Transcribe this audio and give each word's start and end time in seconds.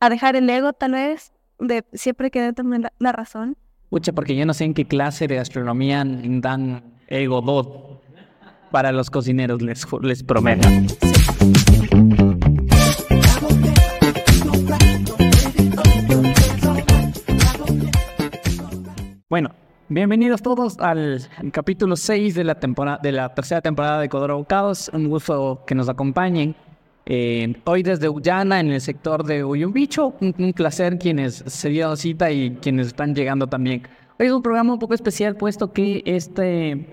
a 0.00 0.10
dejar 0.10 0.36
el 0.36 0.48
ego 0.48 0.72
tal 0.72 0.92
vez, 0.92 1.32
de 1.58 1.84
siempre 1.92 2.30
querer 2.30 2.54
tener 2.54 2.80
la, 2.80 2.92
la 2.98 3.12
razón. 3.12 3.56
Pucha, 3.90 4.12
porque 4.12 4.36
yo 4.36 4.46
no 4.46 4.54
sé 4.54 4.64
en 4.64 4.74
qué 4.74 4.84
clase 4.86 5.26
de 5.26 5.36
gastronomía 5.36 6.04
dan 6.04 6.82
ego 7.08 7.40
dot 7.40 8.02
para 8.70 8.92
los 8.92 9.10
cocineros, 9.10 9.62
les, 9.62 9.86
les 10.02 10.22
prometo. 10.22 10.68
Bueno, 19.30 19.50
bienvenidos 19.88 20.42
todos 20.42 20.78
al 20.78 21.28
capítulo 21.50 21.96
6 21.96 22.34
de 22.34 22.44
la, 22.44 22.60
temporada, 22.60 22.98
de 23.02 23.12
la 23.12 23.34
tercera 23.34 23.62
temporada 23.62 24.00
de 24.00 24.08
Codoro 24.08 24.36
Bocados. 24.36 24.90
Un 24.92 25.08
gusto 25.08 25.64
que 25.66 25.74
nos 25.74 25.88
acompañen. 25.88 26.54
Eh, 27.10 27.54
hoy 27.64 27.82
desde 27.82 28.06
Ullana, 28.10 28.60
en 28.60 28.70
el 28.70 28.82
sector 28.82 29.24
de 29.24 29.42
Uyumbicho. 29.42 30.14
Un, 30.20 30.34
un 30.38 30.52
placer 30.52 30.98
quienes 30.98 31.42
se 31.46 31.70
dieron 31.70 31.96
cita 31.96 32.30
y 32.30 32.50
quienes 32.60 32.88
están 32.88 33.14
llegando 33.14 33.46
también. 33.46 33.82
Hoy 34.20 34.26
es 34.26 34.32
un 34.32 34.42
programa 34.42 34.74
un 34.74 34.78
poco 34.78 34.92
especial, 34.92 35.34
puesto 35.34 35.72
que 35.72 36.02
este, 36.04 36.92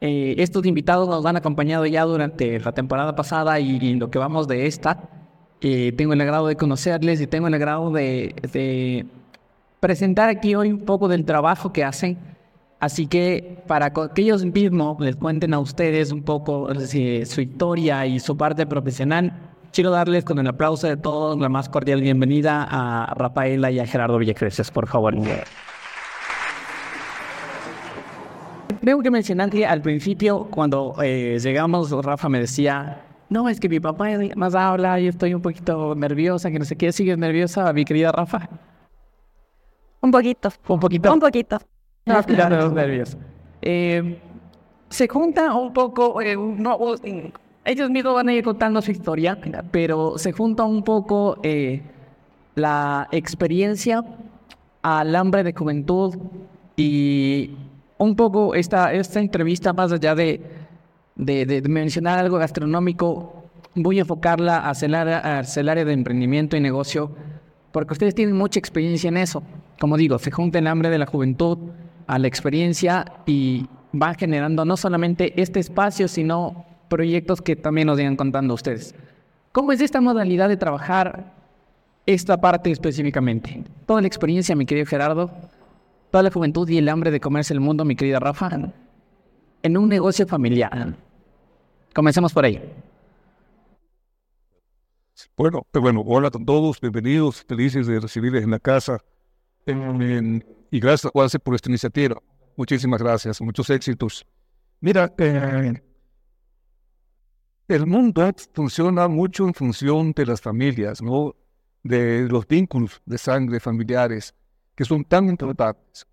eh, 0.00 0.34
estos 0.38 0.64
invitados 0.64 1.08
nos 1.08 1.26
han 1.26 1.36
acompañado 1.36 1.84
ya 1.86 2.04
durante 2.04 2.60
la 2.60 2.70
temporada 2.70 3.16
pasada 3.16 3.58
y, 3.58 3.78
y 3.78 3.94
lo 3.94 4.12
que 4.12 4.20
vamos 4.20 4.46
de 4.46 4.66
esta. 4.66 5.08
Eh, 5.60 5.90
tengo 5.96 6.12
el 6.12 6.20
agrado 6.20 6.46
de 6.46 6.54
conocerles 6.54 7.20
y 7.20 7.26
tengo 7.26 7.48
el 7.48 7.54
agrado 7.54 7.90
de, 7.90 8.36
de 8.52 9.06
presentar 9.80 10.28
aquí 10.28 10.54
hoy 10.54 10.70
un 10.70 10.84
poco 10.84 11.08
del 11.08 11.24
trabajo 11.24 11.72
que 11.72 11.82
hacen. 11.82 12.16
Así 12.82 13.06
que 13.06 13.62
para 13.68 13.92
que 13.92 14.22
ellos 14.22 14.44
mismos 14.44 14.98
les 14.98 15.14
cuenten 15.14 15.54
a 15.54 15.60
ustedes 15.60 16.10
un 16.10 16.24
poco 16.24 16.68
eh, 16.72 17.24
su 17.24 17.40
historia 17.40 18.04
y 18.06 18.18
su 18.18 18.36
parte 18.36 18.66
profesional, 18.66 19.32
quiero 19.72 19.92
darles 19.92 20.24
con 20.24 20.40
el 20.40 20.48
aplauso 20.48 20.88
de 20.88 20.96
todos 20.96 21.38
la 21.38 21.48
más 21.48 21.68
cordial 21.68 22.00
bienvenida 22.00 22.66
a 22.68 23.14
Rafaela 23.14 23.70
y 23.70 23.78
a 23.78 23.86
Gerardo 23.86 24.18
Villacreces, 24.18 24.72
por 24.72 24.88
favor. 24.88 25.14
Creo 28.80 29.00
que 29.00 29.12
mencionaste 29.12 29.64
al 29.64 29.80
principio, 29.80 30.48
cuando 30.50 30.96
eh, 31.04 31.38
llegamos, 31.40 31.92
Rafa 32.04 32.28
me 32.28 32.40
decía, 32.40 33.00
no, 33.28 33.48
es 33.48 33.60
que 33.60 33.68
mi 33.68 33.78
papá 33.78 34.08
más 34.34 34.56
habla 34.56 34.98
y 34.98 35.06
estoy 35.06 35.34
un 35.34 35.40
poquito 35.40 35.94
nerviosa, 35.94 36.50
que 36.50 36.58
no 36.58 36.64
sé 36.64 36.74
qué, 36.74 36.90
¿sigues 36.90 37.16
nerviosa, 37.16 37.72
mi 37.72 37.84
querida 37.84 38.10
Rafa? 38.10 38.48
Un 40.00 40.10
poquito. 40.10 40.48
Un 40.66 40.80
poquito. 40.80 41.12
Un 41.12 41.20
poquito. 41.20 41.58
Ah, 42.06 42.22
claro, 42.22 42.56
los 42.56 42.72
nervios. 42.72 43.16
Eh, 43.60 44.18
se 44.88 45.08
junta 45.08 45.54
un 45.54 45.72
poco, 45.72 46.20
eh, 46.20 46.36
no, 46.36 46.78
ellos 47.64 47.90
mismos 47.90 48.14
van 48.14 48.28
a 48.28 48.34
ir 48.34 48.42
contando 48.42 48.82
su 48.82 48.90
historia, 48.90 49.38
pero 49.70 50.18
se 50.18 50.32
junta 50.32 50.64
un 50.64 50.82
poco 50.82 51.38
eh, 51.42 51.82
la 52.56 53.08
experiencia 53.12 54.04
al 54.82 55.14
hambre 55.14 55.44
de 55.44 55.52
juventud 55.52 56.16
y 56.76 57.52
un 57.98 58.16
poco 58.16 58.54
esta, 58.54 58.92
esta 58.92 59.20
entrevista, 59.20 59.72
más 59.72 59.92
allá 59.92 60.16
de, 60.16 60.40
de, 61.14 61.46
de 61.46 61.62
mencionar 61.68 62.18
algo 62.18 62.38
gastronómico, 62.38 63.44
voy 63.76 63.98
a 63.98 64.00
enfocarla 64.02 64.68
hacia 64.68 64.86
el, 64.86 64.94
área, 64.96 65.38
hacia 65.38 65.60
el 65.60 65.68
área 65.68 65.84
de 65.84 65.92
emprendimiento 65.92 66.56
y 66.56 66.60
negocio, 66.60 67.12
porque 67.70 67.92
ustedes 67.92 68.14
tienen 68.14 68.36
mucha 68.36 68.58
experiencia 68.58 69.06
en 69.08 69.18
eso. 69.18 69.42
Como 69.80 69.96
digo, 69.96 70.18
se 70.18 70.32
junta 70.32 70.58
el 70.58 70.66
hambre 70.66 70.90
de 70.90 70.98
la 70.98 71.06
juventud 71.06 71.58
a 72.12 72.18
la 72.18 72.28
experiencia 72.28 73.06
y 73.24 73.66
va 73.94 74.12
generando 74.12 74.66
no 74.66 74.76
solamente 74.76 75.40
este 75.40 75.60
espacio, 75.60 76.08
sino 76.08 76.66
proyectos 76.88 77.40
que 77.40 77.56
también 77.56 77.86
nos 77.86 77.98
irán 77.98 78.16
contando 78.16 78.52
ustedes. 78.52 78.94
¿Cómo 79.50 79.72
es 79.72 79.80
esta 79.80 80.02
modalidad 80.02 80.50
de 80.50 80.58
trabajar 80.58 81.32
esta 82.04 82.38
parte 82.38 82.70
específicamente? 82.70 83.64
Toda 83.86 84.02
la 84.02 84.08
experiencia, 84.08 84.54
mi 84.54 84.66
querido 84.66 84.84
Gerardo, 84.84 85.30
toda 86.10 86.22
la 86.22 86.30
juventud 86.30 86.68
y 86.68 86.76
el 86.76 86.90
hambre 86.90 87.10
de 87.10 87.18
comerse 87.18 87.54
el 87.54 87.60
mundo, 87.60 87.82
mi 87.86 87.96
querida 87.96 88.20
Rafa, 88.20 88.50
en 89.62 89.76
un 89.78 89.88
negocio 89.88 90.26
familiar. 90.26 90.94
Comencemos 91.94 92.34
por 92.34 92.44
ahí. 92.44 92.60
Bueno, 95.34 95.66
pues 95.70 95.80
bueno, 95.80 96.02
hola 96.04 96.28
a 96.28 96.30
todos, 96.30 96.78
bienvenidos, 96.78 97.42
felices 97.44 97.86
de 97.86 98.00
recibirles 98.00 98.44
en 98.44 98.50
la 98.50 98.58
casa. 98.58 98.98
En- 99.64 100.44
y 100.72 100.80
gracias, 100.80 101.12
Juanse, 101.12 101.38
por 101.38 101.54
esta 101.54 101.68
iniciativa. 101.68 102.16
Muchísimas 102.56 103.00
gracias, 103.00 103.42
muchos 103.42 103.68
éxitos. 103.68 104.26
Mira, 104.80 105.12
eh, 105.18 105.74
el 107.68 107.86
mundo 107.86 108.30
funciona 108.54 109.06
mucho 109.06 109.46
en 109.46 109.52
función 109.52 110.12
de 110.12 110.24
las 110.24 110.40
familias, 110.40 111.02
¿no? 111.02 111.36
De 111.82 112.26
los 112.26 112.48
vínculos 112.48 113.02
de 113.04 113.18
sangre 113.18 113.60
familiares, 113.60 114.34
que 114.74 114.86
son 114.86 115.04
tan 115.04 115.28
importantes. 115.28 116.06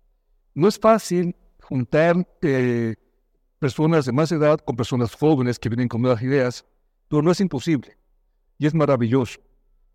No 0.54 0.68
es 0.68 0.78
fácil 0.78 1.34
juntar 1.62 2.16
eh, 2.42 2.96
personas 3.58 4.04
de 4.04 4.12
más 4.12 4.30
edad 4.30 4.58
con 4.58 4.76
personas 4.76 5.14
jóvenes 5.14 5.58
que 5.58 5.70
vienen 5.70 5.88
con 5.88 6.02
nuevas 6.02 6.20
ideas, 6.22 6.66
pero 7.08 7.22
no 7.22 7.30
es 7.30 7.40
imposible 7.40 7.96
y 8.58 8.66
es 8.66 8.74
maravilloso. 8.74 9.40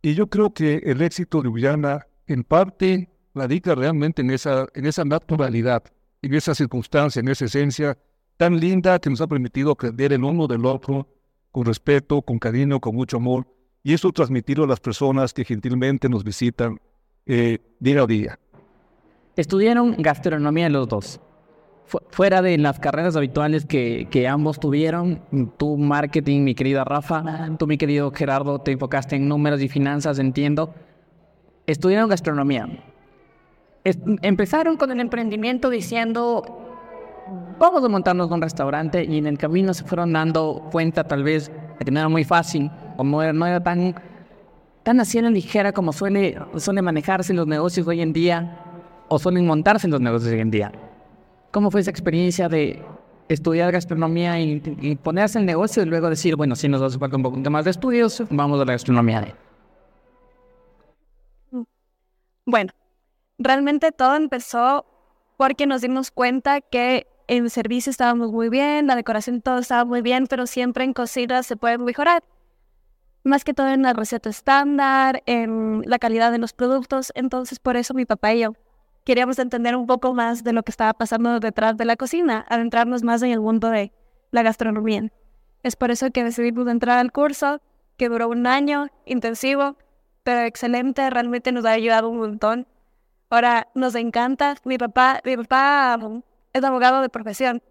Y 0.02 0.16
yo 0.16 0.28
creo 0.28 0.52
que 0.52 0.78
el 0.86 1.04
éxito 1.04 1.44
de 1.44 1.50
Ullana, 1.50 2.08
en 2.26 2.44
parte, 2.44 3.15
radica 3.36 3.76
realmente 3.76 4.22
en 4.22 4.32
esa, 4.32 4.66
en 4.74 4.86
esa 4.86 5.04
naturalidad, 5.06 5.84
en 6.22 6.34
esa 6.34 6.56
circunstancia, 6.56 7.20
en 7.20 7.28
esa 7.28 7.46
esencia 7.46 7.98
tan 8.38 8.60
linda 8.60 8.98
que 9.00 9.10
nos 9.10 9.22
ha 9.22 9.28
permitido 9.28 9.72
aprender 9.72 10.14
el 10.14 10.24
uno 10.24 10.48
del 10.48 10.66
otro 10.66 11.08
con 11.52 11.66
respeto, 11.66 12.22
con 12.22 12.40
cariño, 12.40 12.80
con 12.80 12.96
mucho 12.96 13.18
amor, 13.18 13.46
y 13.84 13.94
eso 13.94 14.12
transmitirlo 14.12 14.64
a 14.64 14.68
las 14.68 14.80
personas 14.80 15.34
que 15.34 15.46
gentilmente 15.46 16.10
nos 16.10 16.24
visitan 16.24 16.80
eh, 17.26 17.60
día 17.80 18.02
a 18.02 18.08
día. 18.08 18.40
Estudiaron 19.36 19.96
gastronomía 20.00 20.70
los 20.70 20.88
dos. 20.88 21.20
Fu- 21.86 22.00
fuera 22.10 22.42
de 22.42 22.58
las 22.58 22.80
carreras 22.80 23.16
habituales 23.16 23.66
que, 23.66 24.28
ambos 24.28 24.60
tuvieron, 24.60 25.22
tú 25.58 25.78
marketing, 25.78 26.42
mi 26.42 26.56
querida 26.56 26.84
Rafa, 26.84 27.24
tú 27.60 27.68
mi 27.68 27.78
querido 27.78 28.12
Gerardo, 28.12 28.60
te 28.60 28.72
enfocaste 28.72 29.16
en 29.18 29.28
números 29.28 29.62
y 29.62 29.70
finanzas, 29.70 30.18
entiendo. 30.20 30.74
Estudiaron 31.68 32.10
gastronomía. 32.10 32.68
Empezaron 33.86 34.78
con 34.78 34.92
el 34.92 35.00
emprendimiento 35.00 35.70
diciendo, 35.70 36.44
vamos 37.60 37.84
a 37.84 37.88
montarnos 37.88 38.32
un 38.32 38.42
restaurante 38.42 39.04
y 39.04 39.20
en 39.20 39.28
el 39.28 39.38
camino 39.38 39.76
se 39.76 39.84
fueron 39.84 40.12
dando 40.12 40.68
cuenta 40.72 41.04
tal 41.04 41.24
vez 41.24 41.52
de 41.78 41.86
que 41.86 41.92
no 41.92 42.00
era 42.00 42.10
muy 42.10 42.24
fácil 42.24 42.72
o 42.98 43.04
no 43.04 43.22
era, 43.22 43.32
no 43.32 43.46
era 43.46 43.62
tan, 43.62 43.94
tan 44.82 45.00
así 45.00 45.22
la 45.22 45.30
ligera 45.30 45.72
como 45.72 45.94
suele, 45.94 46.36
suele 46.58 46.82
manejarse 46.82 47.32
los 47.36 47.46
negocios 47.46 47.88
hoy 47.88 48.02
en 48.02 48.12
día 48.12 48.58
o 49.08 49.20
suelen 49.20 49.46
montarse 49.46 49.86
en 49.86 49.92
los 49.92 50.02
negocios 50.02 50.34
hoy 50.34 50.40
en 50.40 50.50
día. 50.50 50.72
¿Cómo 51.52 51.70
fue 51.70 51.82
esa 51.82 51.92
experiencia 51.92 52.50
de 52.50 52.84
estudiar 53.30 53.72
gastronomía 53.72 54.40
y, 54.40 54.98
ponerse 55.04 55.38
el 55.38 55.46
negocio 55.46 55.84
y 55.84 55.86
luego 55.86 56.10
decir, 56.10 56.36
bueno, 56.36 56.56
si 56.56 56.68
nos 56.68 56.82
hace 56.82 56.98
falta 56.98 57.18
un 57.18 57.24
poco 57.24 57.38
más 57.52 57.66
de 57.66 57.72
estudios, 57.72 58.24
vamos 58.32 58.60
a 58.60 58.66
la 58.66 58.72
gastronomía? 58.72 59.36
Bueno, 62.48 62.72
realmente 63.38 63.92
todo 63.92 64.16
empezó 64.16 64.86
porque 65.38 65.68
nos 65.68 65.82
dimos 65.82 66.12
cuenta 66.12 66.62
que 66.62 67.08
en 67.28 67.50
servicio 67.50 67.90
estábamos 67.90 68.32
muy 68.32 68.50
bien, 68.50 68.88
la 68.88 68.96
decoración 68.96 69.42
todo 69.42 69.60
estaba 69.60 69.86
muy 69.86 70.02
bien, 70.02 70.28
pero 70.28 70.48
siempre 70.48 70.84
en 70.84 70.94
cocina 70.94 71.44
se 71.44 71.58
puede 71.58 71.78
mejorar. 71.78 72.24
Más 73.24 73.44
que 73.44 73.54
todo 73.54 73.70
en 73.70 73.82
la 73.82 73.94
receta 73.94 74.30
estándar, 74.30 75.24
en 75.26 75.82
la 75.86 75.98
calidad 75.98 76.32
de 76.32 76.38
los 76.38 76.54
productos. 76.54 77.12
Entonces, 77.16 77.58
por 77.58 77.76
eso 77.76 77.96
mi 77.96 78.06
papá 78.06 78.34
y 78.34 78.42
yo 78.42 78.54
queríamos 79.06 79.40
entender 79.40 79.76
un 79.76 79.88
poco 79.88 80.14
más 80.14 80.44
de 80.44 80.52
lo 80.52 80.64
que 80.64 80.72
estaba 80.72 80.94
pasando 80.94 81.40
detrás 81.40 81.78
de 81.78 81.86
la 81.86 81.96
cocina, 81.96 82.46
adentrarnos 82.50 83.04
más 83.04 83.22
en 83.22 83.32
el 83.32 83.40
mundo 83.40 83.70
de 83.70 83.94
la 84.32 84.44
gastronomía. 84.44 85.12
Es 85.64 85.76
por 85.76 85.92
eso 85.92 86.12
que 86.12 86.24
decidimos 86.24 86.68
entrar 86.68 86.98
al 86.98 87.12
curso, 87.12 87.62
que 87.98 88.10
duró 88.10 88.28
un 88.28 88.46
año 88.48 88.88
intensivo, 89.06 89.78
pero 90.24 90.42
excelente, 90.42 91.10
realmente 91.10 91.52
nos 91.52 91.66
ha 91.66 91.72
ayudado 91.72 92.10
un 92.10 92.18
montón. 92.18 92.68
Ahora 93.36 93.68
nos 93.76 93.96
encanta. 93.96 94.56
Mi 94.64 94.78
papá, 94.78 95.20
mi 95.26 95.36
papá 95.36 96.00
um, 96.02 96.22
es 96.54 96.64
abogado 96.64 97.02
de 97.02 97.10
profesión. 97.10 97.62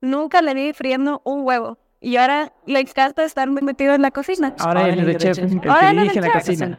Nunca 0.00 0.40
le 0.40 0.54
vi 0.54 0.72
friendo 0.72 1.20
un 1.24 1.42
huevo. 1.42 1.76
Y 2.00 2.16
ahora 2.16 2.54
le 2.64 2.80
encanta 2.80 3.24
estar 3.24 3.50
muy 3.50 3.60
metido 3.60 3.94
en 3.94 4.00
la 4.00 4.10
cocina. 4.10 4.54
Ahora 4.58 4.88
él 4.88 5.00
es 5.00 5.06
de 5.06 5.16
chef, 5.16 5.38
el 5.38 5.60
que 5.60 5.68
Ahora 5.68 5.90
dirige 5.90 6.22
de 6.22 6.28
la 6.28 6.32
chef. 6.40 6.46
cocina. 6.46 6.78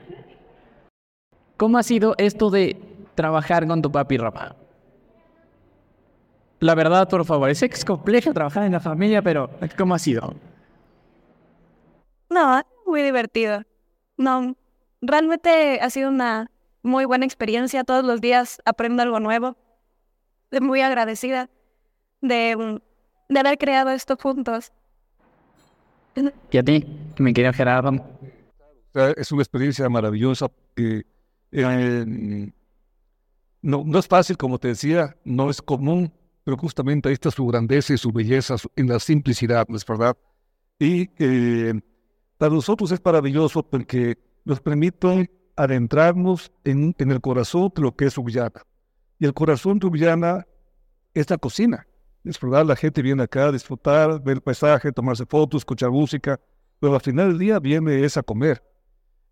¿Cómo 1.58 1.78
ha 1.78 1.84
sido 1.84 2.16
esto 2.18 2.50
de 2.50 2.82
trabajar 3.14 3.68
con 3.68 3.80
tu 3.84 3.92
papi, 3.92 4.18
Rafa? 4.18 4.56
La 6.60 6.74
verdad, 6.74 7.08
por 7.08 7.24
favor, 7.26 7.54
sé 7.54 7.70
que 7.70 7.76
es 7.76 7.86
complejo 7.86 8.34
trabajar 8.34 8.64
en 8.64 8.72
la 8.72 8.80
familia, 8.80 9.22
pero 9.22 9.52
¿cómo 9.78 9.94
ha 9.94 10.00
sido? 10.00 10.34
No, 12.32 12.64
muy 12.88 13.04
divertido. 13.04 13.62
No, 14.18 14.56
realmente 15.02 15.80
ha 15.80 15.90
sido 15.92 16.10
una 16.10 16.51
muy 16.84 17.06
buena 17.06 17.26
experiencia. 17.26 17.84
Todos 17.84 18.04
los 18.06 18.22
días 18.22 18.62
aprendo 18.66 19.04
algo 19.04 19.20
nuevo. 19.20 19.56
Estoy 20.50 20.68
muy 20.68 20.82
agradecida 20.82 21.50
de, 22.22 22.56
mm, 22.56 23.34
de 23.34 23.40
haber 23.40 23.58
creado 23.58 23.92
esto 23.92 24.18
juntos. 24.18 24.72
¿Y 26.52 26.58
a 26.58 26.64
ti, 26.64 26.86
mi 27.18 27.34
querido 27.34 27.54
Gerardo? 27.54 27.92
Es 29.16 29.32
una 29.32 29.42
experiencia 29.42 29.88
maravillosa. 29.90 30.48
porque 30.50 31.06
Eh, 31.54 32.06
no, 33.62 33.84
no 33.86 34.00
es 34.00 34.08
fácil, 34.08 34.38
como 34.38 34.58
te 34.58 34.70
decía, 34.70 35.16
no 35.24 35.50
es 35.50 35.62
común, 35.62 36.12
pero 36.44 36.58
justamente 36.58 37.10
ahí 37.10 37.14
está 37.14 37.30
su 37.30 37.46
grandeza 37.46 37.94
y 37.94 37.98
su 37.98 38.12
belleza 38.12 38.56
en 38.76 38.88
la 38.88 39.00
simplicidad, 39.00 39.68
¿no 39.68 39.78
es 39.78 39.86
verdad? 39.86 40.18
Y 40.80 41.10
eh, 41.20 41.80
para 42.38 42.54
nosotros 42.54 42.92
es 42.92 43.00
maravilloso 43.04 43.62
porque 43.62 44.18
nos 44.46 44.60
permite 44.60 45.30
adentrarnos 45.56 46.52
en, 46.64 46.96
el 46.98 47.22
corazón 47.22 47.72
de 47.76 47.82
lo 47.82 47.96
que 47.96 48.06
es 48.06 48.18
Ullana. 48.18 48.64
Y 49.20 49.26
el 49.26 49.34
corazón 49.34 49.80
de 49.80 49.88
Ullana 49.88 50.48
es 51.14 51.30
la 51.30 51.38
cocina. 51.38 51.88
Es 52.24 52.40
verdad, 52.40 52.66
la 52.66 52.76
gente 52.76 53.02
viene 53.02 53.24
acá 53.24 53.48
a 53.48 53.52
disfrutar, 53.52 54.22
ver 54.22 54.38
el 54.38 54.42
paisaje, 54.42 54.92
tomarse 54.92 55.26
fotos, 55.26 55.62
escuchar 55.62 55.92
música, 55.92 56.40
pero 56.80 56.96
al 56.96 57.02
final 57.02 57.30
del 57.30 57.40
día 57.40 57.60
viene 57.60 58.04
es 58.04 58.18
a 58.18 58.24
comer. 58.24 58.64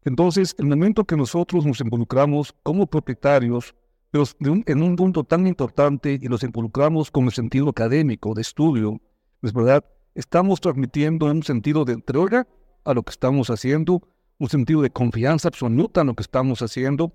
Entonces, 0.04 0.56
el 0.58 0.66
momento 0.66 1.04
que 1.04 1.16
nosotros 1.16 1.66
nos 1.66 1.82
involucramos 1.82 2.56
como 2.64 2.88
propietarios, 2.88 3.76
pero 4.12 4.24
en 4.42 4.82
un 4.82 4.96
punto 4.96 5.24
tan 5.24 5.46
importante 5.46 6.18
y 6.20 6.28
nos 6.28 6.44
involucramos 6.44 7.12
con 7.12 7.26
el 7.26 7.32
sentido 7.32 7.70
académico, 7.70 8.34
de 8.34 8.42
estudio, 8.42 9.00
es 9.42 9.54
verdad, 9.54 9.86
estamos 10.16 10.62
transmitiendo 10.62 11.28
un 11.28 11.44
sentido 11.44 11.86
de 11.86 11.94
entrega 11.94 12.48
a 12.86 12.94
lo 12.94 13.04
que 13.04 13.12
estamos 13.12 13.50
haciendo, 13.50 14.02
un 14.40 14.50
sentido 14.50 14.82
de 14.82 14.90
confianza 14.90 15.50
absoluta 15.50 16.02
en 16.02 16.08
lo 16.08 16.16
que 16.16 16.24
estamos 16.24 16.62
haciendo. 16.62 17.14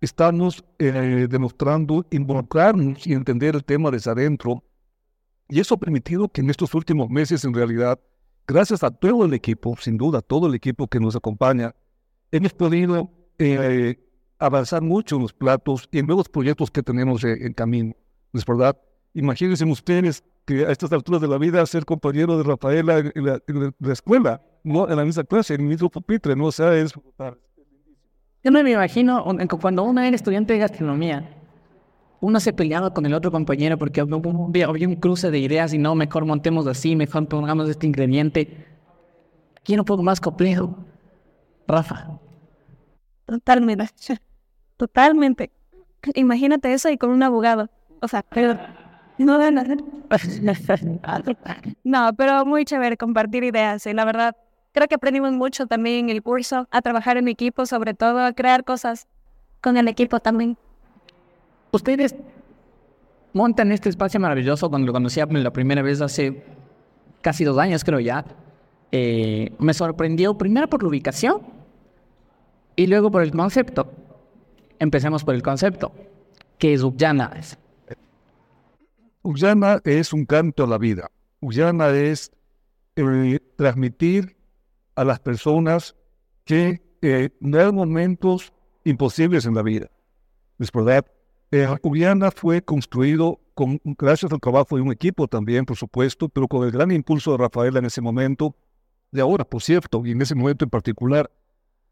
Estamos 0.00 0.64
eh, 0.78 1.26
demostrando 1.28 2.06
involucrarnos 2.10 3.04
y 3.06 3.14
entender 3.14 3.56
el 3.56 3.64
tema 3.64 3.90
desde 3.90 4.12
adentro. 4.12 4.62
Y 5.48 5.58
eso 5.60 5.74
ha 5.74 5.78
permitido 5.78 6.28
que 6.28 6.42
en 6.42 6.50
estos 6.50 6.72
últimos 6.74 7.08
meses, 7.10 7.44
en 7.44 7.54
realidad, 7.54 7.98
gracias 8.46 8.84
a 8.84 8.90
todo 8.90 9.24
el 9.24 9.34
equipo, 9.34 9.76
sin 9.80 9.96
duda, 9.96 10.20
todo 10.20 10.46
el 10.46 10.54
equipo 10.54 10.86
que 10.86 11.00
nos 11.00 11.16
acompaña, 11.16 11.74
hemos 12.30 12.52
podido 12.52 13.10
eh, 13.38 13.98
avanzar 14.38 14.82
mucho 14.82 15.16
en 15.16 15.22
los 15.22 15.32
platos 15.32 15.88
y 15.90 15.98
en 15.98 16.06
nuevos 16.06 16.28
proyectos 16.28 16.70
que 16.70 16.82
tenemos 16.82 17.24
en 17.24 17.52
camino. 17.54 17.96
¿Es 18.32 18.44
verdad? 18.44 18.78
Imagínense 19.14 19.64
ustedes 19.64 20.22
que 20.44 20.64
a 20.64 20.70
estas 20.70 20.92
alturas 20.92 21.20
de 21.20 21.28
la 21.28 21.38
vida 21.38 21.64
ser 21.66 21.84
compañero 21.84 22.38
de 22.38 22.44
Rafaela 22.44 22.98
en, 22.98 23.24
la, 23.24 23.92
escuela, 23.92 24.40
¿no? 24.62 24.88
en 24.88 24.96
la 24.96 25.04
misma 25.04 25.24
clase, 25.24 25.54
en 25.54 25.62
el 25.62 25.66
mismo 25.66 25.88
pupitre, 25.88 26.36
¿no? 26.36 26.46
O 26.46 26.52
sea, 26.52 26.74
es... 26.74 26.92
Yo 28.44 28.50
no 28.50 28.62
me 28.62 28.72
imagino 28.72 29.24
cuando 29.60 29.82
uno 29.82 30.00
era 30.00 30.14
estudiante 30.14 30.52
de 30.52 30.60
gastronomía, 30.60 31.38
uno 32.20 32.40
se 32.40 32.52
peleaba 32.52 32.92
con 32.92 33.06
el 33.06 33.14
otro 33.14 33.30
compañero 33.30 33.78
porque 33.78 34.00
había 34.00 34.88
un, 34.88 34.96
cruce 34.96 35.30
de 35.30 35.38
ideas 35.38 35.72
y 35.72 35.78
no, 35.78 35.94
mejor 35.94 36.24
montemos 36.24 36.66
así, 36.66 36.96
mejor 36.96 37.28
pongamos 37.28 37.68
este 37.68 37.86
ingrediente. 37.86 38.66
Quiero 39.62 39.82
un 39.82 39.86
poco 39.86 40.02
más 40.02 40.20
complejo. 40.20 40.74
Rafa. 41.66 42.18
Totalmente. 43.26 43.86
Totalmente. 44.76 45.52
Imagínate 46.14 46.72
eso 46.72 46.88
y 46.88 46.96
con 46.96 47.10
un 47.10 47.22
abogado. 47.22 47.68
O 48.00 48.08
sea, 48.08 48.22
pero 48.22 48.58
no 49.18 49.38
No, 51.84 52.14
pero 52.16 52.46
muy 52.46 52.64
chévere 52.64 52.96
compartir 52.96 53.44
ideas 53.44 53.86
y 53.86 53.92
la 53.92 54.04
verdad 54.04 54.36
creo 54.72 54.88
que 54.88 54.94
aprendimos 54.94 55.32
mucho 55.32 55.66
también 55.66 56.06
en 56.06 56.10
el 56.10 56.22
curso 56.22 56.68
a 56.70 56.82
trabajar 56.82 57.16
en 57.16 57.28
equipo, 57.28 57.66
sobre 57.66 57.94
todo 57.94 58.20
a 58.20 58.32
crear 58.32 58.64
cosas 58.64 59.06
con 59.60 59.76
el 59.76 59.88
equipo 59.88 60.20
también. 60.20 60.56
Ustedes 61.70 62.14
montan 63.32 63.72
este 63.72 63.88
espacio 63.88 64.18
maravilloso 64.20 64.70
cuando 64.70 64.86
lo 64.86 64.92
conocí 64.92 65.20
la 65.20 65.52
primera 65.52 65.82
vez 65.82 66.00
hace 66.00 66.42
casi 67.20 67.44
dos 67.44 67.58
años 67.58 67.84
creo 67.84 68.00
ya. 68.00 68.24
Eh, 68.90 69.52
me 69.58 69.74
sorprendió 69.74 70.38
primero 70.38 70.68
por 70.68 70.82
la 70.82 70.88
ubicación 70.88 71.42
y 72.74 72.86
luego 72.86 73.10
por 73.10 73.22
el 73.22 73.32
concepto. 73.32 73.90
Empecemos 74.78 75.24
por 75.24 75.34
el 75.34 75.42
concepto, 75.42 75.92
que 76.56 76.72
es 76.72 76.82
Ullana. 76.82 77.32
Ullana 79.22 79.80
es 79.84 80.12
un 80.12 80.24
canto 80.24 80.64
a 80.64 80.66
la 80.66 80.78
vida. 80.78 81.10
Ullana 81.40 81.90
es 81.90 82.30
eh, 82.96 83.40
transmitir 83.56 84.37
a 84.98 85.04
las 85.04 85.20
personas 85.20 85.94
que 86.44 86.82
eh, 87.02 87.30
hay 87.40 87.72
momentos 87.72 88.52
imposibles 88.82 89.46
en 89.46 89.54
la 89.54 89.62
vida. 89.62 89.88
Es 90.58 90.72
verdad. 90.72 91.06
Eh, 91.52 91.68
fue 92.34 92.62
construido 92.62 93.38
con, 93.54 93.80
gracias 93.84 94.32
al 94.32 94.40
trabajo 94.40 94.74
de 94.74 94.82
un 94.82 94.90
equipo 94.90 95.28
también, 95.28 95.64
por 95.64 95.76
supuesto, 95.76 96.28
pero 96.28 96.48
con 96.48 96.64
el 96.64 96.72
gran 96.72 96.90
impulso 96.90 97.30
de 97.30 97.38
Rafael 97.38 97.76
en 97.76 97.84
ese 97.84 98.00
momento, 98.00 98.56
de 99.12 99.20
ahora, 99.20 99.44
por 99.44 99.62
cierto, 99.62 100.04
y 100.04 100.10
en 100.10 100.20
ese 100.20 100.34
momento 100.34 100.64
en 100.64 100.70
particular, 100.70 101.30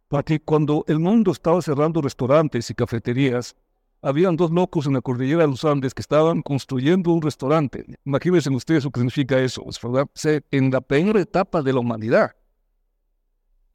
porque 0.09 0.41
cuando 0.41 0.85
el 0.89 0.99
mundo 0.99 1.31
estaba 1.31 1.63
cerrando 1.63 2.03
restaurantes 2.03 2.69
y 2.71 2.75
cafeterías, 2.75 3.55
habían 4.03 4.35
dos 4.35 4.51
locos 4.51 4.87
en 4.87 4.95
la 4.95 5.01
cordillera 5.01 5.43
de 5.43 5.49
los 5.49 5.65
Andes 5.65 5.95
que 5.95 6.03
estaban 6.03 6.43
construyendo 6.43 7.13
un 7.13 7.23
restaurante. 7.23 7.85
Imagínense 8.05 8.51
ustedes 8.51 8.85
lo 8.85 8.91
que 8.91 8.99
significa 8.99 9.39
eso, 9.39 9.65
¿verdad? 9.81 10.09
en 10.51 10.73
la 10.73 10.81
peor 10.81 11.17
etapa 11.19 11.63
de 11.63 11.73
la 11.73 11.79
humanidad. 11.79 12.33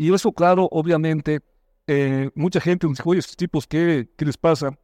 Y 0.02 0.12
eso, 0.12 0.32
claro, 0.32 0.68
obviamente, 0.72 1.42
eh, 1.86 2.32
mucha 2.34 2.60
gente 2.60 2.88
dice, 2.88 3.04
oye, 3.06 3.20
estos 3.20 3.38
tipos, 3.38 3.68
¿qué, 3.68 4.10
¿qué 4.18 4.26
les 4.26 4.36
pasa? 4.36 4.76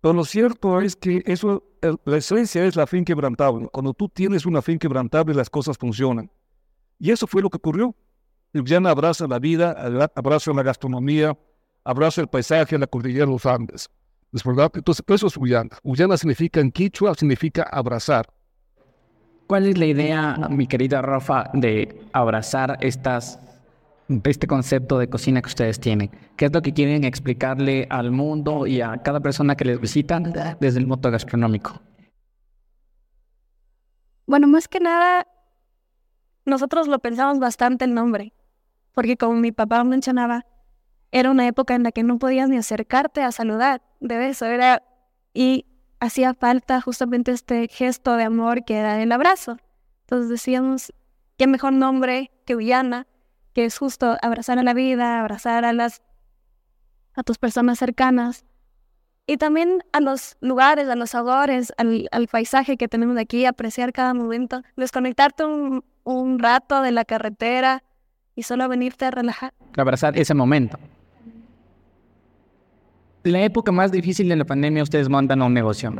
Pero 0.00 0.14
lo 0.14 0.24
cierto 0.24 0.80
es 0.80 0.96
que 0.96 1.22
eso, 1.26 1.62
la 2.06 2.16
esencia 2.16 2.64
es 2.64 2.74
la 2.74 2.86
fin 2.86 3.04
quebrantable. 3.04 3.68
Cuando 3.70 3.92
tú 3.92 4.08
tienes 4.08 4.46
una 4.46 4.62
fin 4.62 4.78
quebrantable, 4.78 5.34
las 5.34 5.50
cosas 5.50 5.76
funcionan. 5.76 6.30
Y 6.98 7.10
eso 7.10 7.26
fue 7.26 7.42
lo 7.42 7.50
que 7.50 7.58
ocurrió. 7.58 7.94
Llana 8.54 8.88
abraza 8.88 9.26
la 9.26 9.38
vida, 9.38 9.72
abraza 10.16 10.54
la 10.54 10.62
gastronomía, 10.62 11.36
abraza 11.84 12.22
el 12.22 12.28
paisaje, 12.28 12.78
la 12.78 12.86
cordillera 12.86 13.26
de 13.26 13.32
los 13.32 13.44
Andes. 13.44 13.90
¿Es 14.32 14.42
verdad? 14.42 14.72
Entonces, 14.74 15.04
eso 15.06 15.26
es 15.26 15.36
Ullana. 15.36 15.76
Ullana 15.82 16.16
significa 16.16 16.60
en 16.60 16.72
quichua, 16.72 17.14
significa 17.14 17.64
abrazar. 17.64 18.26
¿Cuál 19.48 19.66
es 19.66 19.76
la 19.76 19.84
idea, 19.84 20.48
mi 20.48 20.66
querida 20.66 21.02
Rafa, 21.02 21.50
de 21.52 21.94
abrazar 22.14 22.78
estas, 22.80 23.38
este 24.24 24.46
concepto 24.46 24.98
de 24.98 25.08
cocina 25.08 25.40
que 25.40 25.48
ustedes 25.48 25.80
tienen? 25.80 26.10
¿Qué 26.36 26.46
es 26.46 26.52
lo 26.52 26.62
que 26.62 26.72
quieren 26.72 27.04
explicarle 27.04 27.86
al 27.90 28.10
mundo 28.10 28.66
y 28.66 28.80
a 28.80 28.98
cada 28.98 29.20
persona 29.20 29.56
que 29.56 29.64
les 29.64 29.80
visita 29.80 30.20
desde 30.60 30.78
el 30.78 30.86
modo 30.86 31.10
gastronómico? 31.10 31.80
Bueno, 34.26 34.46
más 34.48 34.68
que 34.68 34.80
nada, 34.80 35.26
nosotros 36.44 36.88
lo 36.88 36.98
pensamos 36.98 37.38
bastante 37.38 37.84
el 37.84 37.94
nombre 37.94 38.32
porque 38.92 39.16
como 39.16 39.34
mi 39.34 39.52
papá 39.52 39.82
mencionaba, 39.84 40.46
era 41.10 41.30
una 41.30 41.46
época 41.46 41.74
en 41.74 41.82
la 41.82 41.92
que 41.92 42.02
no 42.02 42.18
podías 42.18 42.48
ni 42.48 42.56
acercarte 42.56 43.22
a 43.22 43.32
saludar 43.32 43.82
de 44.00 44.28
eso, 44.28 44.46
era 44.46 44.82
y 45.34 45.66
hacía 46.00 46.34
falta 46.34 46.80
justamente 46.80 47.32
este 47.32 47.68
gesto 47.68 48.16
de 48.16 48.24
amor 48.24 48.64
que 48.64 48.76
era 48.76 49.02
el 49.02 49.12
abrazo. 49.12 49.58
Entonces 50.02 50.28
decíamos, 50.28 50.92
qué 51.36 51.46
mejor 51.46 51.72
nombre 51.72 52.30
que 52.44 52.56
Ullana, 52.56 53.06
que 53.52 53.64
es 53.64 53.78
justo 53.78 54.16
abrazar 54.22 54.58
a 54.58 54.62
la 54.62 54.74
vida, 54.74 55.20
abrazar 55.20 55.64
a 55.64 55.72
las 55.72 56.02
a 57.14 57.22
tus 57.22 57.38
personas 57.38 57.78
cercanas 57.78 58.46
y 59.26 59.36
también 59.36 59.84
a 59.92 60.00
los 60.00 60.36
lugares, 60.40 60.88
a 60.88 60.96
los 60.96 61.10
sabores, 61.10 61.72
al, 61.76 62.08
paisaje 62.30 62.76
que 62.76 62.88
tenemos 62.88 63.16
aquí, 63.18 63.44
apreciar 63.44 63.92
cada 63.92 64.14
momento, 64.14 64.62
desconectarte 64.76 65.44
un, 65.44 65.84
un 66.04 66.38
rato 66.38 66.82
de 66.82 66.90
la 66.90 67.04
carretera, 67.04 67.84
y 68.34 68.42
solo 68.42 68.68
venirte 68.68 69.04
a 69.04 69.10
relajar. 69.10 69.52
Abrazar 69.76 70.16
ese 70.18 70.34
momento. 70.34 70.78
La 73.24 73.42
época 73.42 73.70
más 73.72 73.92
difícil 73.92 74.28
de 74.28 74.36
la 74.36 74.44
pandemia, 74.44 74.82
ustedes 74.82 75.08
montan 75.08 75.42
un 75.42 75.54
negocio. 75.54 75.94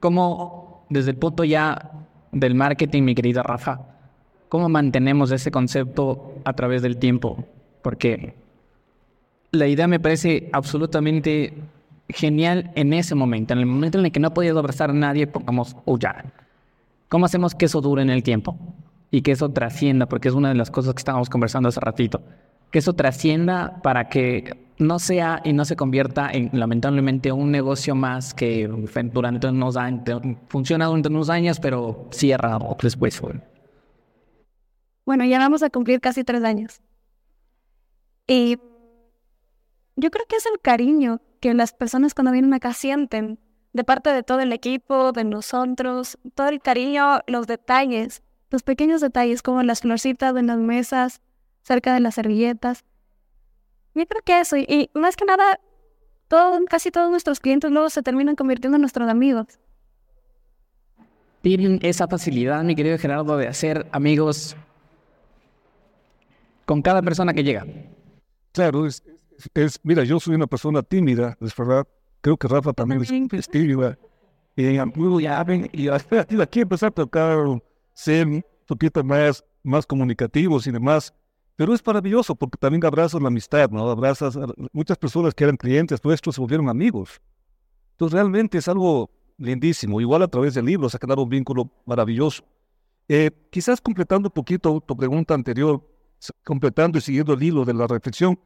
¿Cómo, 0.00 0.84
desde 0.88 1.10
el 1.12 1.16
punto 1.16 1.44
ya 1.44 1.90
del 2.30 2.54
marketing, 2.54 3.02
mi 3.02 3.14
querida 3.14 3.42
Rafa, 3.42 3.80
cómo 4.52 4.68
mantenemos 4.68 5.30
ese 5.30 5.50
concepto 5.50 6.34
a 6.44 6.52
través 6.52 6.82
del 6.82 6.98
tiempo? 6.98 7.46
Porque 7.80 8.34
la 9.50 9.66
idea 9.66 9.88
me 9.88 9.98
parece 9.98 10.50
absolutamente 10.52 11.54
genial 12.10 12.70
en 12.74 12.92
ese 12.92 13.14
momento, 13.14 13.54
en 13.54 13.60
el 13.60 13.64
momento 13.64 13.98
en 13.98 14.04
el 14.04 14.12
que 14.12 14.20
no 14.20 14.34
podías 14.34 14.54
abrazar 14.54 14.90
a 14.90 14.92
nadie, 14.92 15.26
pongamos, 15.26 15.74
oh 15.86 15.98
ya. 15.98 16.26
¿Cómo 17.08 17.24
hacemos 17.24 17.54
que 17.54 17.64
eso 17.64 17.80
dure 17.80 18.02
en 18.02 18.10
el 18.10 18.22
tiempo? 18.22 18.58
y 19.10 19.22
que 19.22 19.30
eso 19.32 19.50
trascienda, 19.50 20.06
porque 20.06 20.28
es 20.28 20.34
una 20.34 20.48
de 20.48 20.54
las 20.54 20.70
cosas 20.70 20.94
que 20.94 20.98
estábamos 20.98 21.30
conversando 21.30 21.68
hace 21.68 21.80
ratito, 21.80 22.22
que 22.70 22.78
eso 22.78 22.94
trascienda 22.94 23.80
para 23.82 24.08
que 24.08 24.56
no 24.78 24.98
sea 24.98 25.40
y 25.44 25.52
no 25.52 25.64
se 25.66 25.76
convierta 25.76 26.30
en 26.30 26.50
lamentablemente 26.52 27.30
un 27.30 27.50
negocio 27.50 27.94
más 27.94 28.32
que 28.32 28.68
durante 29.12 29.48
unos 29.48 29.76
años, 29.76 30.22
funciona 30.48 30.86
durante 30.86 31.08
unos 31.08 31.28
años, 31.28 31.60
pero 31.60 32.08
cierra 32.10 32.58
después. 32.82 33.22
Bueno, 35.04 35.24
ya 35.24 35.38
vamos 35.38 35.62
a 35.62 35.70
cumplir 35.70 36.00
casi 36.00 36.24
tres 36.24 36.44
años. 36.44 36.80
Y 38.26 38.58
yo 39.96 40.10
creo 40.10 40.24
que 40.28 40.36
es 40.36 40.46
el 40.46 40.60
cariño 40.60 41.20
que 41.40 41.54
las 41.54 41.72
personas 41.72 42.14
cuando 42.14 42.32
vienen 42.32 42.54
acá 42.54 42.72
sienten 42.72 43.38
de 43.72 43.84
parte 43.84 44.10
de 44.10 44.22
todo 44.22 44.40
el 44.40 44.52
equipo, 44.52 45.12
de 45.12 45.24
nosotros, 45.24 46.18
todo 46.34 46.48
el 46.48 46.60
cariño, 46.60 47.20
los 47.26 47.46
detalles 47.46 48.22
los 48.52 48.62
pequeños 48.62 49.00
detalles 49.00 49.42
como 49.42 49.62
las 49.62 49.80
florcitas 49.80 50.36
en 50.36 50.46
las 50.46 50.58
mesas, 50.58 51.20
cerca 51.62 51.94
de 51.94 52.00
las 52.00 52.14
servilletas. 52.14 52.84
Yo 53.94 54.06
creo 54.06 54.22
que 54.24 54.40
eso, 54.40 54.56
y, 54.56 54.90
más 54.94 55.16
que 55.16 55.24
nada 55.24 55.58
todo, 56.28 56.58
casi 56.66 56.90
todos 56.90 57.10
nuestros 57.10 57.40
clientes 57.40 57.70
luego 57.70 57.90
se 57.90 58.02
terminan 58.02 58.36
convirtiendo 58.36 58.76
en 58.76 58.82
nuestros 58.82 59.08
amigos. 59.08 59.46
Tienen 61.40 61.80
esa 61.82 62.06
facilidad, 62.06 62.62
mi 62.62 62.76
querido 62.76 62.96
Gerardo, 62.98 63.36
de 63.36 63.48
hacer 63.48 63.86
amigos 63.90 64.56
con 66.64 66.82
cada 66.82 67.02
persona 67.02 67.32
que 67.32 67.44
llega. 67.44 67.66
Claro, 68.52 68.86
es, 68.86 69.02
es, 69.54 69.80
mira, 69.82 70.04
yo 70.04 70.20
soy 70.20 70.34
una 70.34 70.46
persona 70.46 70.82
tímida, 70.82 71.36
es 71.40 71.54
verdad. 71.56 71.86
Creo 72.20 72.36
que 72.36 72.48
Rafa 72.48 72.72
también 72.72 73.02
es 73.02 73.48
tímida. 73.48 73.98
Y 74.54 74.74
ya 75.22 75.44
ven, 75.44 75.68
y 75.72 75.88
aquí 75.88 76.60
empezar 76.60 76.88
a 76.88 76.92
tocar, 76.92 77.38
ser 77.94 78.26
un 78.26 78.44
poquito 78.66 79.02
más, 79.02 79.44
más 79.62 79.86
comunicativos 79.86 80.66
y 80.66 80.70
demás. 80.70 81.12
Pero 81.56 81.74
es 81.74 81.84
maravilloso 81.86 82.34
porque 82.34 82.58
también 82.58 82.84
abrazas 82.84 83.20
la 83.20 83.28
amistad, 83.28 83.70
¿no? 83.70 83.88
Abrazas 83.90 84.36
a 84.36 84.46
muchas 84.72 84.96
personas 84.98 85.34
que 85.34 85.44
eran 85.44 85.56
clientes 85.56 86.02
nuestros 86.04 86.34
se 86.34 86.40
volvieron 86.40 86.68
amigos. 86.68 87.20
Entonces 87.92 88.14
realmente 88.14 88.58
es 88.58 88.68
algo 88.68 89.10
lindísimo. 89.36 90.00
Igual 90.00 90.22
a 90.22 90.28
través 90.28 90.54
del 90.54 90.66
libro 90.66 90.88
se 90.88 90.96
ha 90.96 91.00
quedado 91.00 91.22
un 91.22 91.28
vínculo 91.28 91.70
maravilloso. 91.84 92.44
Eh, 93.08 93.30
quizás 93.50 93.80
completando 93.80 94.28
un 94.28 94.32
poquito 94.32 94.80
tu 94.80 94.96
pregunta 94.96 95.34
anterior, 95.34 95.82
completando 96.44 96.98
y 96.98 97.00
siguiendo 97.00 97.34
el 97.34 97.42
hilo 97.42 97.64
de 97.64 97.74
la 97.74 97.86
reflexión, 97.86 98.38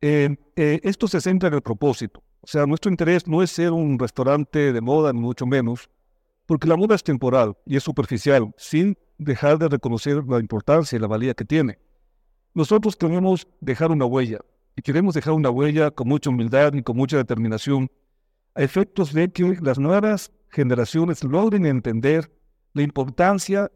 eh, 0.00 0.36
eh, 0.56 0.80
esto 0.82 1.08
se 1.08 1.20
centra 1.20 1.48
en 1.48 1.54
el 1.54 1.62
propósito. 1.62 2.22
O 2.40 2.46
sea, 2.46 2.66
nuestro 2.66 2.90
interés 2.90 3.26
no 3.26 3.42
es 3.42 3.50
ser 3.50 3.72
un 3.72 3.98
restaurante 3.98 4.72
de 4.72 4.80
moda, 4.80 5.12
ni 5.12 5.20
mucho 5.20 5.46
menos, 5.46 5.88
porque 6.46 6.68
la 6.68 6.76
moda 6.76 6.94
es 6.94 7.02
temporal 7.02 7.56
y 7.64 7.76
es 7.76 7.82
superficial, 7.82 8.52
sin 8.58 8.98
dejar 9.16 9.58
de 9.58 9.68
reconocer 9.68 10.22
la 10.28 10.40
importancia 10.40 10.96
y 10.96 11.00
la 11.00 11.06
valía 11.06 11.34
que 11.34 11.44
tiene. 11.44 11.78
Nosotros 12.52 12.96
queremos 12.96 13.46
dejar 13.60 13.90
una 13.90 14.04
huella, 14.04 14.40
y 14.76 14.82
queremos 14.82 15.14
dejar 15.14 15.32
una 15.34 15.50
huella 15.50 15.90
con 15.90 16.08
mucha 16.08 16.30
humildad 16.30 16.74
y 16.74 16.82
con 16.82 16.96
mucha 16.96 17.16
determinación, 17.16 17.90
a 18.54 18.62
efectos 18.62 19.12
de 19.12 19.30
que 19.30 19.56
las 19.62 19.78
nuevas 19.78 20.30
generaciones 20.50 21.24
logren 21.24 21.66
entender 21.66 22.30
la 22.74 22.82
importancia 22.82 23.70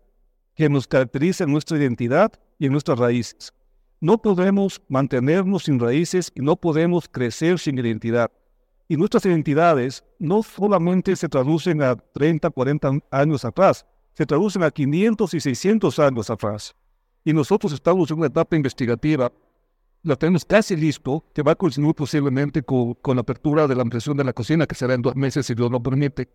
que 0.59 0.69
nos 0.69 0.89
caracteriza 0.89 1.45
en 1.45 1.53
nuestra 1.53 1.79
identidad 1.79 2.33
y 2.59 2.67
en 2.67 2.73
nuestras 2.73 2.99
raíces. 2.99 3.55
No 4.01 4.21
podemos 4.21 4.83
mantenernos 4.89 5.63
sin 5.63 5.79
raíces 5.79 6.33
y 6.35 6.41
no 6.41 6.57
podemos 6.57 7.09
crecer 7.09 7.61
sin 7.61 7.79
identidad. 7.79 8.33
Y 8.89 8.97
nuestras 8.97 9.25
identidades 9.27 10.03
no 10.19 10.43
solamente 10.43 11.15
se 11.15 11.29
traducen 11.29 11.81
a 11.81 11.95
30, 11.95 12.51
40 12.51 12.99
años 13.13 13.45
atrás, 13.45 13.87
se 14.15 14.27
traducen 14.27 14.65
a 14.65 14.73
500 14.73 15.33
y 15.33 15.39
600 15.39 15.97
años 16.01 16.29
atrás. 16.29 16.75
Y 17.25 17.33
nosotros 17.33 17.73
estamos 17.73 18.11
en 18.11 18.19
una 18.19 18.27
etapa 18.27 18.57
investigativa, 18.57 19.31
la 20.03 20.17
tenemos 20.17 20.45
casi 20.45 20.75
listo, 20.75 21.25
que 21.33 21.43
va 21.43 21.53
a 21.53 21.55
continuar 21.55 21.95
posiblemente 21.95 22.65
con, 22.65 22.97
la 23.05 23.21
apertura 23.21 23.69
de 23.69 23.77
la 23.77 23.85
impresión 23.85 24.17
de 24.17 24.25
la 24.25 24.33
cocina, 24.33 24.67
que 24.67 24.75
será 24.75 24.95
en 24.95 25.03
dos 25.03 25.15
meses, 25.15 25.47
si 25.47 25.55
Dios 25.55 25.71
lo 25.71 25.81
permite, 25.81 26.29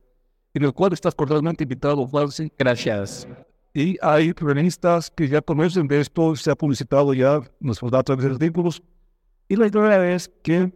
en 0.53 0.63
el 0.63 0.71
cual 0.71 0.93
estás 0.93 1.13
cordialmente 1.13 1.63
invitado, 1.63 2.07
Juanse. 2.07 2.49
Gracias. 2.57 3.27
Y 3.73 3.97
hay 4.01 4.33
revistas 4.33 5.09
que 5.09 5.27
ya 5.27 5.41
conocen 5.41 5.87
de 5.87 5.99
esto, 5.99 6.35
se 6.35 6.51
ha 6.51 6.55
publicitado 6.55 7.13
ya, 7.13 7.41
nos 7.59 7.81
da 7.81 7.99
a 7.99 8.03
través 8.03 8.25
de 8.25 8.31
artículos. 8.31 8.83
Y 9.47 9.55
la 9.55 9.67
idea 9.67 10.13
es 10.13 10.31
que 10.43 10.71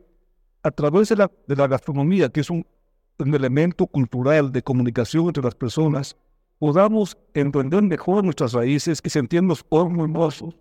a 0.64 0.72
través 0.72 1.10
de 1.10 1.16
la, 1.16 1.68
gastronomía, 1.68 2.30
que 2.30 2.40
es 2.40 2.50
un, 2.50 2.66
elemento 3.20 3.88
cultural 3.88 4.52
de 4.52 4.62
comunicación 4.62 5.28
entre 5.28 5.44
las 5.44 5.56
personas, 5.56 6.16
podamos 6.60 7.18
entender 7.34 7.82
mejor 7.84 8.24
nuestras 8.24 8.54
raíces 8.54 9.00
y 9.04 9.10
sentirnos 9.10 9.64
orgullosos 9.70 10.56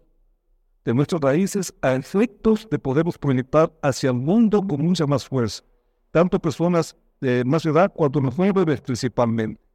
de 0.84 0.94
nuestras 0.94 1.20
raíces 1.20 1.74
a 1.82 1.94
efectos 1.94 2.68
de 2.70 2.78
podernos 2.78 3.18
proyectar 3.18 3.72
hacia 3.82 4.10
el 4.10 4.16
mundo 4.16 4.66
con 4.66 4.80
mucha 4.80 5.06
más 5.06 5.26
fuerza, 5.26 5.62
tanto 6.12 6.38
personas 6.38 6.96
de 7.20 7.44
más 7.44 7.64
edad 7.66 7.92
cuanto 7.92 8.20
los 8.20 8.34
jóvenes 8.34 8.80
principalmente. 8.80 9.65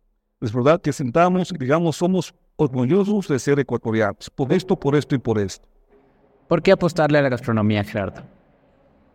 Es 0.41 0.51
verdad 0.51 0.81
que 0.81 0.91
sentamos 0.91 1.51
y 1.51 1.57
digamos 1.57 1.95
somos 1.95 2.33
orgullosos 2.55 3.27
de 3.27 3.37
ser 3.37 3.59
ecuatorianos, 3.59 4.29
por 4.29 4.51
esto, 4.51 4.75
por 4.75 4.95
esto 4.95 5.13
y 5.13 5.19
por 5.19 5.37
esto. 5.39 5.67
¿Por 6.47 6.61
qué 6.63 6.71
apostarle 6.71 7.19
a 7.19 7.21
la 7.21 7.29
gastronomía, 7.29 7.83
Gerardo? 7.83 8.23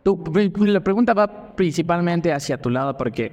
Tú, 0.04 0.23
la 0.61 0.80
pregunta 0.80 1.14
va 1.14 1.54
principalmente 1.56 2.33
hacia 2.33 2.61
tu 2.61 2.71
lado 2.71 2.97
porque 2.97 3.33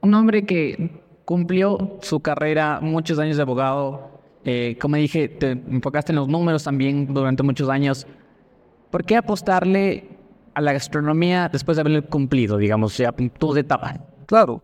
un 0.00 0.14
hombre 0.14 0.46
que 0.46 1.02
cumplió 1.26 1.98
su 2.00 2.20
carrera 2.20 2.80
muchos 2.80 3.18
años 3.18 3.36
de 3.36 3.42
abogado, 3.42 4.20
eh, 4.44 4.78
como 4.80 4.96
dije, 4.96 5.28
te 5.28 5.50
enfocaste 5.52 6.12
en 6.12 6.16
los 6.16 6.28
números 6.28 6.64
también 6.64 7.12
durante 7.12 7.42
muchos 7.42 7.68
años. 7.68 8.06
¿Por 8.90 9.04
qué 9.04 9.16
apostarle 9.16 10.08
a 10.54 10.60
la 10.62 10.72
gastronomía 10.72 11.50
después 11.50 11.76
de 11.76 11.82
haberlo 11.82 12.06
cumplido, 12.06 12.56
digamos, 12.56 12.96
ya 12.96 13.12
tu 13.12 13.54
etapa? 13.56 14.00
Claro, 14.26 14.62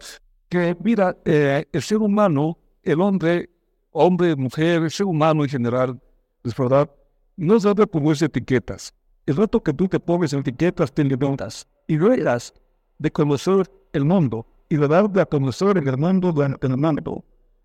que 0.50 0.76
mira, 0.85 1.16
eh, 1.25 1.64
el 1.73 1.83
ser 1.83 1.99
humano, 1.99 2.59
el 2.83 3.00
hombre 3.00 3.49
hombre, 3.92 4.37
mujer, 4.37 4.90
ser 4.90 5.07
humano 5.07 5.42
en 5.45 5.50
general, 5.50 6.00
es 6.45 6.57
verdad, 6.57 6.90
no 7.37 7.59
sabe 7.59 7.87
ponerse 7.87 8.26
etiquetas. 8.26 8.95
El 9.26 9.37
rato 9.37 9.62
que 9.62 9.73
tú 9.73 9.88
te 9.88 10.00
pones 10.00 10.33
etiquetas, 10.33 10.92
te 10.92 11.04
levantas 11.04 11.66
y 11.87 11.99
ruedas 11.99 12.54
de 12.99 13.11
conocer 13.11 13.71
el 13.92 14.04
mundo 14.04 14.47
y 14.69 14.76
de 14.76 14.88
dar 14.88 15.11
a 15.19 15.26
conocer 15.26 15.76
el 15.76 15.97
mundo 15.97 16.33
durante 16.33 16.66
el 16.66 16.76
mundo. 16.76 17.25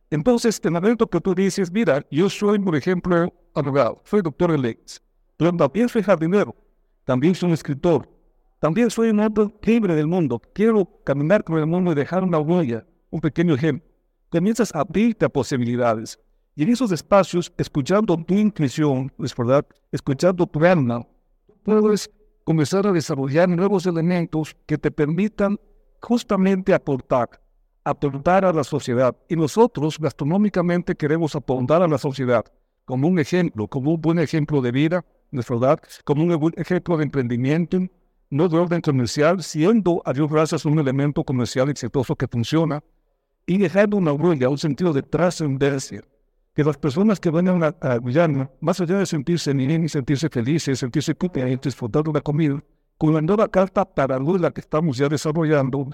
Entonces, 0.10 0.60
en 0.64 0.76
el 0.76 0.82
momento 0.82 1.08
que 1.08 1.20
tú 1.20 1.34
dices, 1.34 1.72
mira, 1.72 2.06
yo 2.12 2.30
soy, 2.30 2.60
por 2.60 2.76
ejemplo, 2.76 3.34
abogado, 3.54 4.02
soy 4.06 4.22
doctor 4.22 4.52
en 4.52 4.62
leyes, 4.62 5.02
pero 5.38 5.56
también 5.56 5.90
soy 5.90 6.04
jardinero, 6.04 6.56
también 7.04 7.36
soy 7.36 7.48
un 7.48 7.54
escritor, 7.54 8.08
también 8.60 8.90
soy 8.90 9.10
un 9.10 9.20
hombre 9.20 9.48
libre 9.62 9.96
del 9.96 10.08
mundo, 10.08 10.42
quiero 10.54 10.86
caminar 11.04 11.44
por 11.44 11.60
el 11.60 11.66
mundo 11.66 11.92
y 11.92 11.96
dejar 11.96 12.24
una 12.24 12.40
huella, 12.40 12.86
un 13.10 13.22
pequeño 13.22 13.56
ejemplo 13.56 13.96
comienzas 14.30 14.74
a 14.76 14.82
abrirte 14.82 15.26
a 15.26 15.30
posibilidades. 15.30 16.20
Y 16.56 16.64
en 16.64 16.70
esos 16.70 16.92
espacios, 16.92 17.52
escuchando 17.58 18.18
tu 18.18 18.34
intuición, 18.34 19.12
es 19.20 19.36
verdad, 19.36 19.66
escuchando 19.92 20.46
tu 20.46 20.64
alma, 20.66 21.06
puedes 21.64 22.10
comenzar 22.44 22.88
a 22.88 22.92
desarrollar 22.92 23.50
nuevos 23.50 23.86
elementos 23.86 24.56
que 24.66 24.78
te 24.78 24.92
permitan 24.92 25.60
justamente 26.02 26.74
aportar, 26.74 27.30
aportar 27.84 28.46
a 28.46 28.54
la 28.54 28.64
sociedad. 28.64 29.16
Y 29.28 29.36
nosotros 29.36 30.00
gastronómicamente 30.00 30.96
queremos 30.96 31.36
aportar 31.36 31.82
a 31.82 31.88
la 31.88 31.98
sociedad 31.98 32.46
como 32.86 33.08
un 33.08 33.20
ejemplo, 33.20 33.68
como 33.68 33.94
un 33.94 34.02
buen 34.02 34.20
ejemplo 34.20 34.62
de 34.62 34.72
vida, 34.72 35.06
es 35.32 35.50
verdad, 35.50 35.80
como 36.04 36.24
un 36.24 36.38
buen 36.38 36.54
ejemplo 36.58 36.98
de 36.98 37.04
emprendimiento, 37.04 37.80
no 38.30 38.50
de 38.50 38.58
orden 38.58 38.82
comercial, 38.82 39.44
siendo 39.44 40.02
a 40.06 40.14
Dios 40.14 40.30
gracias 40.30 40.66
un 40.66 40.80
elemento 40.80 41.24
comercial 41.24 41.70
exitoso 41.70 42.16
que 42.16 42.28
funciona, 42.28 42.84
y 43.46 43.58
dejando 43.58 43.98
una 43.98 44.14
huella, 44.14 44.50
un 44.50 44.58
sentido 44.58 44.94
de 44.94 45.04
trascendencia. 45.04 46.04
Que 46.54 46.64
las 46.64 46.78
personas 46.78 47.20
que 47.20 47.30
vayan 47.30 47.64
a, 47.64 47.76
a, 47.82 47.98
Guyana, 47.98 48.50
más 48.62 48.80
allá 48.80 48.98
de 48.98 49.06
sentirse 49.06 49.54
bien 49.54 49.84
y 49.84 49.90
sentirse 49.90 50.30
felices, 50.30 50.80
sentirse 50.80 51.14
contentos, 51.14 51.74
disfrutar 51.74 52.04
de 52.04 52.14
la 52.14 52.22
comida, 52.22 52.64
con 52.98 53.14
la 53.14 53.22
nueva 53.22 53.48
carta 53.50 53.86
paralela 53.86 54.52
que 54.52 54.62
estamos 54.62 54.98
ya 54.98 55.10
desarrollando, 55.10 55.90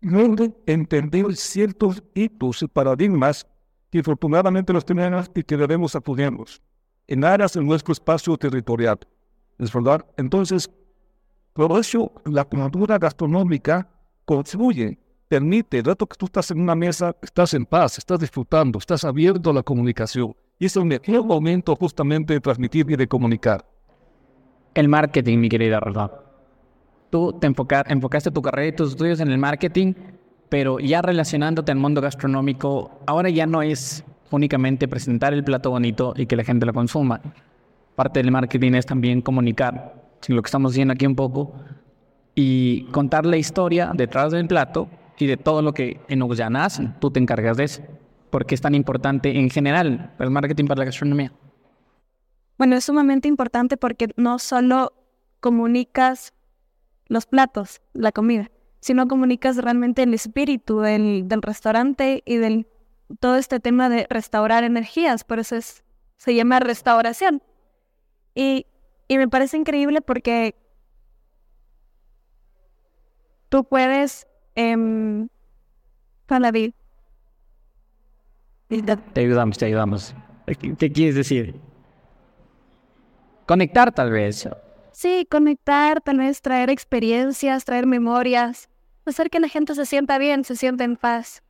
logren 0.00 0.56
entender 0.66 1.36
ciertos 1.36 2.02
hitos 2.14 2.62
y 2.62 2.66
paradigmas 2.68 3.46
que 3.90 4.00
afortunadamente 4.00 4.72
los 4.72 4.84
tenemos 4.84 5.30
y 5.34 5.42
que 5.42 5.56
debemos 5.56 5.94
apoyarnos 5.94 6.62
en 7.06 7.24
áreas 7.24 7.52
de 7.52 7.62
nuestro 7.62 7.92
espacio 7.92 8.36
territorial. 8.36 8.98
Entonces, 10.16 10.70
por 11.56 11.80
eso 11.80 12.12
la 12.26 12.44
cultura 12.44 12.98
gastronómica 12.98 13.88
contribuye 14.26 14.98
permite, 15.26 15.78
el 15.78 15.84
rato 15.84 16.06
que 16.06 16.16
tú 16.16 16.26
estás 16.26 16.50
en 16.50 16.60
una 16.60 16.74
mesa, 16.74 17.16
estás 17.22 17.54
en 17.54 17.64
paz, 17.64 17.98
estás 17.98 18.20
disfrutando, 18.20 18.78
estás 18.78 19.04
abierto 19.04 19.50
a 19.50 19.54
la 19.54 19.62
comunicación. 19.62 20.36
Y 20.58 20.66
es 20.66 20.76
el 20.76 20.84
mejor 20.84 21.24
momento 21.24 21.74
justamente 21.74 22.34
de 22.34 22.40
transmitir 22.40 22.90
y 22.90 22.96
de 22.96 23.08
comunicar. 23.08 23.64
El 24.74 24.88
marketing, 24.88 25.38
mi 25.38 25.48
querida 25.48 25.80
Rafa. 25.80 26.10
Tú 27.10 27.32
te 27.40 27.46
enfocaste 27.46 28.30
tu 28.30 28.42
carrera 28.42 28.68
y 28.68 28.72
tus 28.76 28.90
estudios 28.90 29.20
en 29.20 29.28
el 29.28 29.38
marketing, 29.38 29.94
pero 30.48 30.78
ya 30.78 31.02
relacionándote 31.02 31.72
al 31.72 31.78
mundo 31.78 32.00
gastronómico, 32.00 33.00
ahora 33.06 33.30
ya 33.30 33.46
no 33.46 33.62
es 33.62 34.04
únicamente 34.30 34.88
presentar 34.88 35.32
el 35.32 35.44
plato 35.44 35.70
bonito 35.70 36.12
y 36.16 36.26
que 36.26 36.36
la 36.36 36.44
gente 36.44 36.66
lo 36.66 36.74
consuma. 36.74 37.20
Parte 37.94 38.20
del 38.20 38.30
marketing 38.30 38.72
es 38.72 38.86
también 38.86 39.22
comunicar, 39.22 40.05
lo 40.28 40.42
que 40.42 40.46
estamos 40.46 40.74
viendo 40.74 40.92
aquí 40.92 41.06
un 41.06 41.16
poco, 41.16 41.54
y 42.34 42.84
contar 42.92 43.26
la 43.26 43.38
historia 43.38 43.90
detrás 43.94 44.30
del 44.32 44.46
plato 44.46 44.88
y 45.18 45.26
de 45.26 45.36
todo 45.36 45.62
lo 45.62 45.72
que 45.72 46.00
en 46.08 46.22
Oguyanas 46.22 46.80
tú 47.00 47.10
te 47.10 47.18
encargas 47.18 47.56
de 47.56 47.64
eso. 47.64 47.82
¿Por 48.30 48.44
qué 48.44 48.54
es 48.54 48.60
tan 48.60 48.74
importante 48.74 49.38
en 49.38 49.48
general 49.48 50.14
el 50.18 50.30
marketing 50.30 50.66
para 50.66 50.80
la 50.80 50.84
gastronomía? 50.84 51.32
Bueno, 52.58 52.76
es 52.76 52.84
sumamente 52.84 53.26
importante 53.28 53.76
porque 53.76 54.08
no 54.16 54.38
solo 54.38 54.92
comunicas 55.40 56.34
los 57.06 57.26
platos, 57.26 57.80
la 57.94 58.12
comida, 58.12 58.50
sino 58.80 59.08
comunicas 59.08 59.56
realmente 59.56 60.02
el 60.02 60.12
espíritu 60.12 60.80
del, 60.80 61.28
del 61.28 61.40
restaurante 61.40 62.22
y 62.26 62.36
del 62.36 62.66
todo 63.20 63.36
este 63.36 63.60
tema 63.60 63.88
de 63.88 64.06
restaurar 64.10 64.64
energías, 64.64 65.24
por 65.24 65.38
eso 65.38 65.56
es, 65.56 65.84
se 66.16 66.34
llama 66.34 66.60
restauración. 66.60 67.42
Y, 68.34 68.66
y 69.08 69.18
me 69.18 69.28
parece 69.28 69.56
increíble 69.56 70.00
porque 70.00 70.54
tú 73.48 73.64
puedes, 73.64 74.26
eh, 74.54 74.76
David. 76.28 76.72
Te 79.12 79.20
ayudamos, 79.20 79.58
te 79.58 79.66
ayudamos. 79.66 80.14
¿Qué 80.78 80.92
quieres 80.92 81.14
decir? 81.14 81.54
Conectar 83.46 83.92
tal 83.92 84.10
vez. 84.10 84.48
Sí, 84.92 85.26
conectar, 85.30 86.00
tal 86.00 86.18
vez 86.18 86.40
traer 86.42 86.70
experiencias, 86.70 87.64
traer 87.64 87.86
memorias, 87.86 88.68
hacer 89.04 89.30
que 89.30 89.38
la 89.38 89.48
gente 89.48 89.74
se 89.74 89.86
sienta 89.86 90.18
bien, 90.18 90.44
se 90.44 90.56
sienta 90.56 90.84
en 90.84 90.96
paz. 90.96 91.42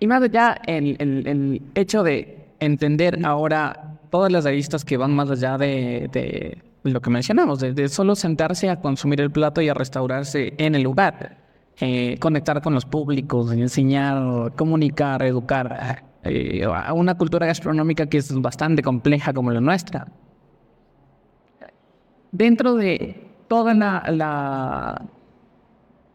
Y 0.00 0.06
más 0.06 0.22
allá, 0.22 0.56
el, 0.66 0.96
el, 0.98 1.26
el 1.26 1.62
hecho 1.74 2.02
de 2.02 2.48
entender 2.60 3.24
ahora 3.24 3.93
todas 4.14 4.30
las 4.30 4.46
aristas 4.46 4.84
que 4.84 4.96
van 4.96 5.12
más 5.12 5.28
allá 5.28 5.58
de, 5.58 6.62
lo 6.84 7.00
que 7.00 7.10
mencionamos, 7.10 7.58
de, 7.58 7.88
solo 7.88 8.14
sentarse 8.14 8.70
a 8.70 8.80
consumir 8.80 9.20
el 9.20 9.32
plato 9.32 9.60
y 9.60 9.68
a 9.68 9.74
restaurarse 9.74 10.54
en 10.56 10.76
el 10.76 10.82
lugar. 10.82 11.38
Eh, 11.80 12.16
conectar 12.20 12.62
con 12.62 12.74
los 12.74 12.84
públicos, 12.84 13.50
enseñar, 13.50 14.54
comunicar, 14.54 15.20
educar 15.24 16.04
eh, 16.22 16.62
a 16.64 16.92
una 16.92 17.16
cultura 17.16 17.44
gastronómica 17.46 18.06
que 18.06 18.18
es 18.18 18.32
bastante 18.40 18.84
compleja 18.84 19.32
como 19.32 19.50
la 19.50 19.60
nuestra. 19.60 20.06
Dentro 22.30 22.76
de 22.76 23.20
toda 23.48 23.74
la, 23.74 25.02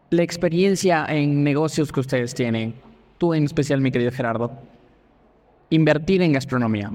la 0.10 0.24
experiencia 0.24 1.06
en 1.10 1.44
negocios 1.44 1.92
que 1.92 2.00
ustedes 2.00 2.34
tienen, 2.34 2.76
tú 3.18 3.34
en 3.34 3.44
especial, 3.44 3.82
mi 3.82 3.92
querido 3.92 4.14
Gerardo, 4.14 4.54
invertir 5.70 6.22
en 6.22 6.32
gastronomía. 6.32 6.94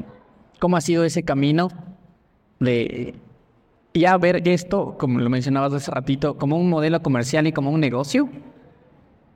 ¿Cómo 0.59 0.77
ha 0.77 0.81
sido 0.81 1.05
ese 1.05 1.23
camino 1.23 1.69
de 2.61 3.15
ya 3.93 4.17
ver 4.17 4.47
esto, 4.49 4.97
como 4.99 5.21
lo 5.21 5.31
mencionabas 5.31 5.73
hace 5.73 5.91
ratito, 5.91 6.37
como 6.37 6.57
un 6.57 6.69
modelo 6.69 7.03
comercial 7.03 7.47
y 7.47 7.53
como 7.53 7.71
un 7.71 7.81
negocio? 7.81 8.29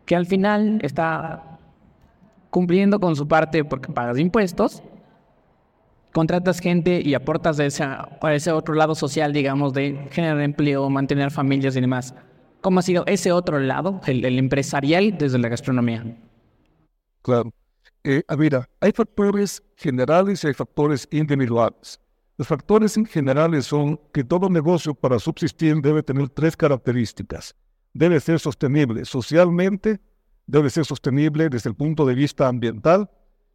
Que 0.05 0.17
al 0.17 0.27
final 0.27 0.81
está 0.83 1.59
cumpliendo 2.51 2.99
con 2.99 3.15
su 3.15 3.29
parte 3.29 3.65
porque 3.65 3.93
pagas 3.93 4.19
impuestos, 4.19 4.83
contratas 6.13 6.61
gente 6.61 7.01
y 7.05 7.15
aportas 7.15 7.61
a 7.61 7.67
ese, 7.67 7.85
a 7.85 8.35
ese 8.35 8.53
otro 8.53 8.75
lado 8.75 8.95
social, 8.95 9.33
digamos, 9.33 9.75
de 9.75 10.09
generar 10.11 10.41
empleo, 10.41 10.89
mantener 10.89 11.31
familias 11.31 11.77
y 11.77 11.81
demás. 11.81 12.15
¿Cómo 12.61 12.81
ha 12.81 12.83
sido 12.83 13.05
ese 13.07 13.33
otro 13.33 13.61
lado, 13.61 14.01
el, 14.07 14.25
el 14.25 14.39
empresarial 14.39 15.17
desde 15.19 15.39
la 15.39 15.49
gastronomía? 15.49 16.05
Claro. 17.23 17.53
Eh, 18.11 18.23
mira, 18.39 18.67
hay 18.81 18.91
factores 18.93 19.63
generales 19.77 20.43
y 20.43 20.47
hay 20.47 20.55
factores 20.55 21.07
individuales. 21.11 22.01
Los 22.39 22.49
factores 22.49 22.99
generales 23.07 23.67
son 23.67 24.01
que 24.15 24.25
todo 24.25 24.49
negocio 24.49 24.95
para 24.95 25.19
subsistir 25.19 25.77
debe 25.83 26.03
tener 26.03 26.31
tres 26.31 26.57
características. 26.57 27.55
Debe 27.93 28.19
ser 28.21 28.41
sostenible 28.41 29.05
socialmente, 29.05 30.01
debe 30.47 30.71
ser 30.71 30.87
sostenible 30.87 31.51
desde 31.51 31.69
el 31.69 31.77
punto 31.77 32.07
de 32.07 32.15
vista 32.15 32.49
ambiental 32.49 33.11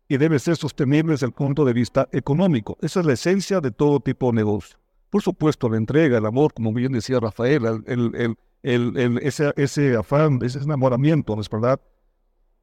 y 0.07 0.17
debe 0.17 0.37
ser 0.37 0.55
sostenible 0.55 1.13
desde 1.13 1.25
el 1.25 1.33
punto 1.33 1.65
de 1.65 1.73
vista 1.73 2.07
económico. 2.11 2.77
Esa 2.79 2.99
es 2.99 3.07
la 3.07 3.13
esencia 3.13 3.59
de 3.59 3.71
todo 3.71 4.01
tipo 4.01 4.27
de 4.27 4.33
negocio. 4.33 4.77
Por 5.09 5.23
supuesto, 5.23 5.67
la 5.67 5.77
entrega, 5.77 6.19
el 6.19 6.27
amor, 6.27 6.53
como 6.53 6.71
bien 6.73 6.91
decía 6.91 7.19
Rafael, 7.19 7.83
el, 7.87 8.11
el, 8.13 8.37
el, 8.61 9.17
ese, 9.23 9.95
afán, 9.95 10.37
ese 10.43 10.59
enamoramiento, 10.59 11.35
¿no 11.35 11.41
es 11.41 11.49
verdad? 11.49 11.79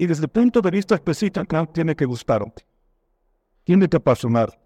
Y 0.01 0.07
desde 0.07 0.23
el 0.23 0.31
punto 0.31 0.63
de 0.63 0.71
vista 0.71 0.95
específico, 0.95 1.45
tiene 1.75 1.95
que 1.95 2.07
gustarte, 2.07 2.65
tiene 3.65 3.87
que 3.87 3.99
apasionar. 3.99 4.59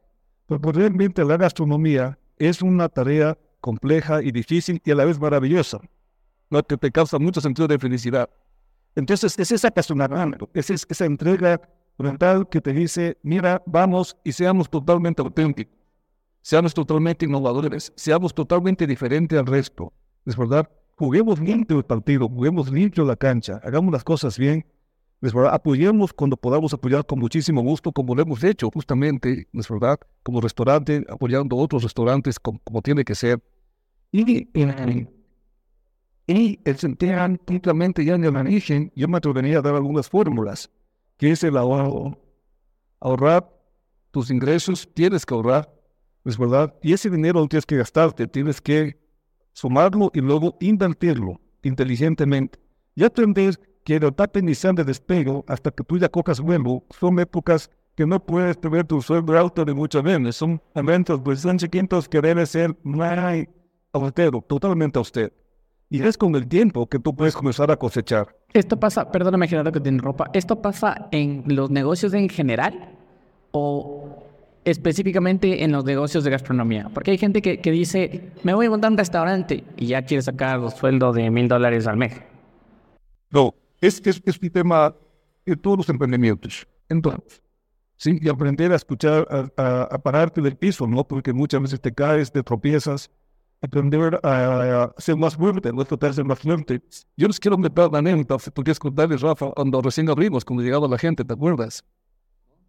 Porque 0.46 0.70
realmente 0.70 1.24
la 1.24 1.36
gastronomía 1.36 2.16
es 2.38 2.62
una 2.62 2.88
tarea 2.88 3.36
compleja 3.60 4.22
y 4.22 4.30
difícil 4.30 4.80
y 4.84 4.92
a 4.92 4.94
la 4.94 5.04
vez 5.04 5.18
maravillosa, 5.18 5.80
¿no? 6.50 6.62
que 6.62 6.76
te 6.76 6.92
causa 6.92 7.18
mucho 7.18 7.40
sentido 7.40 7.66
de 7.66 7.80
felicidad. 7.80 8.30
Entonces, 8.94 9.36
es 9.36 9.50
esa 9.50 9.66
apasionamiento, 9.66 10.48
es 10.54 10.70
esa 10.70 11.04
entrega 11.04 11.60
mental 11.98 12.48
que 12.48 12.60
te 12.60 12.72
dice, 12.72 13.18
mira, 13.24 13.60
vamos 13.66 14.16
y 14.22 14.30
seamos 14.30 14.70
totalmente 14.70 15.20
auténticos, 15.20 15.74
seamos 16.42 16.72
totalmente 16.72 17.24
innovadores, 17.24 17.92
seamos 17.96 18.32
totalmente 18.32 18.86
diferentes 18.86 19.36
al 19.36 19.46
resto. 19.46 19.92
¿Es 20.26 20.36
verdad? 20.36 20.70
Juguemos 20.96 21.40
limpio 21.40 21.78
el 21.78 21.84
partido, 21.84 22.28
juguemos 22.28 22.70
limpio 22.70 23.04
la 23.04 23.16
cancha, 23.16 23.60
hagamos 23.64 23.92
las 23.92 24.04
cosas 24.04 24.38
bien 24.38 24.64
¿es 25.20 25.32
verdad? 25.32 25.54
Apoyemos 25.54 26.12
cuando 26.12 26.36
podamos 26.36 26.72
apoyar 26.74 27.04
con 27.06 27.18
muchísimo 27.18 27.62
gusto, 27.62 27.92
como 27.92 28.14
lo 28.14 28.22
hemos 28.22 28.42
hecho 28.44 28.70
justamente, 28.72 29.48
¿es 29.52 29.68
verdad? 29.68 29.98
Como 30.22 30.40
restaurante, 30.40 31.04
apoyando 31.08 31.56
otros 31.56 31.82
restaurantes 31.82 32.38
como, 32.38 32.58
como 32.60 32.82
tiene 32.82 33.04
que 33.04 33.14
ser. 33.14 33.42
Y, 34.12 34.42
y, 34.42 35.08
y 36.26 36.60
el 36.64 36.76
sentir 36.76 37.16
simplemente 37.46 38.04
ya 38.04 38.14
en 38.14 38.24
el 38.24 38.36
origen, 38.36 38.92
yo 38.94 39.08
me 39.08 39.18
atrevería 39.18 39.58
a 39.58 39.62
dar 39.62 39.74
algunas 39.74 40.08
fórmulas, 40.08 40.70
que 41.16 41.30
es 41.30 41.44
el 41.44 41.56
ahorro. 41.56 42.18
Ahorrar 43.00 43.50
tus 44.10 44.30
ingresos, 44.30 44.88
tienes 44.94 45.26
que 45.26 45.34
ahorrar, 45.34 45.70
¿es 46.24 46.38
verdad? 46.38 46.74
Y 46.82 46.94
ese 46.94 47.10
dinero 47.10 47.40
lo 47.40 47.48
tienes 47.48 47.66
que 47.66 47.76
gastarte, 47.76 48.26
tienes 48.26 48.60
que 48.60 48.98
sumarlo 49.52 50.10
y 50.14 50.20
luego 50.20 50.56
invertirlo 50.60 51.40
inteligentemente. 51.62 52.58
Ya 52.94 53.08
aprendes 53.08 53.60
que 53.84 53.96
el 53.96 54.04
etapa 54.04 54.38
inicial 54.38 54.74
de 54.74 54.84
despego 54.84 55.44
hasta 55.46 55.70
que 55.70 55.84
tú 55.84 55.98
ya 55.98 56.08
cojas 56.08 56.40
vuelo 56.40 56.82
son 56.90 57.20
épocas 57.20 57.70
que 57.94 58.06
no 58.06 58.18
puedes 58.18 58.58
tener 58.58 58.84
tu 58.84 59.00
sueldo 59.00 59.38
alto 59.38 59.64
de 59.64 59.74
muchas 59.74 60.02
veces. 60.02 60.36
Son 60.36 60.60
eventos 60.74 61.20
pues, 61.22 61.40
son 61.40 61.58
chiquitos 61.58 62.08
que 62.08 62.20
debe 62.20 62.44
ser 62.46 62.74
muy 62.82 63.48
austero, 63.92 64.40
totalmente 64.40 64.98
austero. 64.98 65.32
Y 65.90 66.02
es 66.02 66.18
con 66.18 66.34
el 66.34 66.48
tiempo 66.48 66.88
que 66.88 66.98
tú 66.98 67.14
puedes 67.14 67.36
comenzar 67.36 67.70
a 67.70 67.76
cosechar. 67.76 68.34
Esto 68.52 68.80
pasa, 68.80 69.12
perdóname, 69.12 69.46
Gerardo, 69.46 69.70
que 69.70 69.80
tiene 69.80 69.98
ropa. 69.98 70.30
¿Esto 70.32 70.60
pasa 70.60 71.08
en 71.12 71.44
los 71.46 71.70
negocios 71.70 72.14
en 72.14 72.28
general 72.28 72.96
o 73.52 74.24
específicamente 74.64 75.62
en 75.62 75.70
los 75.70 75.84
negocios 75.84 76.24
de 76.24 76.30
gastronomía? 76.30 76.90
Porque 76.92 77.12
hay 77.12 77.18
gente 77.18 77.42
que, 77.42 77.60
que 77.60 77.70
dice, 77.70 78.32
me 78.42 78.54
voy 78.54 78.66
a 78.66 78.70
montar 78.70 78.90
un 78.90 78.98
restaurante 78.98 79.62
y 79.76 79.86
ya 79.86 80.02
quiere 80.02 80.22
sacar 80.22 80.58
los 80.58 80.74
sueldos 80.74 81.14
de 81.14 81.30
mil 81.30 81.46
dólares 81.46 81.86
al 81.86 81.98
mes. 81.98 82.20
No, 83.30 83.54
es, 83.86 84.00
es, 84.04 84.22
es 84.24 84.38
un 84.40 84.50
tema 84.50 84.94
de 85.44 85.56
todos 85.56 85.78
los 85.78 85.88
emprendimientos. 85.88 86.66
Entonces, 86.88 87.42
¿sí? 87.96 88.18
y 88.20 88.28
aprender 88.28 88.72
a 88.72 88.76
escuchar, 88.76 89.26
a, 89.30 89.62
a, 89.62 89.82
a, 89.82 89.98
pararte 89.98 90.40
del 90.40 90.56
piso, 90.56 90.86
¿no? 90.86 91.06
Porque 91.06 91.32
muchas 91.32 91.60
veces 91.60 91.80
te 91.80 91.92
caes, 91.92 92.32
te 92.32 92.42
tropiezas. 92.42 93.10
Aprender 93.62 94.20
a, 94.22 94.82
a 94.84 94.94
ser 94.98 95.16
más 95.16 95.36
fuerte, 95.36 95.72
no 95.72 95.84
tratar 95.86 96.10
de 96.10 96.16
ser 96.16 96.24
más 96.24 96.38
fuerte. 96.38 96.82
Yo 97.16 97.26
les 97.26 97.40
quiero 97.40 97.56
meter 97.56 97.90
la 97.90 97.98
anécdota, 97.98 98.38
si 98.38 98.50
podrías 98.50 98.78
contarles, 98.78 99.22
Rafa, 99.22 99.52
cuando 99.52 99.80
recién 99.80 100.10
abrimos, 100.10 100.44
cuando 100.44 100.62
llegaba 100.62 100.86
la 100.86 100.98
gente, 100.98 101.24
¿te 101.24 101.32
acuerdas? 101.32 101.82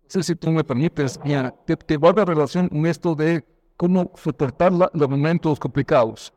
Sé 0.08 0.24
si 0.24 0.36
tú 0.36 0.52
me 0.52 0.64
permites, 0.64 1.20
te, 1.66 1.76
te 1.76 1.98
guarda 1.98 2.24
relación 2.24 2.70
con 2.70 2.86
esto 2.86 3.14
de 3.14 3.44
cómo 3.76 4.12
soportar 4.16 4.72
los 4.72 5.10
momentos 5.10 5.60
complicados. 5.60 6.34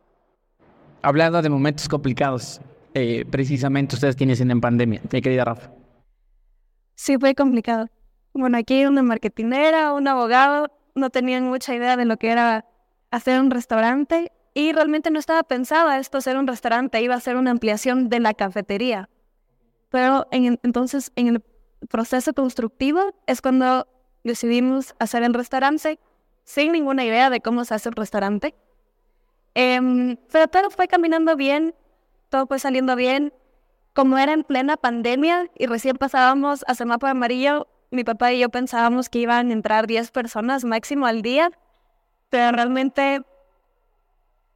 Hablando 1.02 1.40
de 1.40 1.48
momentos 1.48 1.88
complicados, 1.88 2.60
eh, 2.94 3.24
precisamente 3.30 3.94
ustedes 3.94 4.16
tienen 4.16 4.50
en 4.50 4.60
pandemia, 4.60 5.00
mi 5.10 5.22
querida 5.22 5.44
Rafa? 5.44 5.70
Sí, 6.94 7.16
fue 7.18 7.34
complicado. 7.34 7.88
Bueno, 8.34 8.58
aquí 8.58 8.84
una 8.84 9.02
marketinera, 9.02 9.92
un 9.92 10.08
abogado, 10.08 10.68
no 10.94 11.10
tenían 11.10 11.44
mucha 11.44 11.74
idea 11.74 11.96
de 11.96 12.04
lo 12.04 12.16
que 12.16 12.30
era 12.30 12.64
hacer 13.10 13.40
un 13.40 13.50
restaurante 13.50 14.32
y 14.54 14.72
realmente 14.72 15.10
no 15.10 15.18
estaba 15.18 15.42
pensada 15.42 15.98
esto 15.98 16.20
ser 16.20 16.36
un 16.36 16.46
restaurante, 16.46 17.00
iba 17.00 17.14
a 17.14 17.20
ser 17.20 17.36
una 17.36 17.50
ampliación 17.50 18.08
de 18.08 18.20
la 18.20 18.34
cafetería. 18.34 19.08
Pero 19.90 20.26
en, 20.30 20.58
entonces 20.62 21.12
en 21.16 21.28
el 21.28 21.42
proceso 21.88 22.32
constructivo 22.34 23.14
es 23.26 23.40
cuando 23.40 23.86
decidimos 24.24 24.94
hacer 24.98 25.22
el 25.22 25.34
restaurante 25.34 25.98
sin 26.44 26.72
ninguna 26.72 27.04
idea 27.04 27.30
de 27.30 27.40
cómo 27.40 27.64
se 27.64 27.74
hace 27.74 27.88
un 27.88 27.96
restaurante. 27.96 28.54
Eh, 29.54 30.16
pero 30.30 30.48
todo 30.48 30.70
fue 30.70 30.88
caminando 30.88 31.36
bien, 31.36 31.74
todo 32.28 32.46
fue 32.46 32.58
saliendo 32.58 32.96
bien. 32.96 33.32
Como 33.94 34.18
era 34.18 34.32
en 34.32 34.44
plena 34.44 34.76
pandemia 34.76 35.50
y 35.56 35.66
recién 35.66 35.96
pasábamos 35.96 36.64
a 36.68 36.74
semáforo 36.74 37.10
amarillo, 37.10 37.66
mi 37.90 38.04
papá 38.04 38.32
y 38.32 38.40
yo 38.40 38.48
pensábamos 38.48 39.08
que 39.08 39.20
iban 39.20 39.50
a 39.50 39.52
entrar 39.52 39.86
10 39.86 40.10
personas 40.10 40.64
máximo 40.64 41.06
al 41.06 41.22
día, 41.22 41.50
pero 42.28 42.52
realmente 42.52 43.22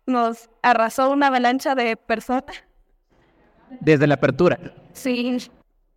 nos 0.07 0.51
arrasó 0.63 1.11
una 1.11 1.29
avalancha 1.29 1.75
de 1.75 1.97
personas. 1.97 2.65
Desde 3.81 4.07
la 4.07 4.15
apertura. 4.15 4.59
Sí, 4.93 5.39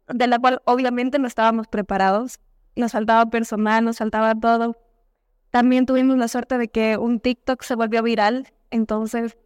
de 0.07 0.27
la 0.27 0.39
cual 0.39 0.61
obviamente 0.65 1.19
no 1.19 1.27
estábamos 1.27 1.67
preparados. 1.67 2.39
Nos 2.75 2.93
faltaba 2.93 3.25
personal, 3.27 3.83
nos 3.83 3.97
faltaba 3.97 4.33
todo. 4.35 4.77
También 5.51 5.85
tuvimos 5.85 6.17
la 6.17 6.27
suerte 6.27 6.57
de 6.57 6.67
que 6.67 6.97
un 6.97 7.19
TikTok 7.19 7.61
se 7.63 7.75
volvió 7.75 8.03
viral, 8.03 8.47
entonces 8.71 9.37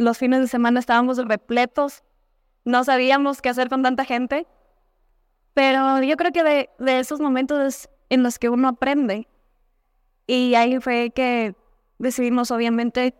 los 0.00 0.18
fines 0.18 0.40
de 0.40 0.48
semana 0.48 0.80
estábamos 0.80 1.18
repletos, 1.18 2.02
no 2.64 2.84
sabíamos 2.84 3.42
qué 3.42 3.50
hacer 3.50 3.68
con 3.68 3.82
tanta 3.82 4.04
gente, 4.04 4.46
pero 5.54 6.02
yo 6.02 6.16
creo 6.16 6.32
que 6.32 6.42
de, 6.42 6.70
de 6.78 7.00
esos 7.00 7.20
momentos 7.20 7.88
en 8.08 8.22
los 8.22 8.38
que 8.38 8.48
uno 8.48 8.68
aprende, 8.68 9.28
y 10.26 10.54
ahí 10.54 10.80
fue 10.80 11.10
que 11.14 11.54
decidimos 11.98 12.50
obviamente 12.50 13.14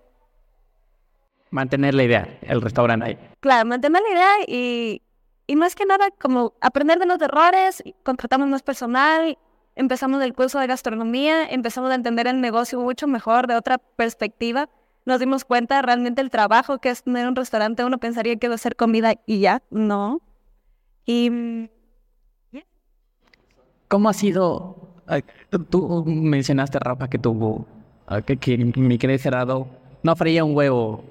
Mantener 1.50 1.94
la 1.94 2.04
idea, 2.04 2.38
el 2.42 2.62
restaurante 2.62 3.06
ahí. 3.06 3.18
Claro, 3.40 3.68
mantener 3.68 4.00
la 4.02 4.08
idea 4.08 4.30
y, 4.46 5.02
y 5.48 5.56
más 5.56 5.74
que 5.74 5.84
nada 5.84 6.10
como 6.12 6.54
aprender 6.60 7.00
de 7.00 7.06
los 7.06 7.20
errores, 7.20 7.82
contratamos 8.04 8.46
más 8.46 8.62
personal, 8.62 9.36
empezamos 9.74 10.22
el 10.22 10.32
curso 10.32 10.60
de 10.60 10.68
gastronomía, 10.68 11.48
empezamos 11.50 11.90
a 11.90 11.96
entender 11.96 12.28
el 12.28 12.40
negocio 12.40 12.80
mucho 12.80 13.08
mejor 13.08 13.48
de 13.48 13.56
otra 13.56 13.78
perspectiva. 13.78 14.68
Nos 15.10 15.18
dimos 15.18 15.44
cuenta 15.44 15.82
realmente 15.82 16.20
el 16.20 16.30
trabajo 16.30 16.78
que 16.78 16.88
es 16.88 17.02
tener 17.02 17.26
un 17.26 17.34
restaurante. 17.34 17.84
Uno 17.84 17.98
pensaría 17.98 18.36
que 18.36 18.46
va 18.46 18.54
a 18.54 18.58
ser 18.58 18.76
comida 18.76 19.14
y 19.26 19.40
ya, 19.40 19.60
no. 19.68 20.20
Y 21.04 21.68
¿Cómo 23.88 24.08
ha 24.08 24.12
sido? 24.12 24.76
Tú 25.68 26.04
mencionaste, 26.06 26.78
Rafa, 26.78 27.08
que 27.08 27.18
tuvo, 27.18 27.66
ah, 28.06 28.22
que, 28.22 28.36
que 28.36 28.56
mi 28.56 28.98
querido 28.98 29.18
Gerardo 29.18 29.66
no 30.04 30.14
freía 30.14 30.44
un 30.44 30.54
huevo 30.54 31.02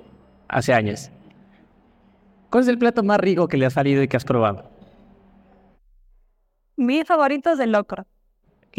hace 0.48 0.74
años. 0.74 1.12
¿Cuál 2.50 2.64
es 2.64 2.70
el 2.70 2.78
plato 2.78 3.04
más 3.04 3.20
rico 3.20 3.50
que 3.50 3.58
le 3.58 3.66
ha 3.66 3.70
salido 3.70 4.02
y 4.02 4.08
que 4.08 4.16
has 4.16 4.24
probado? 4.24 4.64
mis 6.78 7.06
favoritos 7.06 7.58
del 7.58 7.74
locro. 7.74 8.06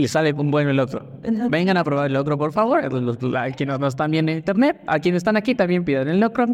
Le 0.01 0.09
sale 0.09 0.33
un 0.33 0.51
bueno 0.51 0.71
el 0.71 0.77
locro. 0.77 1.05
Vengan 1.51 1.77
a 1.77 1.85
probar 1.85 2.07
el 2.07 2.15
locro, 2.15 2.39
por 2.39 2.53
favor. 2.53 2.85
A 2.85 3.51
quienes 3.51 3.79
no 3.79 3.87
están 3.87 4.11
viendo 4.11 4.33
en 4.33 4.39
internet, 4.39 4.81
a 4.87 4.99
quienes 4.99 5.19
están 5.19 5.37
aquí 5.37 5.55
también 5.55 5.85
pidan 5.85 6.09
el 6.09 6.21
locro. 6.21 6.47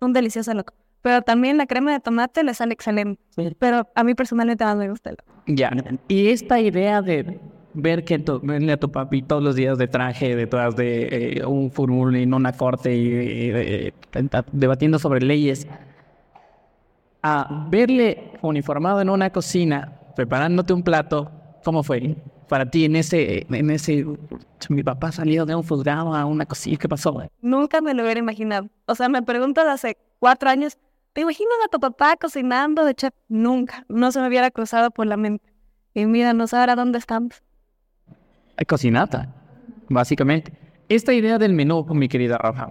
Un 0.00 0.12
delicioso 0.12 0.54
locro. 0.54 0.76
Pero 1.02 1.22
también 1.22 1.56
la 1.56 1.66
crema 1.66 1.92
de 1.92 2.00
tomate 2.00 2.42
le 2.42 2.54
sale 2.54 2.74
excelente. 2.74 3.20
Pero 3.58 3.88
a 3.94 4.04
mí 4.04 4.14
personalmente 4.14 4.64
más 4.64 4.76
me 4.76 4.88
gusta 4.88 5.10
el 5.10 5.16
locro. 5.20 5.42
Ya. 5.46 5.70
Y 6.08 6.28
esta 6.28 6.60
idea 6.60 7.02
de 7.02 7.38
ver 7.74 8.04
que 8.04 8.18
tu, 8.18 8.40
verle 8.40 8.72
a 8.72 8.76
tu 8.76 8.90
papi 8.90 9.22
todos 9.22 9.42
los 9.42 9.54
días 9.54 9.78
de 9.78 9.86
traje 9.86 10.34
detrás 10.34 10.74
de 10.76 11.38
eh, 11.38 11.46
un 11.46 11.70
fútbol 11.70 12.16
en 12.16 12.32
una 12.32 12.52
corte 12.52 12.96
y 12.96 13.08
eh, 13.08 13.92
eh, 14.14 14.28
debatiendo 14.50 14.98
sobre 14.98 15.20
leyes, 15.20 15.68
a 17.22 17.66
verle 17.70 18.32
uniformado 18.40 19.00
en 19.00 19.10
una 19.10 19.30
cocina 19.30 19.92
preparándote 20.16 20.72
un 20.72 20.82
plato, 20.82 21.30
¿cómo 21.62 21.82
fue? 21.82 22.16
Para 22.48 22.70
ti 22.70 22.84
en 22.84 22.94
ese, 22.96 23.46
en 23.50 23.70
ese, 23.70 24.06
mi 24.68 24.82
papá 24.84 25.10
salió 25.10 25.44
de 25.46 25.54
un 25.54 25.62
juzgado 25.64 26.14
a 26.14 26.24
una 26.24 26.46
cocina, 26.46 26.76
¿qué 26.78 26.88
pasó? 26.88 27.22
Nunca 27.40 27.80
me 27.80 27.92
lo 27.92 28.02
hubiera 28.04 28.20
imaginado. 28.20 28.68
O 28.86 28.94
sea, 28.94 29.08
me 29.08 29.22
pregunto 29.22 29.64
de 29.64 29.70
hace 29.70 29.96
cuatro 30.20 30.48
años, 30.48 30.78
¿te 31.12 31.22
imaginas 31.22 31.54
a 31.64 31.68
tu 31.68 31.80
papá 31.80 32.16
cocinando 32.16 32.84
de 32.84 32.94
chef? 32.94 33.12
Nunca. 33.28 33.84
No 33.88 34.12
se 34.12 34.20
me 34.20 34.28
hubiera 34.28 34.50
cruzado 34.52 34.90
por 34.92 35.06
la 35.06 35.16
mente. 35.16 35.52
Y 35.92 36.06
mira, 36.06 36.32
no 36.34 36.46
sabrá 36.46 36.76
dónde 36.76 36.98
estamos. 36.98 37.42
Cocinata, 38.68 39.34
básicamente. 39.88 40.52
Esta 40.88 41.12
idea 41.12 41.38
del 41.38 41.52
menú, 41.52 41.84
mi 41.90 42.08
querida 42.08 42.38
Rafa, 42.38 42.68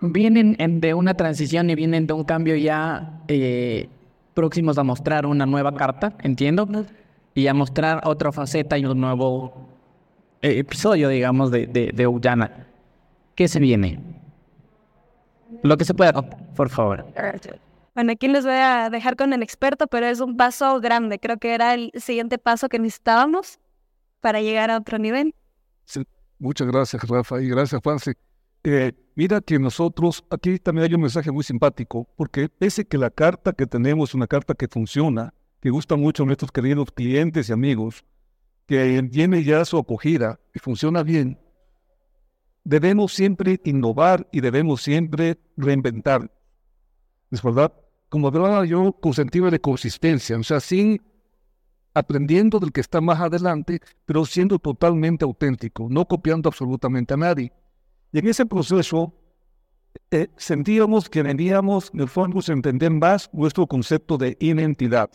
vienen 0.00 0.56
en- 0.58 0.80
de 0.80 0.94
una 0.94 1.14
transición 1.14 1.68
y 1.70 1.74
vienen 1.74 2.06
de 2.06 2.12
un 2.12 2.24
cambio 2.24 2.54
ya 2.56 3.20
eh, 3.28 3.88
próximos 4.34 4.78
a 4.78 4.84
mostrar 4.84 5.26
una 5.26 5.46
nueva 5.46 5.74
carta, 5.74 6.12
entiendo, 6.22 6.68
y 7.34 7.46
a 7.46 7.54
mostrar 7.54 8.00
otra 8.04 8.32
faceta 8.32 8.78
y 8.78 8.84
un 8.84 9.00
nuevo 9.00 9.68
eh, 10.42 10.58
episodio, 10.58 11.08
digamos, 11.08 11.50
de, 11.50 11.66
de, 11.66 11.90
de 11.92 12.06
Ullana. 12.06 12.66
¿Qué 13.34 13.48
se 13.48 13.58
viene? 13.58 14.00
Lo 15.62 15.76
que 15.76 15.84
se 15.84 15.94
pueda, 15.94 16.12
por 16.12 16.68
favor. 16.68 17.04
Bueno, 17.94 18.12
aquí 18.12 18.28
les 18.28 18.44
voy 18.44 18.54
a 18.54 18.90
dejar 18.90 19.16
con 19.16 19.32
el 19.32 19.42
experto, 19.42 19.86
pero 19.86 20.06
es 20.06 20.20
un 20.20 20.36
paso 20.36 20.80
grande. 20.80 21.18
Creo 21.18 21.38
que 21.38 21.54
era 21.54 21.74
el 21.74 21.90
siguiente 21.96 22.38
paso 22.38 22.68
que 22.68 22.78
necesitábamos 22.78 23.58
para 24.20 24.40
llegar 24.40 24.70
a 24.70 24.78
otro 24.78 24.98
nivel. 24.98 25.34
Sí, 25.84 26.04
muchas 26.38 26.66
gracias, 26.68 27.08
Rafa, 27.08 27.40
y 27.40 27.48
gracias, 27.48 27.80
Juanse. 27.82 28.14
Eh, 28.64 28.92
mira 29.14 29.40
que 29.40 29.58
nosotros, 29.58 30.24
aquí 30.30 30.58
también 30.58 30.88
hay 30.88 30.94
un 30.94 31.02
mensaje 31.02 31.30
muy 31.30 31.44
simpático, 31.44 32.08
porque 32.16 32.48
pese 32.48 32.84
que 32.84 32.96
la 32.96 33.10
carta 33.10 33.52
que 33.52 33.66
tenemos 33.66 34.10
es 34.10 34.14
una 34.14 34.26
carta 34.26 34.54
que 34.54 34.66
funciona, 34.66 35.34
que 35.64 35.70
gusta 35.70 35.96
mucho 35.96 36.24
a 36.24 36.26
nuestros 36.26 36.52
queridos 36.52 36.92
clientes 36.92 37.48
y 37.48 37.52
amigos, 37.54 38.04
que 38.66 39.02
tiene 39.10 39.42
ya 39.44 39.64
su 39.64 39.78
acogida 39.78 40.38
y 40.54 40.58
funciona 40.58 41.02
bien, 41.02 41.38
debemos 42.64 43.14
siempre 43.14 43.58
innovar 43.64 44.28
y 44.30 44.42
debemos 44.42 44.82
siempre 44.82 45.38
reinventar. 45.56 46.30
¿Es 47.30 47.42
verdad? 47.42 47.72
Como 48.10 48.28
hablaba 48.28 48.66
yo, 48.66 48.92
con 48.92 49.14
sentido 49.14 49.50
de 49.50 49.58
consistencia, 49.58 50.36
o 50.36 50.42
sea, 50.42 50.60
sin 50.60 51.00
aprendiendo 51.94 52.60
del 52.60 52.70
que 52.70 52.82
está 52.82 53.00
más 53.00 53.20
adelante, 53.20 53.80
pero 54.04 54.26
siendo 54.26 54.58
totalmente 54.58 55.24
auténtico, 55.24 55.86
no 55.88 56.04
copiando 56.04 56.50
absolutamente 56.50 57.14
a 57.14 57.16
nadie. 57.16 57.50
Y 58.12 58.18
en 58.18 58.28
ese 58.28 58.44
proceso 58.44 59.14
eh, 60.10 60.28
sentíamos 60.36 61.08
que 61.08 61.22
veníamos, 61.22 61.90
en 61.94 62.00
el 62.00 62.08
fondo, 62.08 62.40
entender 62.48 62.90
más 62.90 63.30
nuestro 63.32 63.66
concepto 63.66 64.18
de 64.18 64.36
identidad. 64.40 65.10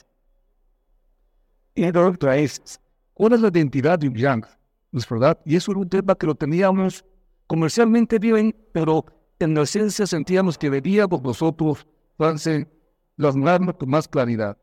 Y 1.80 1.90
la 1.94 2.08
otra 2.08 2.36
es, 2.36 2.82
¿cuál 3.14 3.32
es 3.32 3.40
la 3.40 3.48
identidad 3.48 3.98
de 3.98 4.10
un 4.10 4.14
Yang? 4.14 4.46
¿No 4.92 5.00
es 5.00 5.08
verdad? 5.08 5.40
Y 5.46 5.56
eso 5.56 5.72
era 5.72 5.80
un 5.80 5.88
tema 5.88 6.14
que 6.14 6.28
lo 6.28 6.36
teníamos 6.36 7.06
comercialmente 7.48 8.20
bien, 8.20 8.54
pero 8.74 9.06
en 9.40 9.54
la 9.54 9.62
esencia 9.62 10.06
sentíamos 10.06 10.58
que 10.58 10.70
debíamos 10.70 11.22
nosotros, 11.22 11.88
Francis, 12.18 12.68
plasmarlo 13.16 13.78
con 13.78 13.92
más 13.92 14.10
claridad. 14.10 14.58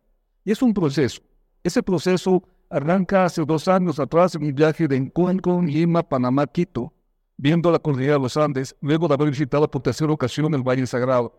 Y 0.45 0.51
es 0.51 0.61
un 0.61 0.75
proceso. 0.75 1.23
Ese 1.65 1.83
proceso 1.83 2.43
arranca 2.69 3.25
hace 3.25 3.47
dos 3.47 3.67
años 3.67 3.99
atrás 3.99 4.35
en 4.35 4.43
mi 4.43 4.53
viaje 4.53 4.87
de 4.87 4.97
encuentro 4.97 5.59
en 5.59 5.73
Lima, 5.73 6.03
Panamá, 6.03 6.47
Quito, 6.47 6.93
viendo 7.39 7.71
la 7.71 7.79
cordillera 7.79 8.17
de 8.17 8.21
los 8.21 8.37
Andes, 8.37 8.77
luego 8.83 9.09
de 9.09 9.15
haber 9.15 9.31
visitado 9.31 9.71
por 9.71 9.81
tercera 9.81 10.13
ocasión 10.13 10.53
el 10.53 10.63
Valle 10.63 10.87
Sagrado. 10.87 11.33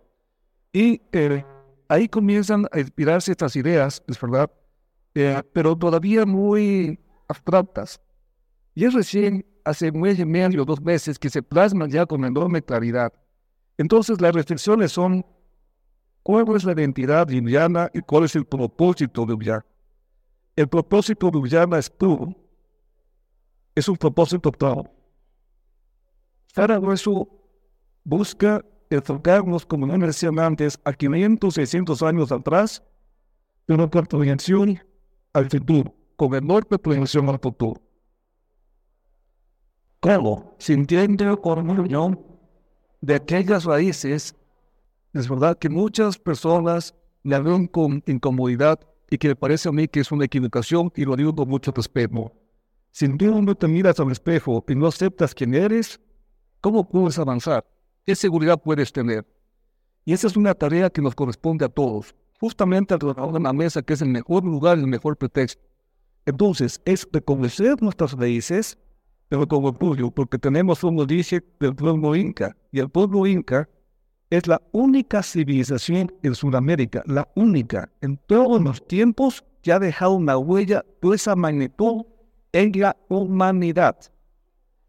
Y 0.73 1.03
eh, 1.11 1.45
ahí 1.87 2.09
comienzan 2.09 2.65
a 2.71 2.79
inspirarse 2.79 3.29
estas 3.29 3.55
ideas, 3.55 4.01
es 4.07 4.19
verdad, 4.19 4.49
eh, 5.19 5.41
pero 5.51 5.75
todavía 5.75 6.27
muy 6.27 6.99
abstractas. 7.27 7.99
Y 8.75 8.85
es 8.85 8.93
recién 8.93 9.43
hace 9.63 9.89
un 9.89 10.01
mes 10.01 10.19
y 10.19 10.25
medio, 10.25 10.63
dos 10.63 10.79
meses, 10.79 11.17
que 11.17 11.31
se 11.31 11.41
plasman 11.41 11.89
ya 11.89 12.05
con 12.05 12.23
enorme 12.23 12.61
claridad. 12.61 13.11
Entonces 13.79 14.21
las 14.21 14.35
reflexiones 14.35 14.91
son, 14.91 15.25
¿cuál 16.21 16.55
es 16.55 16.63
la 16.63 16.73
identidad 16.73 17.27
indiana 17.29 17.89
y 17.95 18.01
cuál 18.01 18.25
es 18.25 18.35
el 18.35 18.45
propósito 18.45 19.25
de 19.25 19.33
Ullana? 19.33 19.65
El 20.55 20.67
propósito 20.67 21.31
de 21.31 21.37
Ullana 21.39 21.79
es 21.79 21.89
puro, 21.89 22.35
es 23.73 23.89
un 23.89 23.97
propósito 23.97 24.51
claro. 24.51 24.83
Cada 26.53 26.77
hueso 26.77 27.27
busca 28.03 28.63
enfocarnos, 28.91 29.65
como 29.65 29.87
no 29.87 29.97
decían 30.05 30.37
antes, 30.37 30.79
a 30.83 30.93
500, 30.93 31.55
600 31.55 32.03
años 32.03 32.31
atrás, 32.31 32.83
pero 33.65 33.89
con 33.89 34.05
proyección 34.05 34.79
al 35.37 35.49
futuro, 35.49 35.93
con 36.15 36.33
enorme 36.33 36.79
proyección 36.79 37.29
al 37.29 37.39
futuro. 37.39 37.79
Claro, 39.99 40.55
sintiendo 40.57 41.39
orgullo 41.43 42.17
de 43.01 43.15
aquellas 43.15 43.65
raíces, 43.65 44.35
es 45.13 45.29
verdad 45.29 45.57
que 45.57 45.69
muchas 45.69 46.17
personas 46.17 46.95
la 47.23 47.39
ven 47.39 47.67
con 47.67 48.03
incomodidad 48.07 48.79
y 49.09 49.17
que 49.17 49.29
me 49.29 49.35
parece 49.35 49.69
a 49.69 49.71
mí 49.71 49.87
que 49.87 49.99
es 49.99 50.11
una 50.11 50.25
equivocación 50.25 50.91
y 50.95 51.05
lo 51.05 51.15
digo 51.15 51.35
con 51.35 51.49
mucho 51.49 51.71
respeto. 51.71 52.31
Si 52.91 53.07
tú 53.17 53.41
no 53.41 53.53
te 53.53 53.67
miras 53.67 53.99
al 53.99 54.11
espejo 54.11 54.63
y 54.67 54.75
no 54.75 54.87
aceptas 54.87 55.35
quién 55.35 55.53
eres, 55.53 55.99
¿cómo 56.61 56.87
puedes 56.87 57.19
avanzar? 57.19 57.63
¿Qué 58.05 58.15
seguridad 58.15 58.59
puedes 58.59 58.91
tener? 58.91 59.25
Y 60.03 60.13
esa 60.13 60.27
es 60.27 60.35
una 60.35 60.55
tarea 60.55 60.89
que 60.89 61.01
nos 61.01 61.13
corresponde 61.13 61.65
a 61.65 61.69
todos, 61.69 62.15
justamente 62.39 62.93
alrededor 62.93 63.31
de 63.31 63.39
una 63.39 63.53
mesa 63.53 63.81
que 63.81 63.93
es 63.93 64.01
el 64.01 64.09
mejor 64.09 64.43
lugar, 64.43 64.77
el 64.77 64.87
mejor 64.87 65.17
pretexto. 65.17 65.61
Entonces, 66.25 66.81
es 66.85 67.07
reconocer 67.11 67.81
nuestras 67.81 68.13
raíces, 68.13 68.77
pero 69.29 69.47
como 69.47 69.69
orgullo, 69.69 70.11
porque 70.11 70.37
tenemos 70.37 70.83
un 70.83 70.99
origen 70.99 71.43
del 71.59 71.75
pueblo 71.75 72.15
inca, 72.15 72.55
y 72.71 72.79
el 72.79 72.89
pueblo 72.89 73.25
inca 73.25 73.67
es 74.29 74.45
la 74.45 74.61
única 74.73 75.23
civilización 75.23 76.11
en 76.21 76.35
Sudamérica, 76.35 77.01
la 77.05 77.27
única 77.35 77.89
en 78.01 78.17
todos 78.27 78.61
los 78.61 78.85
tiempos 78.85 79.43
que 79.61 79.71
ha 79.71 79.79
dejado 79.79 80.13
una 80.13 80.37
huella 80.37 80.83
de 81.01 81.15
esa 81.15 81.35
magnitud 81.35 82.05
en 82.51 82.71
la 82.79 82.97
humanidad. 83.07 83.97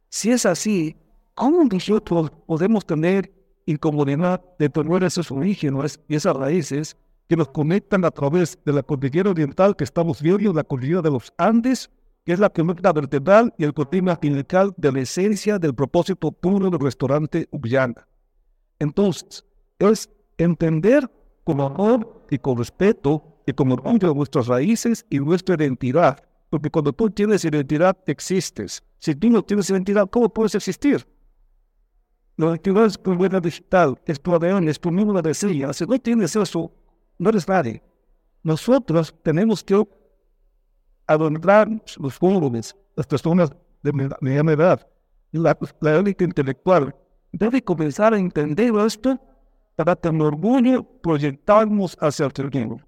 Si 0.09 0.31
es 0.31 0.45
así, 0.45 0.97
¿cómo 1.35 1.65
nosotros 1.65 2.33
podemos 2.47 2.85
tener 2.85 3.33
incomodidad 3.67 4.43
de 4.59 4.69
tener 4.69 5.05
esos 5.05 5.31
orígenes 5.31 6.01
y 6.09 6.17
esas 6.17 6.37
raíces 6.37 6.97
que 7.29 7.37
nos 7.37 7.49
conectan 7.49 8.05
a 8.05 8.11
través 8.11 8.59
de 8.65 8.73
la 8.73 8.83
cordillera 8.83 9.31
oriental 9.31 9.77
que 9.77 9.85
estamos 9.85 10.23
viendo, 10.23 10.53
la 10.53 10.65
cordillera 10.65 11.03
de 11.03 11.11
los 11.11 11.33
Andes, 11.37 11.91
que 12.25 12.33
es 12.33 12.41
la 12.41 12.51
columna 12.51 12.93
vertebral 12.93 13.55
y 13.59 13.65
el 13.65 13.75
cortina 13.75 14.17
clinical 14.17 14.73
de 14.77 14.93
la 14.93 15.01
esencia 15.01 15.59
del 15.59 15.75
propósito 15.75 16.33
puro 16.33 16.71
del 16.71 16.81
restaurante 16.81 17.47
Ullana? 17.51 18.07
Entonces, 18.79 19.45
es 19.79 20.11
entender 20.39 21.11
con 21.45 21.61
amor 21.61 22.25
y 22.31 22.39
con 22.39 22.57
respeto 22.57 23.43
y 23.47 23.53
con 23.53 23.73
orgullo 23.73 24.15
nuestras 24.15 24.47
raíces 24.47 25.05
y 25.11 25.19
nuestra 25.19 25.55
identidad. 25.55 26.23
Porque 26.51 26.71
cuando 26.71 26.93
tú 26.93 27.11
tienes 27.11 27.45
identidad, 27.45 27.97
existes. 28.07 28.83
Si 28.99 29.15
tú 29.15 29.29
no 29.29 29.43
tienes 29.43 29.69
identidad, 29.69 30.09
¿cómo 30.09 30.29
puedes 30.31 30.55
existir? 30.55 31.07
Las 32.37 32.55
actividades 32.55 32.97
por 32.97 33.17
web 33.17 33.41
digital, 33.43 33.99
exploradores, 34.07 34.79
por 34.79 34.93
número 34.93 35.21
de 35.21 35.35
sillas, 35.35 35.77
si 35.77 35.85
no 35.85 35.99
tienes 35.99 36.37
eso, 36.37 36.73
no 37.19 37.31
eres 37.31 37.47
nadie. 37.49 37.83
Nosotros 38.43 39.15
tenemos 39.23 39.63
que 39.63 39.87
adornar 41.07 41.69
los 41.99 42.19
jóvenes, 42.19 42.77
las 42.97 43.07
personas 43.07 43.51
de 43.83 43.93
mediana 44.21 44.53
edad, 44.53 44.87
la, 45.33 45.57
la 45.81 45.97
élite 45.97 46.25
intelectual, 46.25 46.95
debe 47.33 47.63
comenzar 47.63 48.15
a 48.15 48.19
entender 48.19 48.73
esto 48.87 49.19
para 49.77 49.95
con 49.95 50.21
orgullo 50.21 50.83
proyectarnos 51.03 51.97
hacia 52.01 52.27
el 52.27 52.33
futuro. 52.33 52.79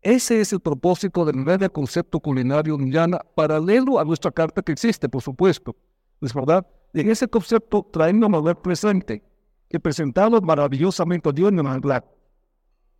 Ese 0.00 0.40
es 0.40 0.52
el 0.52 0.60
propósito 0.60 1.24
del 1.24 1.44
nuevo 1.44 1.68
concepto 1.70 2.20
culinario 2.20 2.74
indiana, 2.76 3.20
paralelo 3.34 3.98
a 3.98 4.04
nuestra 4.04 4.30
carta 4.30 4.62
que 4.62 4.72
existe, 4.72 5.08
por 5.08 5.20
supuesto. 5.20 5.74
¿Es 6.20 6.32
verdad? 6.32 6.66
En 6.94 7.10
ese 7.10 7.26
concepto 7.28 7.86
traemos 7.92 8.32
a 8.32 8.40
ver 8.40 8.56
presente, 8.56 9.22
que 9.68 9.80
presentado 9.80 10.40
maravillosamente 10.40 11.32
Dios 11.32 11.52
en 11.52 11.58
el 11.58 11.80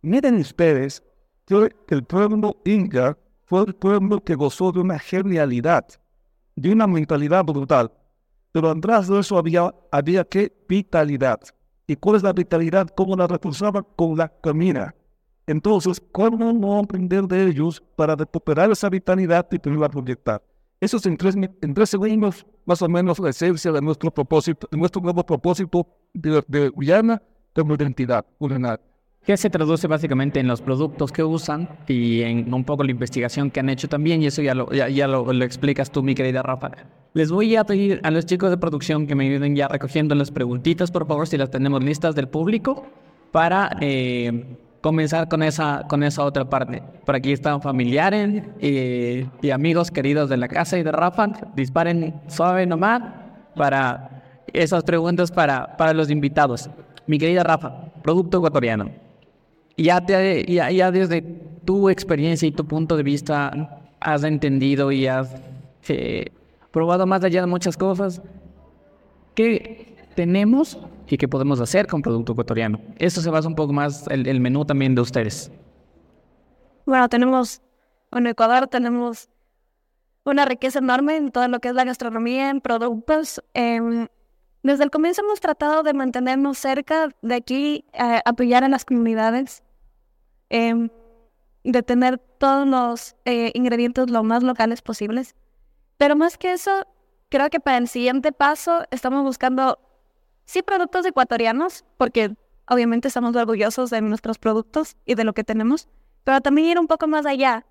Miren 0.01 0.35
ustedes 0.35 1.03
que 1.45 1.95
el 1.95 2.03
pueblo 2.03 2.57
inca 2.63 3.17
fue 3.45 3.65
el 3.65 3.73
pueblo 3.73 4.23
que 4.23 4.35
gozó 4.35 4.71
de 4.71 4.79
una 4.79 4.99
genialidad, 4.99 5.85
de 6.55 6.71
una 6.71 6.85
mentalidad 6.85 7.43
brutal. 7.43 7.91
Pero 8.51 8.69
atrás 8.69 9.07
de 9.07 9.19
eso 9.19 9.37
había, 9.37 9.73
había 9.91 10.23
que 10.23 10.53
vitalidad. 10.67 11.39
¿Y 11.87 11.95
cuál 11.95 12.17
es 12.17 12.23
la 12.23 12.33
vitalidad? 12.33 12.87
¿Cómo 12.95 13.15
la 13.15 13.27
reforzaba? 13.27 13.81
Con 13.81 14.17
la 14.17 14.29
comida. 14.29 14.95
Entonces, 15.47 15.99
¿cómo 16.11 16.53
no 16.53 16.79
aprender 16.79 17.23
de 17.23 17.47
ellos 17.47 17.81
para 17.95 18.15
recuperar 18.15 18.69
esa 18.71 18.89
vitalidad 18.89 19.47
y 19.51 19.57
poderla 19.57 19.89
proyectar? 19.89 20.43
Eso 20.79 20.97
es 20.97 21.05
en 21.07 21.17
tres, 21.17 21.35
en 21.35 21.73
tres 21.73 21.89
segundos, 21.89 22.45
más 22.65 22.81
o 22.83 22.87
menos, 22.87 23.19
la 23.19 23.31
esencia 23.31 23.71
de 23.71 23.81
nuestro 23.81 24.11
propósito, 24.11 24.67
de 24.71 24.77
nuestro 24.77 25.01
nuevo 25.01 25.25
propósito 25.25 25.87
de, 26.13 26.43
de 26.47 26.69
Guyana 26.69 27.21
identidad 27.55 28.25
culinaria. 28.37 28.88
¿Qué 29.25 29.37
se 29.37 29.49
traduce 29.49 29.87
básicamente 29.87 30.39
en 30.39 30.47
los 30.47 30.61
productos 30.61 31.11
que 31.11 31.23
usan 31.23 31.69
y 31.87 32.21
en 32.21 32.51
un 32.53 32.63
poco 32.63 32.83
la 32.83 32.91
investigación 32.91 33.51
que 33.51 33.59
han 33.59 33.69
hecho 33.69 33.87
también, 33.87 34.23
y 34.23 34.27
eso 34.27 34.41
ya 34.41 34.55
lo, 34.55 34.71
ya, 34.71 35.07
lo, 35.07 35.31
lo, 35.31 35.45
explicas 35.45 35.91
tú, 35.91 36.01
mi 36.01 36.15
querida 36.15 36.41
Rafa. 36.41 36.71
Les 37.13 37.29
voy 37.31 37.55
a 37.55 37.63
pedir 37.63 37.99
a 38.03 38.11
los 38.11 38.25
chicos 38.25 38.49
de 38.49 38.57
producción 38.57 39.05
que 39.05 39.15
me 39.15 39.27
ayuden 39.27 39.55
ya 39.55 39.67
recogiendo 39.67 40.15
las 40.15 40.31
preguntitas, 40.31 40.89
por 40.89 41.05
favor, 41.05 41.27
si 41.27 41.37
las 41.37 41.51
tenemos 41.51 41.83
listas 41.83 42.15
del 42.15 42.27
público, 42.27 42.87
para 43.31 43.77
eh, 43.81 44.57
comenzar 44.81 45.27
con 45.27 45.43
esa, 45.43 45.85
con 45.87 46.03
esa 46.03 46.23
otra 46.23 46.49
parte. 46.49 46.81
Por 47.05 47.15
aquí 47.15 47.31
están 47.31 47.61
familiares 47.61 48.43
eh, 48.59 49.27
y 49.41 49.49
amigos 49.51 49.91
queridos 49.91 50.29
de 50.29 50.37
la 50.37 50.47
casa 50.47 50.77
y 50.79 50.83
de 50.83 50.91
Rafa. 50.91 51.27
Disparen 51.55 52.21
suave 52.27 52.65
nomás 52.65 53.01
para 53.55 54.23
esas 54.53 54.83
preguntas 54.83 55.31
para, 55.31 55.77
para 55.77 55.93
los 55.93 56.09
invitados. 56.09 56.69
Mi 57.05 57.17
querida 57.17 57.43
Rafa, 57.43 57.91
producto 58.01 58.37
ecuatoriano. 58.37 59.08
Ya, 59.81 60.05
te, 60.05 60.45
ya, 60.45 60.91
desde 60.91 61.21
tu 61.63 61.89
experiencia 61.89 62.47
y 62.47 62.51
tu 62.51 62.65
punto 62.65 62.97
de 62.97 63.03
vista 63.03 63.79
has 64.01 64.23
entendido 64.23 64.91
y 64.91 65.07
has 65.07 65.33
eh, 65.87 66.31
probado 66.71 67.05
más 67.07 67.23
allá 67.23 67.41
de 67.41 67.47
muchas 67.47 67.77
cosas. 67.77 68.21
¿Qué 69.35 69.95
tenemos 70.15 70.77
y 71.07 71.17
qué 71.17 71.27
podemos 71.27 71.61
hacer 71.61 71.87
con 71.87 72.01
producto 72.01 72.33
ecuatoriano. 72.33 72.81
Eso 72.97 73.21
se 73.21 73.29
basa 73.29 73.47
un 73.47 73.55
poco 73.55 73.71
más 73.71 74.05
el, 74.07 74.27
el 74.27 74.41
menú 74.41 74.65
también 74.65 74.95
de 74.95 75.01
ustedes. 75.01 75.51
Bueno, 76.85 77.07
tenemos, 77.07 77.61
en 78.11 78.27
Ecuador 78.27 78.67
tenemos 78.67 79.29
una 80.25 80.43
riqueza 80.45 80.79
enorme 80.79 81.15
en 81.15 81.31
todo 81.31 81.47
lo 81.47 81.59
que 81.59 81.69
es 81.69 81.73
la 81.73 81.85
gastronomía, 81.85 82.49
en 82.49 82.61
productos. 82.61 83.41
Desde 83.53 84.83
el 84.83 84.91
comienzo 84.91 85.21
hemos 85.21 85.39
tratado 85.39 85.83
de 85.83 85.93
mantenernos 85.93 86.57
cerca 86.57 87.09
de 87.21 87.35
aquí, 87.35 87.85
eh, 87.93 88.19
apoyar 88.25 88.63
a 88.63 88.69
las 88.69 88.83
comunidades, 88.83 89.63
eh, 90.49 90.89
de 91.63 91.83
tener 91.83 92.17
todos 92.17 92.67
los 92.67 93.15
eh, 93.25 93.51
ingredientes 93.53 94.09
lo 94.09 94.23
más 94.23 94.43
locales 94.43 94.81
posibles. 94.81 95.35
Pero 95.97 96.15
más 96.15 96.37
que 96.37 96.53
eso, 96.53 96.87
creo 97.29 97.49
que 97.49 97.59
para 97.59 97.77
el 97.77 97.87
siguiente 97.87 98.31
paso 98.31 98.83
estamos 98.91 99.23
buscando 99.23 99.79
sí 100.45 100.61
productos 100.61 101.05
ecuatorianos, 101.05 101.85
porque 101.97 102.35
obviamente 102.67 103.07
estamos 103.07 103.35
orgullosos 103.35 103.89
de 103.89 104.01
nuestros 104.01 104.37
productos 104.37 104.95
y 105.05 105.15
de 105.15 105.23
lo 105.23 105.33
que 105.33 105.43
tenemos, 105.43 105.87
pero 106.23 106.41
también 106.41 106.67
ir 106.69 106.79
un 106.79 106.87
poco 106.87 107.07
más 107.07 107.25
allá. 107.25 107.65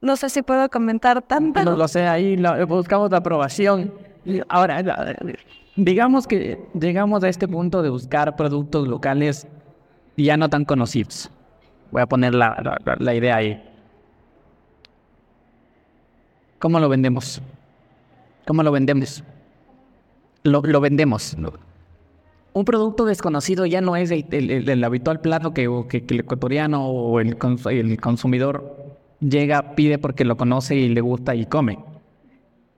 No 0.00 0.16
sé 0.16 0.28
si 0.30 0.42
puedo 0.42 0.68
comentar 0.68 1.22
tanto. 1.22 1.64
No 1.64 1.76
lo 1.76 1.88
sé, 1.88 2.06
ahí 2.06 2.36
buscamos 2.66 3.10
la 3.10 3.18
aprobación. 3.18 3.92
Ahora, 4.48 4.82
digamos 5.76 6.26
que 6.26 6.64
llegamos 6.78 7.22
a 7.24 7.28
este 7.28 7.48
punto 7.48 7.82
de 7.82 7.90
buscar 7.90 8.36
productos 8.36 8.88
locales 8.88 9.46
ya 10.16 10.36
no 10.36 10.48
tan 10.48 10.64
conocidos. 10.64 11.30
Voy 11.90 12.02
a 12.02 12.06
poner 12.06 12.34
la, 12.34 12.78
la, 12.84 12.96
la 12.98 13.14
idea 13.14 13.36
ahí. 13.36 13.62
¿Cómo 16.58 16.80
lo 16.80 16.88
vendemos? 16.88 17.40
¿Cómo 18.46 18.62
lo 18.62 18.72
vendemos? 18.72 19.22
lo, 20.46 20.62
lo 20.62 20.80
vendemos. 20.80 21.36
Un 22.52 22.64
producto 22.64 23.04
desconocido 23.04 23.66
ya 23.66 23.80
no 23.80 23.96
es 23.96 24.10
el, 24.10 24.24
el, 24.30 24.68
el 24.68 24.84
habitual 24.84 25.20
plato 25.20 25.52
que, 25.52 25.68
que, 25.88 26.04
que, 26.04 26.14
el 26.14 26.20
ecuatoriano 26.20 26.88
o 26.88 27.20
el, 27.20 27.36
el 27.70 28.00
consumidor 28.00 28.96
llega, 29.20 29.74
pide 29.74 29.98
porque 29.98 30.24
lo 30.24 30.36
conoce 30.36 30.76
y 30.76 30.88
le 30.88 31.00
gusta 31.00 31.34
y 31.34 31.46
come. 31.46 31.78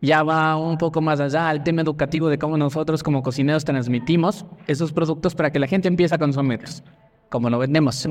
Ya 0.00 0.22
va 0.22 0.56
un 0.56 0.78
poco 0.78 1.00
más 1.00 1.20
allá 1.20 1.48
al 1.48 1.64
tema 1.64 1.82
educativo 1.82 2.28
de 2.28 2.38
cómo 2.38 2.56
nosotros 2.56 3.02
como 3.02 3.22
cocineros 3.22 3.64
transmitimos 3.64 4.44
esos 4.66 4.92
productos 4.92 5.34
para 5.34 5.50
que 5.50 5.58
la 5.58 5.66
gente 5.66 5.88
empiece 5.88 6.14
a 6.14 6.18
consumirlos, 6.18 6.84
como 7.28 7.50
lo 7.50 7.58
vendemos. 7.58 8.06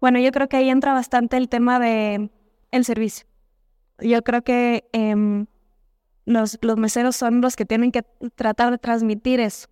Bueno, 0.00 0.18
yo 0.18 0.30
creo 0.32 0.48
que 0.48 0.56
ahí 0.56 0.68
entra 0.68 0.92
bastante 0.92 1.36
el 1.36 1.48
tema 1.48 1.78
de 1.78 2.30
el 2.70 2.84
servicio. 2.84 3.26
Yo 3.98 4.22
creo 4.22 4.42
que 4.42 4.88
eh, 4.92 5.46
los, 6.26 6.58
los 6.60 6.76
meseros 6.76 7.16
son 7.16 7.40
los 7.40 7.56
que 7.56 7.64
tienen 7.64 7.92
que 7.92 8.02
tratar 8.34 8.70
de 8.70 8.78
transmitir 8.78 9.40
eso, 9.40 9.68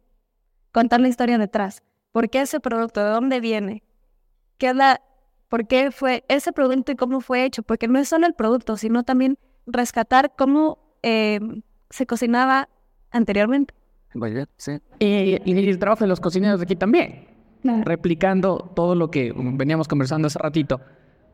contar 0.72 1.00
la 1.00 1.09
historia 1.09 1.37
detrás. 1.38 1.83
¿Por 2.12 2.30
qué 2.30 2.40
ese 2.42 2.61
producto? 2.61 3.04
¿De 3.04 3.11
dónde 3.11 3.40
viene? 3.40 3.83
¿Qué 4.57 4.68
es 4.68 4.76
la, 4.76 5.00
¿Por 5.48 5.66
qué 5.66 5.90
fue 5.90 6.24
ese 6.28 6.52
producto 6.52 6.92
y 6.92 6.96
cómo 6.96 7.20
fue 7.20 7.44
hecho? 7.44 7.62
Porque 7.62 7.88
no 7.88 7.98
es 7.98 8.09
solo 8.09 8.26
el 8.26 8.35
producto, 8.35 8.76
sino 8.76 9.02
también 9.02 9.38
rescatar 9.66 10.33
cómo 10.37 10.78
eh, 11.02 11.40
se 11.90 12.07
cocinaba 12.07 12.68
anteriormente. 13.11 13.74
sí. 14.57 14.78
Y, 14.98 15.40
y, 15.44 15.68
el 15.68 15.78
trabajo 15.78 16.04
de 16.04 16.09
los 16.09 16.20
cocineros 16.20 16.61
de 16.61 16.64
aquí 16.64 16.76
también. 16.76 17.26
Replicando 17.85 18.70
todo 18.74 18.94
lo 18.94 19.11
que 19.11 19.33
veníamos 19.35 19.88
conversando 19.88 20.27
hace 20.27 20.38
ratito, 20.38 20.81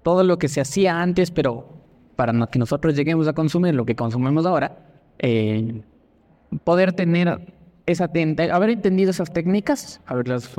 todo 0.03 0.25
lo 0.25 0.39
que 0.39 0.49
se 0.49 0.61
hacía 0.61 1.01
antes, 1.01 1.31
pero 1.31 1.69
para 2.17 2.33
que 2.47 2.59
nosotros 2.59 2.95
lleguemos 2.95 3.29
a 3.29 3.33
consumir 3.33 3.75
lo 3.75 3.85
que 3.85 3.97
consumimos 3.97 4.47
ahora, 4.47 4.77
eh, 5.19 5.83
poder 6.65 6.93
tener 6.93 7.55
esa 7.87 8.05
haber 8.05 8.71
entendido 8.71 9.11
esas 9.11 9.33
técnicas, 9.33 10.01
haberlas, 10.07 10.51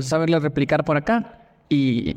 saberlas 0.00 0.42
replicar 0.42 0.84
por 0.84 0.96
acá 0.96 1.40
y, 1.68 2.16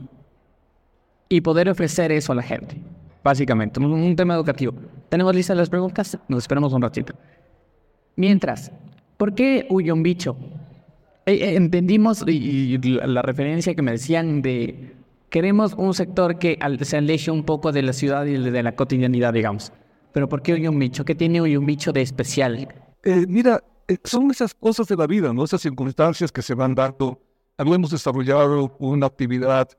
y 1.28 1.42
poder 1.42 1.70
ofrecer 1.70 2.12
eso 2.12 2.34
a 2.34 2.36
la 2.36 2.44
gente, 2.44 2.78
básicamente, 3.24 3.80
un, 3.80 3.92
un 3.92 4.16
tema 4.16 4.36
educativo. 4.36 4.74
¿Tenemos 5.10 5.34
listas 5.34 5.58
las 5.58 5.70
preguntas? 5.70 6.18
Nos 6.28 6.44
esperamos 6.44 6.74
un 6.74 6.82
ratito. 6.82 7.14
Mientras, 8.16 8.72
¿por 9.18 9.34
qué 9.34 9.66
huye 9.70 9.92
un 9.92 10.04
bicho? 10.04 10.36
Eh, 11.30 11.34
eh, 11.34 11.56
entendimos 11.56 12.24
y, 12.28 12.76
y 12.76 12.78
la 12.80 13.22
referencia 13.22 13.76
que 13.76 13.84
me 13.84 13.92
decían 13.92 14.42
de 14.42 14.96
queremos 15.30 15.76
un 15.76 15.94
sector 15.94 16.40
que 16.40 16.58
se 16.82 16.98
aleje 16.98 17.30
un 17.30 17.44
poco 17.44 17.72
de 17.72 17.84
la 17.84 17.94
ciudad 17.94 18.26
y 18.26 18.38
de 18.38 18.64
la 18.64 18.76
cotidianidad, 18.76 19.32
digamos. 19.34 19.72
Pero 20.12 20.28
¿por 20.28 20.42
qué 20.42 20.54
Uyumbicho? 20.54 21.06
¿Qué 21.06 21.14
tiene 21.14 21.40
Uyumbicho 21.40 21.94
de 21.94 22.02
especial? 22.02 22.68
Eh, 23.04 23.26
mira, 23.28 23.64
eh, 23.88 23.98
son 24.04 24.32
esas 24.32 24.56
cosas 24.56 24.88
de 24.88 24.96
la 24.96 25.06
vida, 25.06 25.32
¿no? 25.32 25.44
Esas 25.44 25.62
circunstancias 25.62 26.32
que 26.32 26.42
se 26.42 26.56
van 26.56 26.74
dando. 26.74 27.22
Hemos 27.60 27.92
desarrollado 27.92 28.76
una 28.80 29.06
actividad 29.06 29.70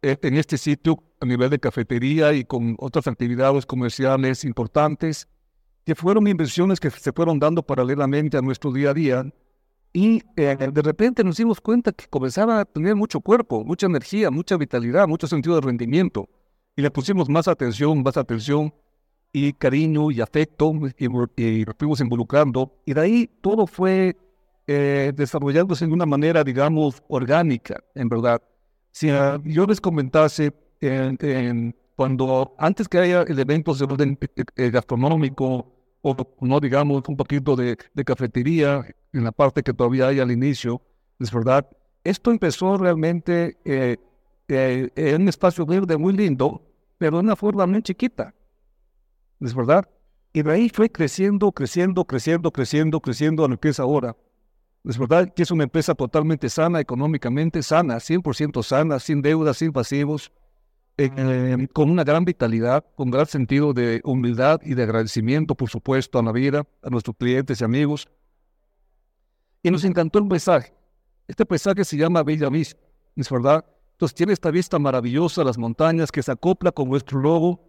en 0.00 0.36
este 0.38 0.56
sitio 0.56 1.02
a 1.20 1.26
nivel 1.26 1.50
de 1.50 1.58
cafetería 1.58 2.32
y 2.32 2.44
con 2.44 2.76
otras 2.78 3.06
actividades 3.08 3.66
comerciales 3.66 4.44
importantes, 4.44 5.28
que 5.84 5.94
fueron 5.94 6.26
inversiones 6.28 6.80
que 6.80 6.88
se 6.88 7.12
fueron 7.12 7.38
dando 7.38 7.62
paralelamente 7.62 8.38
a 8.38 8.40
nuestro 8.40 8.72
día 8.72 8.90
a 8.90 8.94
día. 8.94 9.26
Y 9.96 10.22
eh, 10.36 10.56
de 10.72 10.82
repente 10.82 11.22
nos 11.22 11.36
dimos 11.36 11.60
cuenta 11.60 11.92
que 11.92 12.06
comenzaba 12.08 12.60
a 12.60 12.64
tener 12.64 12.96
mucho 12.96 13.20
cuerpo, 13.20 13.64
mucha 13.64 13.86
energía, 13.86 14.28
mucha 14.28 14.56
vitalidad, 14.56 15.06
mucho 15.06 15.28
sentido 15.28 15.54
de 15.54 15.60
rendimiento. 15.60 16.28
Y 16.74 16.82
le 16.82 16.90
pusimos 16.90 17.28
más 17.28 17.46
atención, 17.46 18.02
más 18.02 18.16
atención 18.16 18.74
y 19.32 19.52
cariño 19.52 20.10
y 20.10 20.20
afecto 20.20 20.72
y, 20.98 21.04
y 21.04 21.64
nos 21.64 21.76
fuimos 21.78 22.00
involucrando 22.00 22.72
y 22.84 22.94
de 22.94 23.00
ahí 23.00 23.30
todo 23.40 23.66
fue 23.68 24.16
eh, 24.66 25.12
desarrollándose 25.14 25.86
de 25.86 25.92
una 25.92 26.06
manera, 26.06 26.42
digamos, 26.42 27.02
orgánica, 27.08 27.82
en 27.94 28.08
verdad. 28.08 28.42
Si 28.90 29.10
uh, 29.10 29.40
yo 29.44 29.66
les 29.66 29.80
comentase 29.80 30.52
en, 30.80 31.18
en, 31.20 31.76
cuando 31.94 32.54
antes 32.58 32.88
que 32.88 32.98
haya 32.98 33.22
elementos 33.22 33.78
de 33.78 33.84
orden 33.84 34.18
eh, 34.56 34.70
gastronómico 34.70 35.73
o 36.04 36.14
no 36.42 36.60
digamos 36.60 37.02
un 37.08 37.16
poquito 37.16 37.56
de, 37.56 37.76
cafetería 38.04 38.84
en 39.12 39.24
la 39.24 39.32
parte 39.32 39.62
que 39.62 39.72
todavía 39.72 40.08
hay 40.08 40.20
al 40.20 40.30
inicio, 40.30 40.82
es 41.18 41.32
verdad. 41.32 41.66
Esto 42.04 42.30
empezó 42.30 42.76
realmente 42.76 43.56
eh, 43.64 43.96
eh, 44.48 44.90
en 44.96 45.22
un 45.22 45.28
espacio 45.28 45.64
verde 45.64 45.96
muy 45.96 46.12
lindo, 46.12 46.62
pero 46.98 47.16
de 47.16 47.24
una 47.24 47.36
forma 47.36 47.66
muy 47.66 47.82
chiquita, 47.82 48.34
es 49.40 49.54
verdad. 49.54 49.88
Y 50.34 50.42
de 50.42 50.52
ahí 50.52 50.68
fue 50.68 50.90
creciendo, 50.90 51.50
creciendo, 51.52 52.04
creciendo, 52.04 52.50
creciendo, 52.50 53.00
creciendo 53.00 53.44
a 53.46 53.48
lo 53.48 53.58
que 53.58 53.70
es 53.70 53.80
ahora. 53.80 54.14
Es 54.84 54.98
verdad 54.98 55.32
que 55.32 55.42
es 55.42 55.50
una 55.50 55.64
empresa 55.64 55.94
totalmente 55.94 56.50
sana, 56.50 56.80
económicamente 56.80 57.62
sana, 57.62 57.96
100% 57.96 58.62
sana, 58.62 58.98
sin 58.98 59.22
deudas, 59.22 59.56
sin 59.56 59.72
pasivos, 59.72 60.30
eh, 60.96 61.68
con 61.72 61.90
una 61.90 62.04
gran 62.04 62.24
vitalidad, 62.24 62.84
con 62.94 63.10
gran 63.10 63.26
sentido 63.26 63.72
de 63.72 64.00
humildad 64.04 64.60
y 64.62 64.74
de 64.74 64.84
agradecimiento, 64.84 65.54
por 65.54 65.68
supuesto, 65.68 66.18
a 66.18 66.22
la 66.22 66.32
vida, 66.32 66.66
a 66.82 66.90
nuestros 66.90 67.16
clientes 67.16 67.60
y 67.60 67.64
amigos. 67.64 68.08
Y 69.62 69.70
nos 69.70 69.84
encantó 69.84 70.18
el 70.18 70.28
paisaje. 70.28 70.72
Este 71.26 71.44
paisaje 71.44 71.84
se 71.84 71.96
llama 71.96 72.22
Bella 72.22 72.48
Vista, 72.48 72.80
¿es 73.16 73.30
verdad? 73.30 73.64
Entonces 73.92 74.14
tiene 74.14 74.32
esta 74.32 74.50
vista 74.50 74.78
maravillosa, 74.78 75.42
las 75.42 75.56
montañas 75.56 76.12
que 76.12 76.22
se 76.22 76.30
acopla 76.30 76.70
con 76.70 76.88
nuestro 76.88 77.18
logo, 77.20 77.60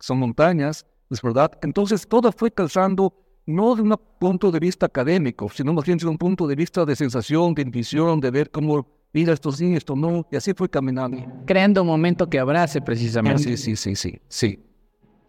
son 0.00 0.18
montañas, 0.18 0.86
¿es 1.10 1.20
verdad? 1.20 1.52
Entonces 1.62 2.08
todo 2.08 2.32
fue 2.32 2.50
calzando 2.50 3.14
no 3.46 3.74
de 3.74 3.82
un 3.82 3.94
punto 4.18 4.50
de 4.50 4.58
vista 4.58 4.86
académico, 4.86 5.48
sino 5.50 5.72
más 5.72 5.84
bien 5.84 5.98
de 5.98 6.06
un 6.06 6.16
punto 6.16 6.46
de 6.46 6.54
vista 6.54 6.84
de 6.84 6.96
sensación, 6.96 7.54
de 7.54 7.62
intuición, 7.62 8.20
de 8.20 8.30
ver 8.30 8.50
cómo, 8.50 8.86
mira, 9.14 9.32
esto 9.32 9.50
sí, 9.50 9.74
esto 9.74 9.96
no, 9.96 10.26
y 10.30 10.36
así 10.36 10.52
fue 10.52 10.68
caminando. 10.68 11.24
Creando 11.46 11.80
un 11.80 11.88
momento 11.88 12.28
que 12.28 12.38
abrace 12.38 12.82
precisamente. 12.82 13.42
Sí, 13.42 13.56
sí, 13.56 13.76
sí, 13.76 13.96
sí, 13.96 14.20
sí. 14.28 14.58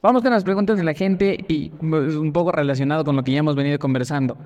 Vamos 0.01 0.21
con 0.21 0.31
las 0.31 0.43
preguntas 0.43 0.77
de 0.77 0.83
la 0.83 0.93
gente 0.93 1.45
y 1.47 1.71
un 1.81 2.31
poco 2.33 2.51
relacionado 2.51 3.03
con 3.03 3.15
lo 3.15 3.23
que 3.23 3.31
ya 3.31 3.39
hemos 3.39 3.55
venido 3.55 3.79
conversando. 3.79 4.37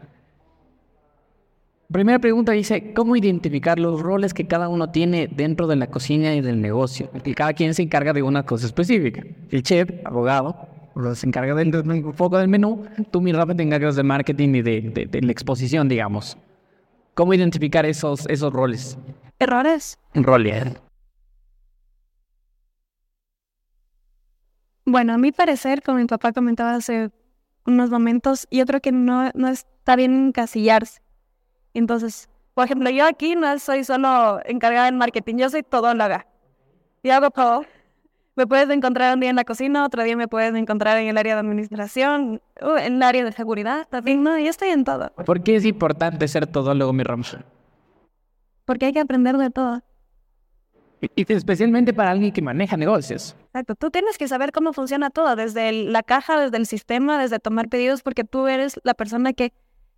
Primera 1.91 2.19
pregunta 2.19 2.51
dice, 2.51 2.93
¿cómo 2.93 3.15
identificar 3.15 3.79
los 3.79 3.99
roles 3.99 4.33
que 4.33 4.45
cada 4.45 4.69
uno 4.69 4.91
tiene 4.91 5.27
dentro 5.27 5.65
de 5.65 5.75
la 5.75 5.87
cocina 5.87 6.35
y 6.35 6.41
del 6.41 6.61
negocio? 6.61 7.09
Y 7.25 7.33
cada 7.33 7.53
quien 7.53 7.73
se 7.73 7.81
encarga 7.81 8.13
de 8.13 8.21
una 8.21 8.43
cosa 8.43 8.67
específica. 8.67 9.23
El 9.49 9.63
chef, 9.63 9.89
abogado, 10.05 10.55
se 11.15 11.25
encarga 11.25 11.55
del, 11.55 11.71
del 11.71 12.13
foco 12.13 12.37
del 12.37 12.47
menú, 12.47 12.85
tú, 13.09 13.21
mi 13.21 13.31
Rafa, 13.31 13.55
te 13.55 13.63
encargas 13.63 13.95
de 13.95 14.03
marketing 14.03 14.49
y 14.55 14.61
de, 14.61 15.19
la 15.21 15.31
exposición, 15.31 15.89
digamos. 15.89 16.37
¿Cómo 17.15 17.33
identificar 17.33 17.85
esos, 17.85 18.27
esos 18.27 18.53
roles? 18.53 18.97
¿Errores? 19.39 19.97
Roles. 20.13 20.75
Bueno, 24.85 25.13
a 25.13 25.17
mi 25.17 25.31
parecer, 25.31 25.81
como 25.81 25.99
mi 25.99 26.05
papá 26.05 26.33
comentaba 26.33 26.75
hace 26.75 27.11
unos 27.65 27.89
momentos, 27.89 28.47
yo 28.51 28.65
creo 28.65 28.81
que 28.81 28.91
no, 28.91 29.31
no 29.33 29.47
está 29.47 29.95
bien 29.95 30.27
encasillarse 30.27 31.01
entonces, 31.73 32.29
por 32.53 32.65
ejemplo, 32.65 32.89
yo 32.89 33.05
aquí 33.05 33.35
no 33.35 33.57
soy 33.59 33.83
solo 33.83 34.39
encargada 34.45 34.87
en 34.87 34.97
marketing, 34.97 35.35
yo 35.37 35.49
soy 35.49 35.63
todóloga. 35.63 36.25
Y 37.03 37.09
hago 37.09 37.29
todo. 37.31 37.65
Me 38.35 38.47
puedes 38.47 38.69
encontrar 38.69 39.13
un 39.13 39.19
día 39.19 39.29
en 39.29 39.35
la 39.35 39.43
cocina, 39.43 39.85
otro 39.85 40.03
día 40.03 40.15
me 40.15 40.27
puedes 40.27 40.53
encontrar 40.55 40.97
en 40.97 41.07
el 41.07 41.17
área 41.17 41.35
de 41.35 41.41
administración, 41.41 42.41
uh, 42.61 42.77
en 42.77 42.95
el 42.95 43.03
área 43.03 43.25
de 43.25 43.31
seguridad 43.33 43.87
también, 43.89 44.23
¿no? 44.23 44.37
Yo 44.37 44.49
estoy 44.49 44.69
en 44.69 44.85
todo. 44.85 45.11
¿Por 45.25 45.43
qué 45.43 45.57
es 45.57 45.65
importante 45.65 46.27
ser 46.27 46.47
todólogo, 46.47 46.93
mi 46.93 47.03
Ramos? 47.03 47.37
Porque 48.69 48.85
hay 48.85 48.93
que 48.93 48.99
aprender 48.99 49.35
de 49.35 49.49
todo. 49.49 49.81
Y 51.15 51.33
especialmente 51.33 51.91
para 51.91 52.11
alguien 52.11 52.31
que 52.31 52.43
maneja 52.43 52.77
negocios. 52.77 53.35
Exacto, 53.47 53.73
tú 53.73 53.89
tienes 53.89 54.19
que 54.19 54.27
saber 54.27 54.51
cómo 54.51 54.73
funciona 54.73 55.09
todo, 55.09 55.35
desde 55.35 55.71
la 55.71 56.03
caja, 56.03 56.39
desde 56.39 56.57
el 56.57 56.67
sistema, 56.67 57.19
desde 57.19 57.39
tomar 57.39 57.67
pedidos, 57.67 58.03
porque 58.03 58.23
tú 58.23 58.45
eres 58.45 58.79
la 58.83 58.93
persona 58.93 59.33
que 59.33 59.53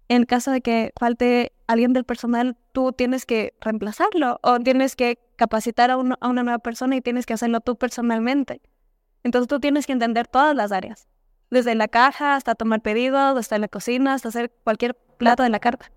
en 0.08 0.24
caso 0.24 0.52
de 0.52 0.62
que 0.62 0.94
falte 0.98 1.52
alguien 1.68 1.92
del 1.92 2.06
personal, 2.06 2.56
tú 2.72 2.94
tienes 2.94 3.26
que 3.26 3.56
reemplazarlo 3.60 4.40
o 4.42 4.58
tienes 4.62 4.96
que 4.96 5.20
capacitar 5.36 5.92
a, 5.92 5.98
una 5.98 6.18
nueva 6.22 6.60
persona 6.60 6.96
y 6.96 7.02
tienes 7.02 7.26
que 7.26 7.34
hacerlo 7.34 7.60
tú 7.60 7.76
personalmente. 7.76 8.62
Entonces 9.26 9.50
tú 9.50 9.60
tienes 9.60 9.86
que 9.86 9.92
entender 9.92 10.28
todas 10.28 10.56
las 10.56 10.72
áreas, 10.72 11.10
desde 11.50 11.76
la 11.76 11.90
caja 11.90 12.36
hasta 12.38 12.56
tomar 12.56 12.82
pedidos, 12.82 13.38
hasta 13.38 13.58
la 13.58 13.68
cocina, 13.68 14.14
hasta 14.14 14.30
hacer 14.30 14.50
cualquier 14.64 14.96
plato 14.96 15.44
de 15.44 15.50
la 15.50 15.60
carta. 15.60 15.92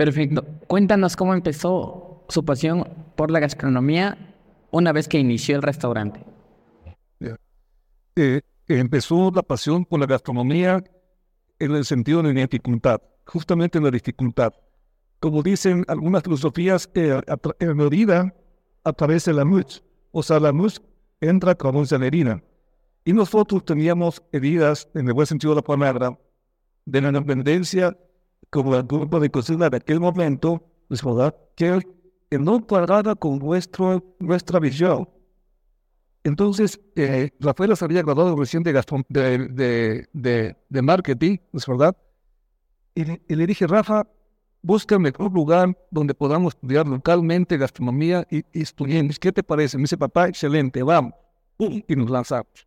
Perfecto. 0.00 0.46
Cuéntanos 0.66 1.14
cómo 1.14 1.34
empezó 1.34 2.24
su 2.30 2.42
pasión 2.42 2.88
por 3.16 3.30
la 3.30 3.38
gastronomía 3.38 4.34
una 4.70 4.92
vez 4.92 5.06
que 5.06 5.18
inició 5.18 5.56
el 5.56 5.62
restaurante. 5.62 6.24
Eh, 8.16 8.40
empezó 8.66 9.30
la 9.30 9.42
pasión 9.42 9.84
por 9.84 10.00
la 10.00 10.06
gastronomía 10.06 10.82
en 11.58 11.74
el 11.74 11.84
sentido 11.84 12.22
de 12.22 12.32
la 12.32 12.40
dificultad 12.40 13.02
justamente 13.26 13.76
en 13.76 13.84
la 13.84 13.90
dificultad. 13.90 14.54
Como 15.18 15.42
dicen 15.42 15.84
algunas 15.86 16.22
filosofías, 16.22 16.88
eh, 16.94 17.20
en 17.58 17.76
la 17.76 17.88
vida 17.90 18.34
a 18.84 18.92
través 18.94 19.26
de 19.26 19.34
la 19.34 19.44
luz. 19.44 19.82
O 20.12 20.22
sea, 20.22 20.40
la 20.40 20.50
luz 20.50 20.80
entra 21.20 21.54
como 21.54 21.80
una 21.80 22.06
herida. 22.06 22.42
Y 23.04 23.12
nosotros 23.12 23.66
teníamos 23.66 24.22
heridas, 24.32 24.88
en 24.94 25.08
el 25.08 25.12
buen 25.12 25.26
sentido 25.26 25.52
de 25.52 25.56
la 25.56 25.62
palabra, 25.62 26.18
de 26.86 27.00
la 27.02 27.08
independencia 27.08 27.94
como 28.50 28.74
el 28.76 28.82
grupo 28.82 29.20
de 29.20 29.30
cocina 29.30 29.70
de 29.70 29.76
aquel 29.78 30.00
momento, 30.00 30.62
es 30.90 31.02
verdad, 31.02 31.34
que, 31.54 31.80
no 32.38 32.64
cuadraba 32.66 33.14
con 33.14 33.38
nuestro, 33.38 34.04
nuestra 34.18 34.60
visión. 34.60 35.08
Entonces, 36.22 36.78
eh, 36.96 37.30
Rafael 37.40 37.76
se 37.76 37.84
había 37.84 38.02
graduado 38.02 38.36
recién 38.36 38.62
de, 38.62 38.72
de, 39.08 40.08
de, 40.12 40.56
de 40.68 40.82
marketing, 40.82 41.38
es 41.52 41.66
verdad, 41.66 41.96
y 42.94 43.04
le, 43.34 43.46
dije, 43.46 43.66
Rafa, 43.66 44.06
busca 44.62 44.96
el 44.96 45.00
mejor 45.00 45.32
lugar 45.32 45.76
donde 45.90 46.12
podamos 46.12 46.54
estudiar 46.54 46.86
localmente 46.86 47.56
gastronomía 47.56 48.26
y, 48.30 48.44
y 48.52 48.62
estudiemos. 48.62 49.18
¿Qué 49.18 49.32
te 49.32 49.42
parece? 49.42 49.78
Me 49.78 49.82
dice, 49.82 49.96
papá, 49.96 50.28
excelente, 50.28 50.82
vamos. 50.82 51.14
Y 51.58 51.94
nos 51.94 52.10
lanzamos. 52.10 52.66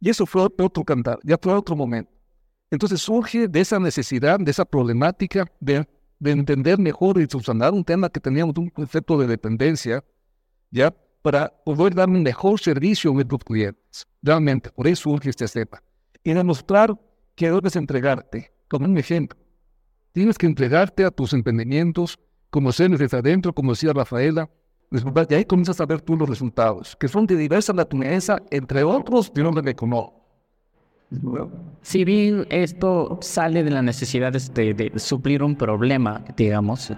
Y 0.00 0.10
eso 0.10 0.26
fue 0.26 0.42
otro 0.42 0.84
cantar, 0.84 1.18
ya 1.22 1.38
fue 1.40 1.52
otro 1.54 1.74
momento. 1.74 2.15
Entonces 2.70 3.00
surge 3.00 3.48
de 3.48 3.60
esa 3.60 3.78
necesidad, 3.78 4.38
de 4.40 4.50
esa 4.50 4.64
problemática 4.64 5.46
de, 5.60 5.86
de 6.18 6.30
entender 6.30 6.78
mejor 6.78 7.20
y 7.20 7.26
subsanar 7.26 7.72
un 7.72 7.84
tema 7.84 8.08
que 8.08 8.20
teníamos 8.20 8.56
un 8.58 8.70
concepto 8.70 9.18
de 9.18 9.26
dependencia, 9.26 10.04
¿ya? 10.70 10.94
Para 11.22 11.48
poder 11.64 11.94
dar 11.94 12.08
un 12.08 12.22
mejor 12.22 12.58
servicio 12.60 13.10
a 13.10 13.14
nuestros 13.14 13.44
clientes. 13.44 14.06
Realmente, 14.22 14.70
por 14.70 14.86
eso 14.86 15.02
surge 15.10 15.30
este 15.30 15.46
tema. 15.46 15.82
Y 16.22 16.32
demostrar 16.32 16.98
que 17.34 17.50
debes 17.50 17.76
entregarte, 17.76 18.52
como 18.68 18.86
un 18.86 18.98
ejemplo. 18.98 19.38
Tienes 20.12 20.38
que 20.38 20.46
entregarte 20.46 21.04
a 21.04 21.10
tus 21.10 21.32
emprendimientos, 21.32 22.18
conocerlos 22.50 22.98
desde 22.98 23.18
adentro, 23.18 23.52
como 23.52 23.72
decía 23.72 23.92
Rafaela, 23.92 24.48
y 24.90 25.34
ahí 25.34 25.44
comienzas 25.44 25.80
a 25.80 25.86
ver 25.86 26.00
tú 26.00 26.16
los 26.16 26.28
resultados, 26.28 26.96
que 26.96 27.08
son 27.08 27.26
de 27.26 27.36
diversa 27.36 27.72
naturaleza, 27.72 28.38
entre 28.50 28.84
otros, 28.84 29.32
de 29.32 29.42
nombre 29.42 29.74
que 29.74 29.86
no. 29.86 30.15
Si 31.82 32.04
bien 32.04 32.46
esto 32.50 33.18
sale 33.20 33.62
de 33.62 33.70
la 33.70 33.82
necesidad 33.82 34.32
de, 34.32 34.74
de, 34.74 34.98
suplir 34.98 35.42
un 35.42 35.54
problema, 35.54 36.24
digamos, 36.36 36.92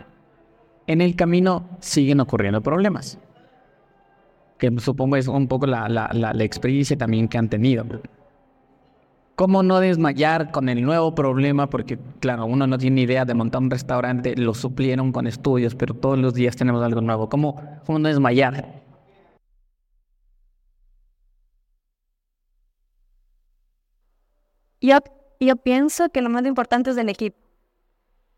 en 0.87 1.01
el 1.01 1.15
camino 1.15 1.69
siguen 1.81 2.21
ocurriendo 2.21 2.63
problemas, 2.63 3.19
que 4.59 4.73
supongo 4.79 5.17
es 5.17 5.29
un 5.29 5.47
poco 5.47 5.67
la 5.67 6.35
experiencia 6.39 6.97
también 6.97 7.29
que 7.29 7.39
han 7.39 7.49
tenido. 7.49 7.85
¿Cómo 9.39 9.63
no 9.63 9.79
desmayar 9.79 10.51
con 10.51 10.69
el 10.69 10.83
nuevo 10.83 11.15
problema? 11.15 11.71
Porque, 11.71 11.97
claro, 12.19 12.45
uno 12.47 12.67
no 12.67 12.77
tiene 12.77 13.03
idea 13.03 13.25
de 13.25 13.35
montar 13.35 13.63
un 13.63 13.71
restaurante, 13.71 14.35
lo 14.35 14.53
suplieron 14.53 15.13
con 15.13 15.29
estudios, 15.29 15.77
pero 15.77 15.95
todos 15.95 16.19
los 16.19 16.35
días 16.35 16.57
tenemos 16.57 16.83
algo 16.83 17.01
nuevo. 17.01 17.29
¿Cómo, 17.29 17.55
cómo 17.87 18.01
no 18.01 18.09
desmayar? 18.09 18.78
Yo, 24.81 24.99
yo 25.41 25.57
pienso 25.57 26.09
que 26.11 26.23
lo 26.23 26.31
más 26.31 26.45
importante 26.47 26.91
es 26.91 26.97
el 26.97 27.09
equipo. 27.09 27.39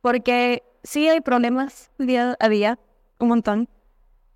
Porque 0.01 0.63
sí 0.83 1.09
hay 1.09 1.21
problemas 1.21 1.91
día 1.99 2.37
a 2.41 2.49
día, 2.49 2.79
un 3.19 3.29
montón, 3.29 3.69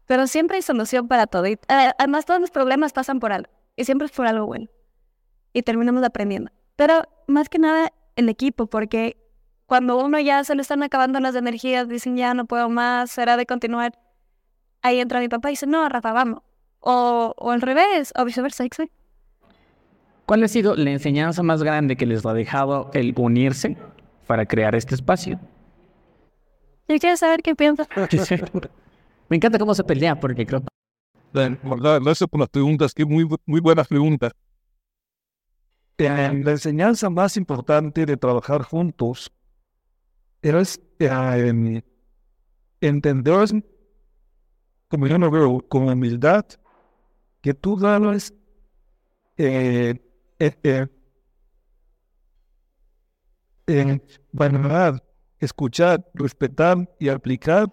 pero 0.07 0.27
siempre 0.27 0.57
hay 0.57 0.63
solución 0.63 1.09
para 1.09 1.27
todo. 1.27 1.47
Y, 1.47 1.53
eh, 1.53 1.93
además, 1.99 2.27
todos 2.27 2.41
los 2.41 2.51
problemas 2.51 2.93
pasan 2.93 3.21
por 3.21 3.33
algo, 3.33 3.51
y 3.77 3.85
siempre 3.85 4.07
es 4.07 4.13
por 4.13 4.27
algo 4.27 4.47
bueno 4.47 4.69
y 5.55 5.63
terminamos 5.63 6.03
aprendiendo. 6.05 6.51
Pero 6.77 7.05
más 7.27 7.49
que 7.49 7.59
nada 7.59 7.91
el 8.17 8.29
equipo, 8.29 8.67
porque 8.67 9.17
cuando 9.67 9.97
uno 10.05 10.21
ya 10.21 10.45
se 10.45 10.55
le 10.55 10.61
están 10.61 10.83
acabando 10.83 11.21
las 11.21 11.35
energías, 11.35 11.89
dicen 11.89 12.17
ya 12.19 12.35
no 12.35 12.45
puedo 12.45 12.69
más, 12.69 13.11
será 13.11 13.39
de 13.39 13.47
continuar. 13.47 13.99
Ahí 14.83 15.01
entra 15.01 15.21
mi 15.21 15.29
papá 15.29 15.49
y 15.49 15.53
dice, 15.53 15.67
no, 15.67 15.89
Rafa, 15.89 16.13
vamos. 16.13 16.43
O, 16.81 17.33
o 17.39 17.51
al 17.53 17.63
revés, 17.63 18.13
o 18.17 18.25
viceversa, 18.27 18.65
¿sí? 18.77 18.91
¿Cuál 20.27 20.43
ha 20.43 20.49
sido 20.49 20.75
la 20.75 20.91
enseñanza 20.91 21.43
más 21.43 21.63
grande 21.63 21.97
que 21.97 22.07
les 22.07 22.25
ha 22.25 22.33
dejado 22.33 22.91
el 22.95 23.15
unirse 23.17 23.77
para 24.27 24.47
crear 24.47 24.75
este 24.75 24.95
espacio? 24.95 25.39
Yo 26.89 26.99
quiero 26.99 27.17
saber 27.17 27.43
qué 27.43 27.55
piensas. 27.55 27.89
Me 29.29 29.37
encanta 29.37 29.59
cómo 29.59 29.75
se 29.75 29.85
pelea, 29.85 30.19
porque 30.19 30.47
creo... 30.47 30.63
Gracias 31.33 32.29
por 32.29 32.41
las 32.41 32.49
preguntas, 32.49 32.95
que 32.95 33.05
muy, 33.05 33.29
muy 33.45 33.61
buenas 33.61 33.89
preguntas. 33.89 34.33
eh, 35.99 36.43
la 36.45 36.53
enseñanza 36.53 37.11
más 37.11 37.37
importante 37.37 38.07
de 38.07 38.17
trabajar 38.17 38.63
juntos 38.63 39.33
es 40.43 40.81
eh, 40.99 41.83
entender, 42.81 43.65
como 44.89 45.07
yo 45.07 45.19
lo 45.19 45.31
veo, 45.31 45.61
con 45.69 45.89
humildad, 45.89 46.45
que 47.41 47.55
tú 47.55 47.77
eh, 49.37 50.04
eh, 50.39 50.87
eh, 53.67 54.01
valorar, 54.33 55.03
escuchar, 55.39 56.05
respetar 56.15 56.89
y 56.99 57.09
aplicar 57.09 57.71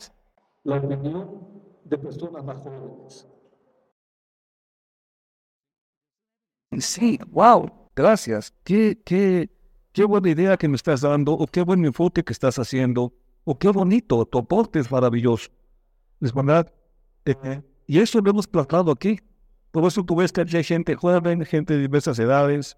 la 0.64 0.78
opinión 0.78 1.62
de 1.84 1.98
personas 1.98 2.44
más 2.44 2.62
jóvenes. 2.62 3.28
Sí, 6.80 7.20
wow, 7.30 7.70
gracias. 7.96 8.54
Qué, 8.64 9.02
qué, 9.04 9.50
qué 9.92 10.06
buena 10.06 10.30
idea 10.30 10.58
que 10.58 10.70
me 10.70 10.76
estás 10.76 11.02
dando, 11.02 11.34
o 11.34 11.46
qué 11.48 11.62
buen 11.64 11.84
enfoque 11.86 12.24
que 12.24 12.32
estás 12.32 12.58
haciendo, 12.60 13.14
o 13.44 13.58
qué 13.58 13.70
bonito, 13.70 14.26
tu 14.26 14.38
aporte 14.38 14.80
es 14.80 14.90
maravilloso. 14.90 15.50
Es 16.22 16.34
verdad. 16.34 16.72
Eh, 17.26 17.62
y 17.88 18.00
eso 18.00 18.22
lo 18.22 18.32
hemos 18.32 18.48
plasmado 18.48 18.92
aquí. 18.92 19.20
Por 19.72 19.86
eso 19.86 20.04
tú 20.04 20.16
ves 20.16 20.32
que 20.32 20.42
hay 20.42 20.64
gente 20.64 20.96
joven, 20.96 21.46
gente 21.46 21.74
de 21.74 21.80
diversas 21.82 22.20
edades. 22.20 22.78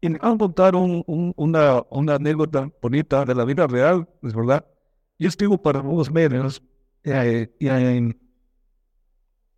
Y 0.00 0.08
me 0.08 0.18
van 0.18 0.34
a 0.34 0.38
contar 0.38 0.74
un, 0.74 1.04
un, 1.06 1.32
una, 1.36 1.82
una 1.90 2.14
anécdota 2.14 2.70
bonita 2.80 3.24
de 3.24 3.34
la 3.34 3.44
vida 3.44 3.66
real, 3.66 4.08
es 4.22 4.34
verdad. 4.34 4.64
Yo 5.18 5.28
escribo 5.28 5.60
para 5.60 5.80
unos 5.80 6.10
medios 6.10 6.62
eh, 7.04 7.54
y 7.58 7.68
en 7.68 8.18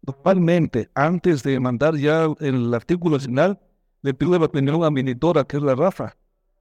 Normalmente, 0.04 0.90
antes 0.94 1.44
de 1.44 1.60
mandar 1.60 1.94
ya 1.96 2.26
el 2.40 2.74
artículo 2.74 3.20
final, 3.20 3.60
le 4.02 4.12
pido 4.12 4.36
la 4.36 4.46
opinión 4.46 4.82
a 4.82 4.90
mi 4.90 5.00
editora, 5.00 5.44
que 5.44 5.58
es 5.58 5.62
la 5.62 5.76
Rafa. 5.76 6.16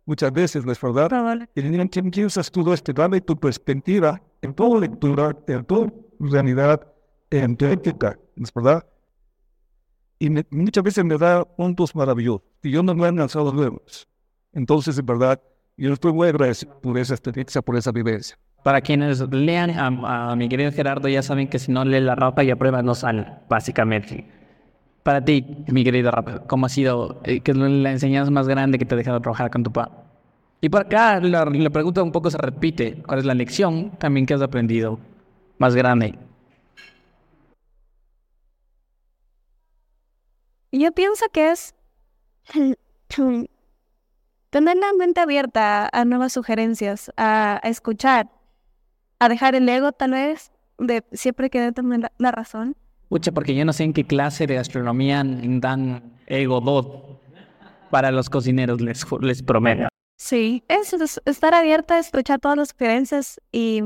Muchas 0.06 0.32
veces, 0.32 0.64
¿no 0.64 0.72
es 0.72 0.80
verdad? 0.80 1.50
Y 1.56 1.62
le 1.62 1.70
digan, 1.72 1.88
¿quién 1.88 2.12
piensas 2.12 2.52
tú 2.52 2.72
este? 2.72 2.94
Dame 2.94 3.20
tu 3.22 3.36
perspectiva 3.40 4.22
en 4.44 4.54
toda 4.54 4.80
lectura, 4.80 5.36
en 5.48 5.66
toda 5.66 5.92
realidad, 6.20 6.88
en 7.32 7.58
tu 7.58 7.66
ética, 7.66 8.20
¿no 8.36 8.44
es 8.44 8.54
verdad? 8.54 8.86
Y 10.22 10.30
muchas 10.52 10.84
veces 10.84 11.04
me 11.04 11.18
da 11.18 11.44
puntos 11.44 11.96
maravillosos. 11.96 12.44
Y 12.62 12.70
yo 12.70 12.84
no 12.84 12.94
me 12.94 13.08
han 13.08 13.16
lanzado 13.16 13.52
nuevos. 13.52 14.08
Entonces, 14.54 14.96
en 15.00 15.06
verdad, 15.08 15.42
yo 15.78 15.92
estoy 15.92 16.14
muy 16.14 16.28
agradecido 16.28 16.80
por 16.80 16.96
esa 17.00 17.16
experiencia, 17.16 17.60
por 17.64 17.76
esa 17.76 17.92
vivencia. 17.92 18.38
Para 18.64 18.82
quienes 18.82 19.20
lean 19.32 19.72
a, 19.72 20.36
mi 20.36 20.48
querido 20.48 20.72
Gerardo, 20.72 21.08
ya 21.08 21.24
saben 21.24 21.48
que 21.48 21.58
si 21.58 21.72
no 21.72 21.84
lee 21.84 22.02
la 22.02 22.14
ropa 22.14 22.44
y 22.44 22.52
aprueba 22.52 22.84
no 22.84 22.94
sale, 22.94 23.26
básicamente. 23.50 24.28
Para 25.02 25.26
ti, 25.26 25.44
mi 25.70 25.84
querido 25.84 26.12
Rafa, 26.12 26.44
¿cómo 26.44 26.68
ha 26.68 26.70
sido, 26.70 27.20
eh, 27.24 27.40
qué 27.40 27.50
es 27.50 27.58
la 27.58 27.90
enseñanza 27.90 28.30
más 28.30 28.48
grande 28.48 28.78
que 28.78 28.86
te 28.86 28.94
ha 28.94 28.98
dejado 29.00 29.20
trabajar 29.22 29.50
con 29.50 29.64
tu 29.64 29.74
papá? 29.74 30.04
Y 30.62 30.70
por 30.70 30.82
acá 30.82 31.20
la, 31.20 31.46
la, 31.46 31.70
pregunta 31.72 32.04
un 32.04 32.12
poco 32.12 32.30
se 32.30 32.38
repite. 32.38 33.02
¿Cuál 33.08 33.18
es 33.22 33.26
la 33.26 33.34
lección 33.34 33.94
también 33.98 34.28
que 34.28 34.36
has 34.36 34.42
aprendido 34.44 35.00
más 35.58 35.74
grande? 35.74 36.14
Yo 40.72 40.92
pienso 40.92 41.26
que 41.32 41.52
es 41.52 41.76
tener 44.50 44.78
la 44.78 44.94
mente 44.98 45.22
abierta 45.22 45.90
a 45.92 46.06
nuevas 46.06 46.34
sugerencias, 46.34 47.12
a 47.18 47.60
escuchar 47.64 48.30
a 49.22 49.30
dejar 49.30 49.54
el 49.54 49.70
ego 49.70 49.92
tal 49.92 50.12
vez, 50.12 50.52
de 50.80 51.04
siempre 51.12 51.52
que 51.52 51.72
tener 51.72 52.12
la, 52.18 52.32
razón. 52.32 52.76
Pucha, 53.08 53.32
porque 53.32 53.54
yo 53.54 53.64
no 53.66 53.72
sé 53.72 53.84
en 53.84 53.94
qué 53.94 54.04
clase 54.04 54.48
de 54.48 54.56
gastronomía 54.56 55.24
dan 55.24 56.18
ego 56.26 56.60
dot 56.60 57.22
para 57.92 58.10
los 58.10 58.32
cocineros, 58.32 58.82
les, 58.82 59.06
les 59.22 59.44
prometo. 59.44 59.90
Sí, 60.18 60.64
eso 60.68 60.96
es 61.04 61.22
estar 61.26 61.54
abierta 61.54 61.96
a 61.96 62.00
escuchar 62.00 62.40
todas 62.40 62.58
las 62.58 62.70
sugerencias 62.70 63.40
y, 63.52 63.84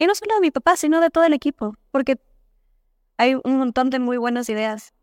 y 0.00 0.06
no 0.06 0.14
solo 0.16 0.34
de 0.34 0.40
mi 0.40 0.50
papá, 0.50 0.76
sino 0.76 1.00
de 1.00 1.10
todo 1.10 1.22
el 1.22 1.32
equipo, 1.32 1.76
porque 1.92 2.18
hay 3.18 3.36
un 3.36 3.58
montón 3.58 3.90
de 3.90 4.00
muy 4.00 4.16
buenas 4.16 4.48
ideas. 4.48 4.94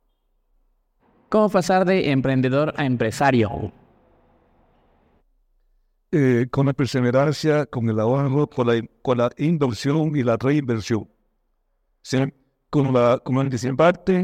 ¿Cómo 1.33 1.49
pasar 1.49 1.83
de 1.83 2.11
emprendedor 2.11 2.75
a 2.77 2.85
empresario? 2.85 3.71
Eh, 6.11 6.45
con 6.51 6.67
la 6.67 6.73
perseverancia, 6.73 7.65
con 7.65 7.89
el 7.89 7.99
ahorro, 7.99 8.45
con 8.45 8.67
la, 8.67 8.79
con 9.01 9.17
la 9.17 9.31
inversión 9.37 10.15
y 10.15 10.21
la 10.21 10.37
reinversión. 10.37 11.09
¿Sí? 12.03 12.19
Con 12.69 12.93
la, 12.93 13.17
con 13.17 13.39
a 13.39 13.41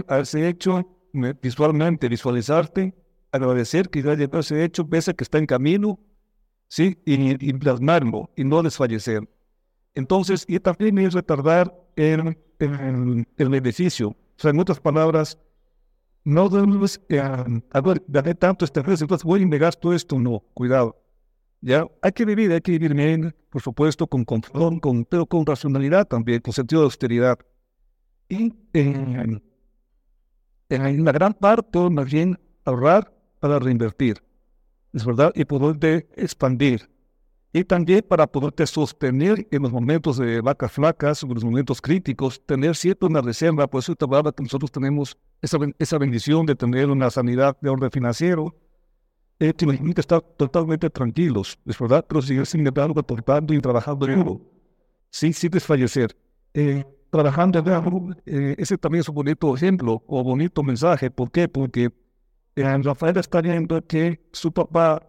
haberse 0.07 0.47
hecho 0.47 0.88
visualmente, 1.41 2.07
visualizarte, 2.10 2.93
agradecer 3.32 3.89
que 3.89 4.03
ya 4.03 4.14
llegó 4.14 4.38
ese 4.38 4.64
hecho, 4.64 4.88
pese 4.88 5.16
que 5.16 5.24
está 5.24 5.39
en 5.39 5.47
camino, 5.47 5.99
¿sí? 6.68 7.01
Y, 7.05 7.43
y 7.43 7.53
plasmarlo 7.53 8.30
y 8.36 8.43
no 8.43 8.62
desfallecer. 8.62 9.28
Entonces, 9.95 10.45
y 10.47 10.60
también 10.60 10.99
es 10.99 11.16
retardar 11.16 11.74
el, 11.95 12.38
el, 12.60 13.28
el 13.36 13.49
beneficio. 13.49 14.10
O 14.10 14.16
sea, 14.38 14.51
en 14.51 14.60
otras 14.60 14.80
palabras, 14.80 15.39
no 16.24 16.49
debemos, 16.49 17.01
eh, 17.09 17.20
a 17.20 17.82
ver, 17.82 17.99
tanto 18.36 18.65
este 18.65 18.84
mes, 18.84 19.01
entonces 19.01 19.24
voy 19.24 19.43
a 19.43 19.45
negar 19.45 19.76
todo 19.76 19.93
esto, 19.93 20.20
no, 20.20 20.43
cuidado 20.53 20.95
ya 21.61 21.88
hay 22.01 22.11
que 22.11 22.26
vivir, 22.26 22.51
hay 22.51 22.61
que 22.61 22.72
vivir 22.72 22.93
bien, 22.93 23.36
por 23.49 23.61
supuesto, 23.61 24.07
con 24.07 24.24
control, 24.24 24.80
con, 24.80 25.05
pero 25.05 25.26
con 25.26 25.45
racionalidad 25.45 26.07
también, 26.07 26.39
con 26.41 26.53
sentido 26.53 26.82
de 26.82 26.86
austeridad. 26.86 27.38
Y 28.30 28.53
en, 28.74 29.43
en 30.70 31.05
la 31.05 31.11
gran 31.11 31.34
parte, 31.34 31.89
más 31.89 32.05
bien, 32.05 32.39
ahorrar 32.63 33.13
para 33.39 33.59
reinvertir, 33.59 34.24
¿es 34.93 35.05
verdad? 35.05 35.32
Y 35.36 35.45
poderte 35.45 36.07
expandir. 36.15 36.89
Y 37.51 37.63
también 37.63 38.05
para 38.07 38.27
poderte 38.27 38.67
sostener 38.67 39.47
en 39.49 39.63
los 39.63 39.71
momentos 39.71 40.17
de 40.17 40.39
vacas 40.39 40.71
flacas, 40.71 41.23
en 41.23 41.33
los 41.33 41.43
momentos 41.43 41.81
críticos, 41.81 42.39
tener 42.45 42.75
siempre 42.75 43.09
una 43.09 43.21
reserva. 43.21 43.67
Por 43.67 43.79
eso 43.79 43.95
te 43.95 44.05
hablaba 44.05 44.31
que 44.31 44.43
nosotros 44.43 44.71
tenemos 44.71 45.17
esa, 45.41 45.57
esa 45.79 45.97
bendición 45.97 46.45
de 46.45 46.55
tener 46.55 46.89
una 46.89 47.09
sanidad 47.09 47.57
de 47.59 47.69
orden 47.69 47.89
financiero, 47.89 48.55
eh, 49.39 49.53
te 49.53 49.65
imaginas 49.65 49.99
estar 49.99 50.21
totalmente 50.21 50.89
tranquilos, 50.89 51.57
es 51.65 51.79
verdad, 51.79 52.05
pero 52.07 52.21
seguir 52.21 52.45
sin 52.45 52.67
embargo 52.67 52.99
aportando 52.99 53.53
y 53.53 53.61
trabajando 53.61 54.05
en 54.05 54.19
algo, 54.19 54.41
sin, 55.09 55.33
sin 55.33 55.49
desfallecer. 55.49 56.15
Eh, 56.53 56.83
trabajando 57.09 57.59
en 57.59 58.17
eh, 58.25 58.55
ese 58.57 58.77
también 58.77 59.01
es 59.01 59.09
un 59.09 59.15
bonito 59.15 59.55
ejemplo 59.55 60.03
o 60.07 60.23
bonito 60.23 60.61
mensaje. 60.61 61.09
¿Por 61.09 61.31
qué? 61.31 61.47
Porque 61.47 61.89
eh, 62.55 62.77
Rafael 62.83 63.17
está 63.17 63.41
viendo 63.41 63.81
que 63.87 64.19
su 64.31 64.51
papá 64.51 65.01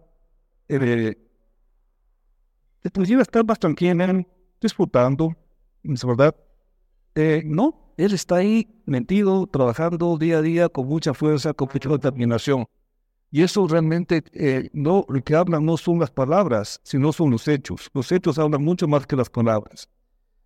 inclusive 2.83 3.21
está 3.21 3.43
más 3.43 3.59
tranquilo, 3.59 4.25
disfrutando, 4.59 5.35
es 5.83 6.05
verdad. 6.05 6.35
Eh, 7.15 7.41
no, 7.45 7.93
él 7.97 8.13
está 8.13 8.37
ahí 8.37 8.81
metido, 8.85 9.47
trabajando 9.47 10.17
día 10.17 10.37
a 10.37 10.41
día 10.41 10.69
con 10.69 10.87
mucha 10.87 11.13
fuerza, 11.13 11.53
con 11.53 11.69
mucha 11.73 11.89
determinación. 11.89 12.65
Y 13.31 13.43
eso 13.43 13.65
realmente 13.65 14.23
eh, 14.33 14.69
no, 14.73 15.05
lo 15.07 15.23
que 15.23 15.35
hablan 15.35 15.65
no 15.65 15.77
son 15.77 15.99
las 15.99 16.11
palabras, 16.11 16.81
sino 16.83 17.13
son 17.13 17.31
los 17.31 17.47
hechos. 17.47 17.89
Los 17.93 18.11
hechos 18.11 18.37
hablan 18.37 18.61
mucho 18.63 18.87
más 18.87 19.07
que 19.07 19.15
las 19.15 19.29
palabras. 19.29 19.87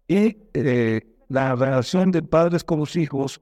Y 0.07 0.37
eh, 0.53 1.01
la 1.27 1.55
relación 1.55 2.11
de 2.11 2.21
padres 2.21 2.63
con 2.63 2.79
los 2.79 2.95
hijos 2.95 3.41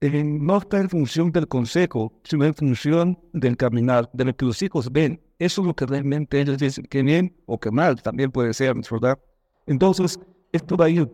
eh, 0.00 0.22
no 0.22 0.58
está 0.58 0.78
en 0.78 0.88
función 0.88 1.32
del 1.32 1.48
consejo, 1.48 2.12
sino 2.22 2.44
en 2.44 2.54
función 2.54 3.18
del 3.32 3.56
caminar, 3.56 4.08
de 4.12 4.26
lo 4.26 4.36
que 4.36 4.44
los 4.44 4.62
hijos 4.62 4.92
ven. 4.92 5.20
Eso 5.38 5.60
es 5.60 5.66
lo 5.66 5.74
que 5.74 5.86
realmente 5.86 6.40
ellos 6.40 6.58
dicen 6.58 6.86
que 6.86 7.02
bien 7.02 7.36
o 7.46 7.58
que 7.58 7.70
mal, 7.70 8.00
también 8.00 8.30
puede 8.30 8.54
ser, 8.54 8.74
¿verdad? 8.90 9.18
Entonces, 9.66 10.18
esto 10.52 10.76
va 10.76 10.86
a 10.86 10.88
ir 10.88 11.08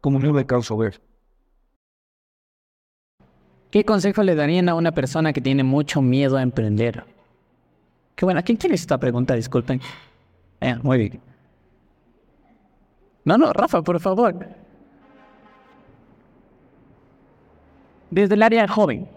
como 0.00 0.18
no 0.18 0.32
le 0.32 0.44
canso 0.44 0.76
ver. 0.76 1.00
¿Qué 3.70 3.84
consejo 3.84 4.22
le 4.22 4.34
darían 4.34 4.68
a 4.68 4.74
una 4.74 4.92
persona 4.92 5.32
que 5.32 5.40
tiene 5.40 5.64
mucho 5.64 6.02
miedo 6.02 6.36
a 6.36 6.42
emprender? 6.42 7.04
Qué 8.14 8.26
bueno. 8.26 8.42
¿Quién 8.44 8.58
tiene 8.58 8.74
esta 8.74 8.98
pregunta? 8.98 9.34
Disculpen. 9.34 9.80
Eh, 10.60 10.76
muy 10.82 10.98
bien. 10.98 11.20
No, 13.24 13.38
no, 13.38 13.52
Rafa, 13.52 13.80
por 13.80 13.98
favor. 13.98 14.46
Desde 18.10 18.34
el 18.34 18.42
área 18.42 18.68
joven. 18.68 19.08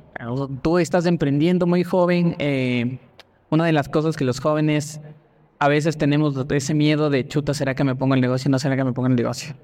Tú 0.61 0.79
estás 0.79 1.05
emprendiendo 1.05 1.67
muy 1.67 1.83
joven. 1.83 2.37
Eh, 2.39 2.97
una 3.55 3.65
de 3.65 3.73
las 3.73 3.89
cosas 3.89 4.15
que 4.15 4.23
los 4.23 4.39
jóvenes 4.39 5.01
a 5.59 5.67
veces 5.67 5.97
tenemos 5.97 6.35
ese 6.51 6.73
miedo 6.73 7.09
de 7.09 7.27
chuta, 7.27 7.53
¿será 7.53 7.75
que 7.75 7.83
me 7.83 7.95
pongo 7.95 8.13
el 8.13 8.21
negocio? 8.21 8.51
No, 8.51 8.59
¿será 8.59 8.75
que 8.75 8.83
me 8.83 8.93
pongo 8.93 9.07
el 9.07 9.15
negocio? 9.15 9.55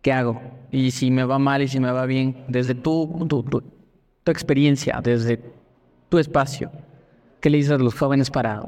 ¿Qué 0.00 0.12
hago? 0.12 0.40
Y 0.70 0.92
si 0.92 1.10
me 1.10 1.24
va 1.24 1.38
mal 1.38 1.62
y 1.62 1.68
si 1.68 1.80
me 1.80 1.90
va 1.90 2.06
bien, 2.06 2.44
desde 2.48 2.74
tu, 2.74 3.26
tu, 3.28 3.42
tu 3.42 4.30
experiencia, 4.30 5.00
desde 5.02 5.42
tu 6.08 6.18
espacio, 6.18 6.70
¿qué 7.40 7.50
le 7.50 7.58
dices 7.58 7.72
a 7.72 7.78
los 7.78 7.94
jóvenes 7.94 8.30
para 8.30 8.62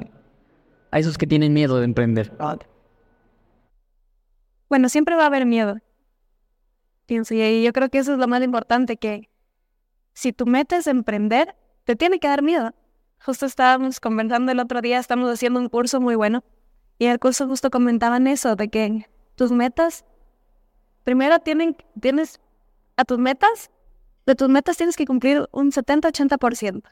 a 0.91 0.99
esos 0.99 1.19
que 1.19 1.27
tienen 1.27 1.53
miedo 1.53 1.79
de 1.79 1.85
emprender? 1.85 2.33
Bueno, 4.69 4.89
siempre 4.89 5.15
va 5.15 5.25
a 5.25 5.27
haber 5.27 5.47
miedo. 5.47 5.77
Pienso, 7.07 7.35
y 7.35 7.63
yo 7.63 7.73
creo 7.73 7.89
que 7.89 7.99
eso 7.99 8.13
es 8.13 8.19
lo 8.19 8.29
más 8.29 8.43
importante, 8.43 8.97
que 8.97 9.31
si 10.13 10.33
tú 10.33 10.47
metes 10.47 10.87
a 10.87 10.91
emprender, 10.91 11.55
te 11.85 11.97
tiene 11.97 12.19
que 12.19 12.29
dar 12.29 12.43
miedo. 12.43 12.75
Justo 13.25 13.47
estábamos 13.47 14.01
conversando 14.01 14.53
el 14.53 14.61
otro 14.61 14.81
día, 14.81 14.99
estamos 14.99 15.31
haciendo 15.33 15.61
un 15.61 15.69
curso 15.69 16.01
muy 16.01 16.15
bueno 16.15 16.45
y 16.99 17.07
en 17.07 17.13
el 17.13 17.19
curso 17.19 17.47
justo 17.47 17.71
comentaban 17.71 18.27
eso, 18.27 18.57
de 18.57 18.69
que 18.69 19.09
tus 19.37 19.53
metas, 19.53 20.05
primero 21.05 21.39
tienen, 21.39 21.77
tienes 22.01 22.41
a 22.97 23.05
tus 23.05 23.19
metas, 23.19 23.71
de 24.27 24.35
tus 24.35 24.49
metas 24.49 24.77
tienes 24.77 24.97
que 24.97 25.07
cumplir 25.07 25.49
un 25.53 25.71
70-80%. 25.71 26.83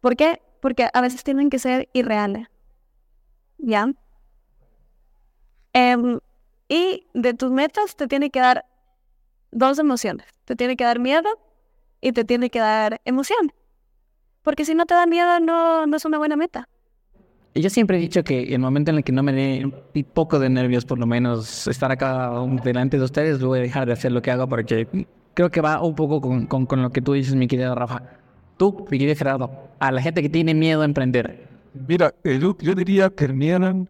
¿Por 0.00 0.16
qué? 0.16 0.40
Porque 0.60 0.88
a 0.92 1.00
veces 1.00 1.22
tienen 1.22 1.50
que 1.50 1.58
ser 1.58 1.88
irreales. 1.92 2.48
¿Ya? 3.58 3.92
Em, 5.72 6.18
y 6.68 7.06
de 7.12 7.34
tus 7.34 7.50
metas 7.50 7.96
te 7.96 8.06
tiene 8.06 8.30
que 8.30 8.40
dar 8.40 8.64
dos 9.50 9.78
emociones. 9.78 10.26
Te 10.46 10.56
tiene 10.56 10.76
que 10.76 10.84
dar 10.84 10.98
miedo 10.98 11.28
y 12.00 12.12
te 12.12 12.24
tiene 12.24 12.50
que 12.50 12.60
dar 12.60 13.00
emoción. 13.04 13.52
Porque 14.42 14.64
si 14.64 14.74
no 14.74 14.86
te 14.86 14.94
da 14.94 15.06
miedo, 15.06 15.40
no, 15.40 15.86
no 15.86 15.96
es 15.96 16.04
una 16.04 16.18
buena 16.18 16.36
meta. 16.36 16.68
Yo 17.54 17.68
siempre 17.68 17.98
he 17.98 18.00
dicho 18.00 18.22
que 18.22 18.54
el 18.54 18.60
momento 18.60 18.92
en 18.92 18.98
el 18.98 19.04
que 19.04 19.10
no 19.10 19.22
me 19.24 19.32
dé 19.32 19.64
un 19.64 20.04
poco 20.04 20.38
de 20.38 20.48
nervios, 20.48 20.84
por 20.84 20.98
lo 20.98 21.06
menos 21.06 21.66
estar 21.66 21.90
acá 21.90 22.30
delante 22.62 22.96
de 22.96 23.04
ustedes, 23.04 23.42
voy 23.42 23.58
a 23.58 23.62
dejar 23.62 23.86
de 23.86 23.92
hacer 23.92 24.12
lo 24.12 24.22
que 24.22 24.30
hago 24.30 24.48
porque 24.48 24.86
creo 25.34 25.50
que 25.50 25.60
va 25.60 25.82
un 25.82 25.96
poco 25.96 26.20
con, 26.20 26.46
con, 26.46 26.82
lo 26.82 26.90
que 26.90 27.02
tú 27.02 27.14
dices, 27.14 27.34
mi 27.34 27.48
querido 27.48 27.74
Rafa. 27.74 28.02
Tú, 28.56 28.86
mi 28.90 28.98
querido 28.98 29.16
Gerardo, 29.16 29.50
a 29.80 29.90
la 29.90 30.00
gente 30.00 30.22
que 30.22 30.28
tiene 30.28 30.54
miedo 30.54 30.82
a 30.82 30.84
emprender. 30.84 31.48
Mira, 31.88 32.14
eh, 32.22 32.38
yo, 32.40 32.56
yo 32.58 32.74
diría 32.74 33.10
que 33.10 33.24
el 33.24 33.34
miedo 33.34 33.86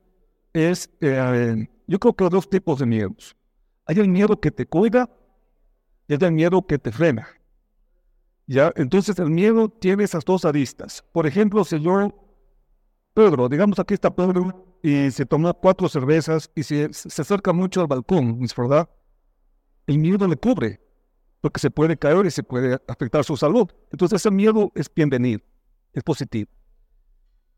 es, 0.55 0.91
eh, 1.01 1.69
yo 1.87 1.99
creo 1.99 2.15
que 2.15 2.25
hay 2.25 2.31
dos 2.31 2.49
tipos 2.49 2.79
de 2.79 2.87
miedos. 2.87 3.37
Hay 3.85 3.99
el 3.99 4.09
miedo 4.09 4.41
que 4.41 4.51
te 4.51 4.65
cuida 4.65 5.11
y 6.09 6.15
hay 6.15 6.19
el 6.23 6.33
miedo 6.33 6.67
que 6.67 6.79
te 6.79 6.93
frena. 6.93 7.29
¿Ya? 8.51 8.73
Entonces 8.75 9.17
el 9.21 9.31
miedo 9.31 9.69
tiene 9.69 10.03
esas 10.03 10.25
dos 10.25 10.45
aristas. 10.45 11.05
Por 11.13 11.25
ejemplo, 11.25 11.65
yo 11.65 12.13
Pedro, 13.15 13.49
digamos 13.49 13.79
aquí 13.79 13.95
está 13.95 14.13
Pedro 14.13 14.67
y 14.83 15.09
se 15.13 15.25
toma 15.25 15.53
cuatro 15.53 15.89
cervezas 15.89 16.51
y 16.57 16.65
se, 16.65 16.93
se 16.93 17.23
acerca 17.23 17.53
mucho 17.53 17.81
al 17.81 17.87
balcón, 17.87 18.41
¿es 18.43 18.53
verdad? 18.57 18.91
El 19.87 20.01
miedo 20.01 20.27
le 20.27 20.35
cubre, 20.35 20.81
porque 21.41 21.61
se 21.61 21.71
puede 21.71 21.97
caer 21.97 22.27
y 22.27 22.33
se 22.33 22.43
puede 22.43 22.77
afectar 22.89 23.23
su 23.23 23.37
salud. 23.37 23.69
Entonces 23.93 24.21
ese 24.21 24.33
miedo 24.33 24.73
es 24.75 24.93
bienvenido, 24.93 25.43
es 25.93 26.03
positivo. 26.03 26.51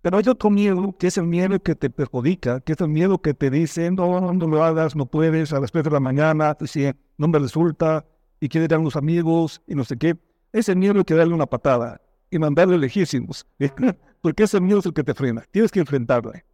Pero 0.03 0.19
hay 0.19 0.29
otro 0.29 0.51
miedo, 0.51 0.95
que 0.99 1.07
es 1.07 1.17
el 1.17 1.25
miedo 1.25 1.59
que 1.59 1.75
te 1.75 1.89
perjudica, 1.89 2.61
que 2.61 2.75
es 2.75 2.81
el 2.83 2.89
miedo 2.89 3.23
que 3.23 3.33
te 3.33 3.49
dice, 3.49 3.91
no, 3.91 4.31
no 4.35 4.47
lo 4.47 4.63
hagas, 4.63 4.95
no 4.95 5.07
puedes, 5.07 5.55
a 5.55 5.61
las 5.61 5.73
3 5.73 5.85
de 5.85 5.91
la 5.91 6.01
mañana, 6.01 6.55
si 6.67 6.93
no 7.17 7.29
me 7.29 7.39
resulta, 7.39 8.05
y 8.41 8.51
quiere 8.51 8.67
ir 8.67 8.75
a 8.75 8.79
los 8.79 8.97
amigos, 8.97 9.63
y 9.67 9.75
no 9.75 9.85
sé 9.85 9.97
qué. 9.97 10.19
Ese 10.53 10.75
miedo 10.75 11.05
que 11.05 11.15
darle 11.15 11.35
una 11.35 11.47
patada 11.47 12.01
y 12.31 12.39
mandarle 12.39 12.79
lejísimos. 12.79 13.47
porque 14.21 14.45
ese 14.45 14.61
miedo 14.61 14.79
es 14.79 14.87
el 14.87 14.93
que 14.93 15.05
te 15.05 15.15
frena. 15.15 15.45
Tienes 15.51 15.71
que 15.71 15.81
enfrentarle. 15.81 16.45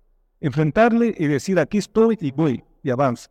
Enfrentarle 0.40 1.14
y 1.18 1.26
decir, 1.26 1.58
aquí 1.58 1.78
estoy 1.78 2.16
y 2.20 2.30
voy, 2.30 2.64
y 2.82 2.90
avanza. 2.90 3.30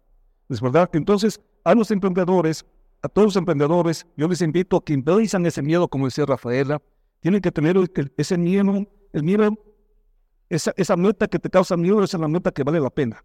¿Es 0.49 0.61
verdad? 0.61 0.89
Entonces, 0.93 1.41
a 1.63 1.73
los 1.73 1.91
emprendedores, 1.91 2.65
a 3.01 3.09
todos 3.09 3.27
los 3.27 3.35
emprendedores, 3.35 4.05
yo 4.15 4.27
les 4.27 4.41
invito 4.41 4.77
a 4.77 4.83
que 4.83 4.93
empiecen 4.93 5.45
ese 5.45 5.61
miedo, 5.61 5.87
como 5.87 6.05
decía 6.05 6.25
Rafaela, 6.25 6.81
tienen 7.19 7.41
que 7.41 7.51
tener 7.51 7.77
ese 8.17 8.37
miedo, 8.37 8.85
el 9.13 9.23
miedo, 9.23 9.57
esa, 10.49 10.73
esa 10.77 10.95
meta 10.95 11.27
que 11.27 11.39
te 11.39 11.49
causa 11.49 11.75
miedo, 11.75 12.03
esa 12.03 12.17
es 12.17 12.21
la 12.21 12.27
meta 12.27 12.51
que 12.51 12.63
vale 12.63 12.79
la 12.79 12.89
pena. 12.89 13.23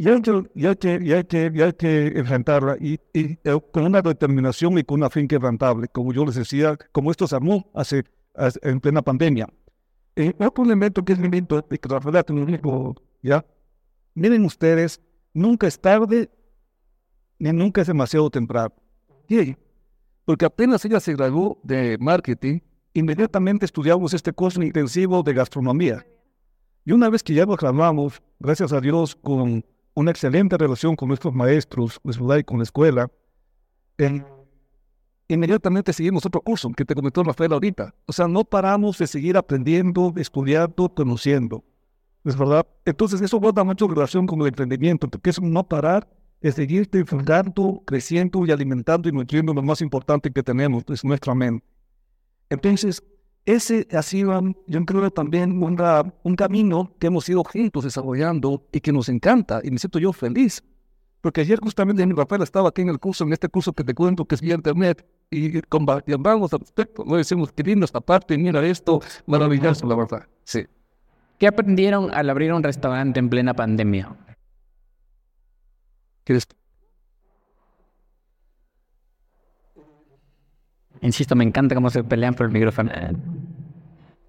Y 0.00 0.08
hay 0.08 0.22
que, 0.22 0.50
y 0.54 0.66
hay 0.66 0.76
que, 0.76 0.98
y 1.02 1.12
hay 1.12 1.24
que, 1.24 1.52
y 1.54 1.60
hay 1.60 1.72
que 1.74 2.06
enfrentarla 2.06 2.74
y, 2.80 2.98
y, 3.12 3.38
eh, 3.44 3.60
con 3.70 3.84
una 3.84 4.00
determinación 4.00 4.78
y 4.78 4.82
con 4.82 5.00
una 5.00 5.10
fin 5.10 5.28
quebrantable, 5.28 5.88
como 5.88 6.14
yo 6.14 6.24
les 6.24 6.36
decía, 6.36 6.78
como 6.90 7.10
esto 7.10 7.26
se 7.26 7.36
armó 7.36 7.70
hace, 7.74 8.04
hace 8.34 8.58
en 8.62 8.80
plena 8.80 9.02
pandemia. 9.02 9.46
Eh, 10.16 10.32
otro 10.38 10.64
elemento 10.64 11.04
que 11.04 11.12
es 11.12 11.18
el 11.18 11.26
elemento 11.26 11.60
de 11.60 11.78
que 11.78 12.60
¿ya? 13.22 13.44
Miren 14.14 14.46
ustedes, 14.46 15.02
nunca 15.34 15.66
es 15.66 15.78
tarde 15.78 16.30
ni 17.38 17.52
nunca 17.52 17.82
es 17.82 17.86
demasiado 17.86 18.30
temprano. 18.30 18.72
Porque 20.24 20.46
apenas 20.46 20.82
ella 20.86 21.00
se 21.00 21.12
graduó 21.12 21.60
de 21.62 21.98
marketing, 22.00 22.60
inmediatamente 22.94 23.66
estudiamos 23.66 24.14
este 24.14 24.32
curso 24.32 24.62
intensivo 24.62 25.22
de 25.22 25.34
gastronomía. 25.34 26.06
Y 26.86 26.92
una 26.92 27.10
vez 27.10 27.22
que 27.22 27.34
ya 27.34 27.44
nos 27.44 27.58
graduamos, 27.58 28.22
gracias 28.38 28.72
a 28.72 28.80
Dios, 28.80 29.14
con 29.14 29.62
una 29.94 30.10
excelente 30.10 30.56
relación 30.56 30.96
con 30.96 31.08
nuestros 31.08 31.34
maestros, 31.34 32.00
y 32.04 32.44
con 32.44 32.58
la 32.58 32.62
escuela, 32.62 33.10
en 33.98 34.24
inmediatamente 35.34 35.92
seguimos 35.92 36.26
otro 36.26 36.40
curso 36.40 36.70
que 36.70 36.84
te 36.84 36.94
comentó 36.94 37.22
Rafael 37.22 37.52
ahorita. 37.52 37.94
O 38.06 38.12
sea, 38.12 38.26
no 38.26 38.44
paramos 38.44 38.98
de 38.98 39.06
seguir 39.06 39.36
aprendiendo, 39.36 40.12
estudiando, 40.16 40.92
conociendo. 40.92 41.64
¿Es 42.24 42.36
verdad? 42.36 42.66
Entonces 42.84 43.20
eso 43.20 43.38
guarda 43.38 43.64
mucho 43.64 43.88
relación 43.88 44.26
con 44.26 44.40
el 44.40 44.48
emprendimiento, 44.48 45.08
porque 45.08 45.30
es 45.30 45.40
no 45.40 45.66
parar 45.66 46.08
de 46.40 46.52
seguirte 46.52 46.98
enfrentando, 46.98 47.82
creciendo 47.86 48.44
y 48.44 48.50
alimentando 48.50 49.08
y 49.08 49.12
nutriendo 49.12 49.54
lo 49.54 49.62
más 49.62 49.80
importante 49.80 50.30
que 50.30 50.42
tenemos, 50.42 50.84
es 50.88 51.04
nuestra 51.04 51.34
mente. 51.34 51.64
Entonces, 52.48 53.02
ese 53.52 53.86
ha 53.92 54.02
sido, 54.02 54.42
yo 54.66 54.84
creo, 54.84 55.10
también 55.10 55.62
un 55.62 56.36
camino 56.36 56.92
que 56.98 57.08
hemos 57.08 57.28
ido 57.28 57.44
juntos 57.44 57.84
desarrollando 57.84 58.66
y 58.72 58.80
que 58.80 58.92
nos 58.92 59.08
encanta 59.08 59.60
y 59.62 59.70
me 59.70 59.78
siento 59.78 59.98
yo 59.98 60.12
feliz. 60.12 60.62
Porque 61.20 61.42
ayer 61.42 61.60
justamente 61.60 62.04
Rafael 62.06 62.42
estaba 62.42 62.70
aquí 62.70 62.80
en 62.80 62.88
el 62.88 62.98
curso, 62.98 63.24
en 63.24 63.32
este 63.34 63.48
curso 63.48 63.74
que 63.74 63.84
te 63.84 63.94
cuento 63.94 64.24
que 64.24 64.34
es 64.36 64.40
vía 64.40 64.54
internet, 64.54 65.06
y 65.30 65.60
compartíamos 65.62 66.52
al 66.52 66.60
respecto. 66.60 67.04
No 67.04 67.16
decimos, 67.16 67.52
qué 67.52 67.62
lindo 67.62 67.84
esta 67.84 68.00
parte, 68.00 68.38
mira 68.38 68.64
esto, 68.66 69.00
maravilloso, 69.26 69.86
la 69.86 69.94
verdad. 69.96 70.26
Sí. 70.44 70.66
¿Qué 71.38 71.46
aprendieron 71.46 72.10
al 72.12 72.30
abrir 72.30 72.52
un 72.52 72.62
restaurante 72.62 73.20
en 73.20 73.28
plena 73.28 73.54
pandemia? 73.54 74.16
¿Quieres? 76.24 76.46
Insisto, 81.02 81.34
me 81.34 81.44
encanta 81.44 81.74
cómo 81.74 81.90
se 81.90 82.04
pelean 82.04 82.34
por 82.34 82.46
el 82.46 82.52
micrófono. 82.52 82.90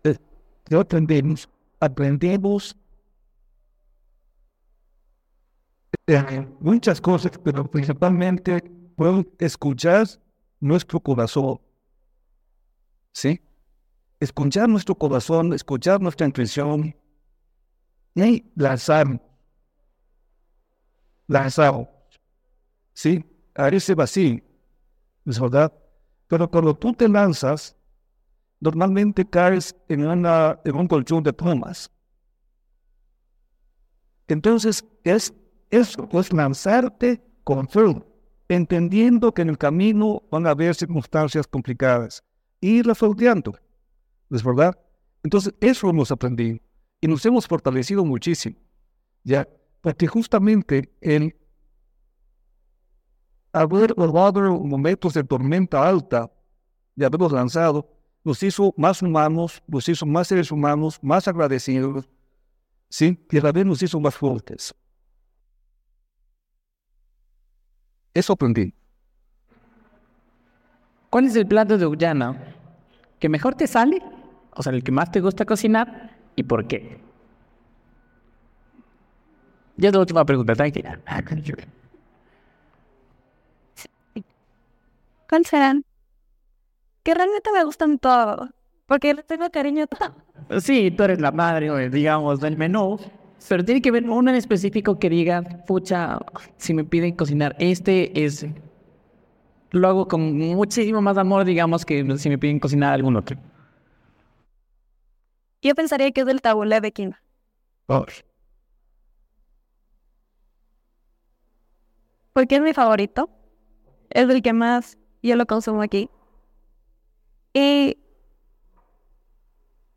¿Qué 0.04 0.12
eh, 0.12 0.76
aprendemos? 0.80 1.50
Aprendemos 1.80 2.76
eh, 6.08 6.48
muchas 6.60 7.02
cosas, 7.02 7.32
pero 7.44 7.70
principalmente 7.70 8.62
puedo 8.96 9.26
escuchar 9.40 10.08
nuestro 10.60 11.00
corazón. 11.00 11.60
¿Sí? 13.14 13.42
Escuchar 14.20 14.70
nuestro 14.70 14.96
corazón, 14.96 15.54
escuchar 15.54 16.00
nuestra 16.00 16.26
intuición 16.26 16.96
y 18.16 18.46
lanzar. 18.56 19.22
Lanzar. 21.28 21.90
¿Sí? 22.94 23.26
A 23.56 23.68
ese 23.70 23.96
vacío. 23.96 24.42
¿Es 25.26 25.40
verdad? 25.40 25.72
Pero 26.32 26.50
cuando 26.50 26.74
tú 26.74 26.94
te 26.94 27.10
lanzas, 27.10 27.76
normalmente 28.62 29.30
caes 29.30 29.76
en, 29.90 30.08
una, 30.08 30.58
en 30.64 30.78
un 30.78 30.88
colchón 30.88 31.22
de 31.24 31.34
tomas. 31.34 31.92
Entonces, 34.30 34.82
es 35.04 35.34
eso, 35.70 36.08
es 36.14 36.32
lanzarte 36.32 37.22
con 37.44 37.68
fe 37.68 37.82
entendiendo 38.48 39.34
que 39.34 39.42
en 39.42 39.50
el 39.50 39.58
camino 39.58 40.24
van 40.32 40.48
a 40.48 40.52
haber 40.52 40.74
circunstancias 40.74 41.46
complicadas 41.46 42.24
y 42.62 42.82
resolviendo. 42.82 43.54
¿Es 44.30 44.42
verdad? 44.42 44.80
Entonces, 45.24 45.54
eso 45.60 45.90
hemos 45.90 46.12
aprendido 46.12 46.60
y 47.02 47.08
nos 47.08 47.26
hemos 47.26 47.46
fortalecido 47.46 48.06
muchísimo. 48.06 48.56
Ya, 49.26 49.50
porque 49.82 50.08
justamente 50.08 50.94
el 51.02 51.36
haber 53.54 53.94
guardado 53.94 54.60
momentos 54.60 55.14
de 55.14 55.24
tormenta 55.24 55.88
alta 55.88 56.32
y 56.96 57.04
haberlos 57.04 57.32
lanzado, 57.32 57.88
nos 58.24 58.42
hizo 58.44 58.74
más 58.78 59.02
humanos, 59.02 59.62
nos 59.68 59.88
hizo 59.90 60.06
más 60.06 60.28
seres 60.28 60.52
humanos, 60.52 61.00
más 61.02 61.28
agradecidos, 61.28 62.10
¿sí? 62.90 63.26
Y 63.32 63.38
a 63.38 63.42
la 63.42 63.52
vez 63.52 63.66
nos 63.66 63.82
hizo 63.82 64.00
más 64.00 64.16
fuertes. 64.16 64.76
Eso 68.14 68.34
aprendí. 68.34 68.74
¿Cuál 71.10 71.26
es 71.26 71.36
el 71.36 71.48
plato 71.48 71.78
de 71.78 71.86
Ullana 71.86 72.56
que 73.20 73.30
mejor 73.30 73.56
te 73.56 73.68
sale? 73.68 74.02
O 74.56 74.64
sea, 74.64 74.74
el 74.74 74.84
que 74.84 74.92
más 74.92 75.12
te 75.12 75.22
gusta 75.22 75.46
cocinar 75.46 76.18
y 76.36 76.44
por 76.44 76.68
qué. 76.68 77.00
Ya 79.78 79.90
es 79.90 79.94
la 79.94 80.00
última 80.00 80.26
pregunta, 80.26 80.54
tranquila. 80.54 81.00
¿Cuál 85.32 85.46
serán? 85.46 85.86
Que 87.04 87.14
realmente 87.14 87.54
me 87.54 87.64
gustan 87.64 88.00
todos, 88.00 88.50
porque 88.86 89.14
le 89.14 89.24
tengo 89.24 89.50
cariño 89.50 89.86
a 89.86 89.88
todo. 89.88 90.60
Sí, 90.60 90.92
tú 90.92 91.04
eres 91.04 91.22
la 91.22 91.32
madre, 91.32 91.90
digamos, 91.90 92.42
del 92.42 92.58
menú. 92.58 93.00
Pero 93.48 93.64
tiene 93.64 93.82
que 93.82 93.92
ver 93.92 94.10
uno 94.10 94.30
en 94.30 94.36
específico 94.36 95.00
que 95.00 95.10
diga, 95.10 95.42
pucha, 95.66 96.20
si 96.58 96.74
me 96.74 96.84
piden 96.84 97.16
cocinar, 97.16 97.56
este 97.60 98.26
es. 98.26 98.46
Lo 99.70 99.88
hago 99.88 100.06
con 100.10 100.38
muchísimo 100.38 101.02
más 101.02 101.18
amor, 101.18 101.46
digamos, 101.46 101.86
que 101.86 102.18
si 102.18 102.28
me 102.28 102.38
piden 102.38 102.60
cocinar 102.60 102.92
algún 102.92 103.16
otro. 103.16 103.38
Yo 105.62 105.74
pensaría 105.76 106.12
que 106.12 106.22
es 106.22 106.28
el 106.28 106.42
tabulé 106.42 106.82
de 106.82 106.92
quinoa. 106.92 107.22
Porque 112.34 112.56
es 112.58 112.62
mi 112.62 112.74
favorito. 112.74 113.30
Es 114.10 114.28
el 114.28 114.42
que 114.42 114.52
más 114.52 114.98
yo 115.28 115.36
lo 115.36 115.46
consumo 115.46 115.82
aquí. 115.82 116.10
Y, 117.54 117.98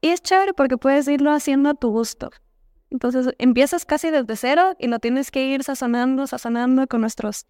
y 0.00 0.08
es 0.08 0.22
chévere 0.22 0.54
porque 0.54 0.76
puedes 0.76 1.08
irlo 1.08 1.32
haciendo 1.32 1.70
a 1.70 1.74
tu 1.74 1.90
gusto. 1.90 2.30
Entonces 2.90 3.34
empiezas 3.38 3.84
casi 3.84 4.10
desde 4.10 4.36
cero 4.36 4.74
y 4.78 4.88
lo 4.88 4.98
tienes 4.98 5.30
que 5.30 5.46
ir 5.46 5.64
sazonando, 5.64 6.26
sazonando 6.26 6.86
con 6.86 7.00
nuestros 7.00 7.46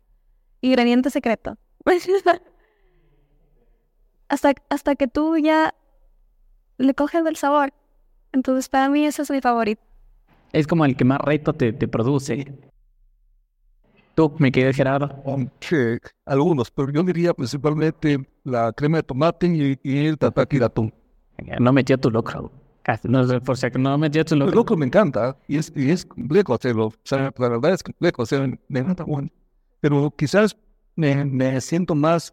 ingredientes 0.60 1.12
secretos. 1.12 1.58
hasta, 4.28 4.54
hasta 4.70 4.94
que 4.96 5.06
tú 5.06 5.36
ya 5.36 5.74
le 6.78 6.94
coges 6.94 7.24
el 7.26 7.36
sabor. 7.36 7.72
Entonces 8.32 8.68
para 8.68 8.88
mí 8.88 9.06
ese 9.06 9.22
es 9.22 9.30
mi 9.30 9.40
favorito. 9.40 9.82
Es 10.52 10.66
como 10.66 10.84
el 10.84 10.96
que 10.96 11.04
más 11.04 11.18
reto 11.20 11.52
te, 11.52 11.72
te 11.72 11.88
produce. 11.88 12.72
Tú, 14.14 14.32
me 14.38 14.52
quedé 14.52 14.72
Gerardo. 14.72 15.10
Sí, 15.60 15.76
algunos, 16.24 16.70
pero 16.70 16.90
yo 16.92 17.02
diría 17.02 17.34
principalmente 17.34 18.18
la 18.44 18.72
crema 18.72 18.98
de 18.98 19.02
tomate 19.02 19.78
y, 19.82 20.06
el 20.06 20.18
tataki 20.18 20.58
de 20.58 20.64
atún. 20.66 20.94
No 21.58 21.72
metió 21.72 21.98
tu 21.98 22.10
locro. 22.10 22.52
No 23.02 23.40
por 23.40 23.56
si 23.56 23.66
no 23.76 23.98
metió 23.98 24.24
tu 24.24 24.36
locro. 24.36 24.50
El 24.50 24.56
locro 24.56 24.76
me 24.76 24.86
encanta 24.86 25.36
y 25.48 25.56
es, 25.56 25.72
y 25.74 25.90
es 25.90 26.04
complejo 26.06 26.54
hacerlo. 26.54 26.86
O 26.86 26.94
sea, 27.02 27.32
la 27.36 27.48
verdad 27.48 27.72
es 27.72 27.82
complejo. 27.82 28.22
O 28.22 28.26
sea, 28.26 28.46
me 28.68 28.80
encanta 28.80 29.04
bueno. 29.04 29.30
Pero 29.80 30.14
quizás 30.16 30.56
me, 30.94 31.24
me 31.24 31.60
siento 31.60 31.94
más 31.94 32.32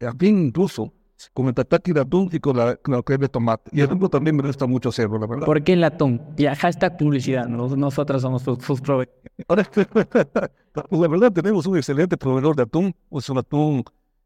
afín 0.00 0.46
incluso 0.46 0.92
con 1.32 1.46
el 1.48 1.54
tataki 1.54 1.92
de 1.92 2.00
atún 2.00 2.28
y 2.32 2.38
con 2.38 2.56
la, 2.56 2.76
con 2.76 2.94
la 2.94 3.02
crema 3.02 3.22
de 3.22 3.28
tomate. 3.28 3.70
Y 3.72 3.80
el 3.80 3.86
atún 3.90 4.08
también 4.08 4.36
me 4.36 4.42
gusta 4.42 4.66
mucho 4.66 4.88
hacerlo, 4.88 5.18
la 5.18 5.26
verdad. 5.26 5.46
¿Por 5.46 5.62
qué 5.62 5.74
el 5.74 5.84
atún? 5.84 6.20
Ya, 6.36 6.54
hashtag 6.54 6.96
publicidad. 6.96 7.46
Nosotros 7.46 8.22
somos 8.22 8.42
sus, 8.42 8.58
sus 8.64 8.80
proveedores. 8.80 9.14
la 10.90 11.08
verdad 11.08 11.32
tenemos 11.32 11.66
un 11.66 11.76
excelente 11.76 12.16
proveedor 12.16 12.56
de 12.56 12.62
atún. 12.62 12.94
Es 13.10 13.28
un 13.28 13.38
atún 13.38 13.84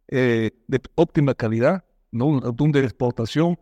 eh, 0.08 0.50
de 0.66 0.80
óptima 0.94 1.34
calidad, 1.34 1.84
¿no? 2.10 2.26
un 2.26 2.46
atún 2.46 2.72
de 2.72 2.80
exportación. 2.80 3.58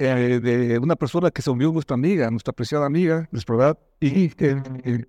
Eh, 0.00 0.38
de 0.40 0.78
una 0.78 0.94
persona 0.94 1.28
que 1.32 1.42
se 1.42 1.50
unió 1.50 1.72
nuestra 1.72 1.94
amiga, 1.94 2.30
nuestra 2.30 2.52
apreciada 2.52 2.86
amiga, 2.86 3.28
es 3.32 3.44
verdad, 3.44 3.76
y, 3.98 4.30
eh, 4.38 5.04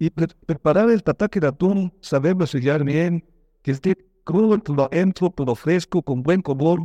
y 0.00 0.10
preparar 0.10 0.90
el 0.90 1.00
tataki 1.04 1.38
de 1.38 1.46
atún, 1.46 1.92
saberlo 2.00 2.44
sellar 2.48 2.82
bien, 2.82 3.24
que 3.62 3.70
esté 3.70 3.96
crudo 4.24 4.58
todo 4.58 4.88
adentro, 4.90 5.30
todo 5.30 5.54
fresco, 5.54 6.02
con 6.02 6.22
buen 6.22 6.42
color, 6.42 6.80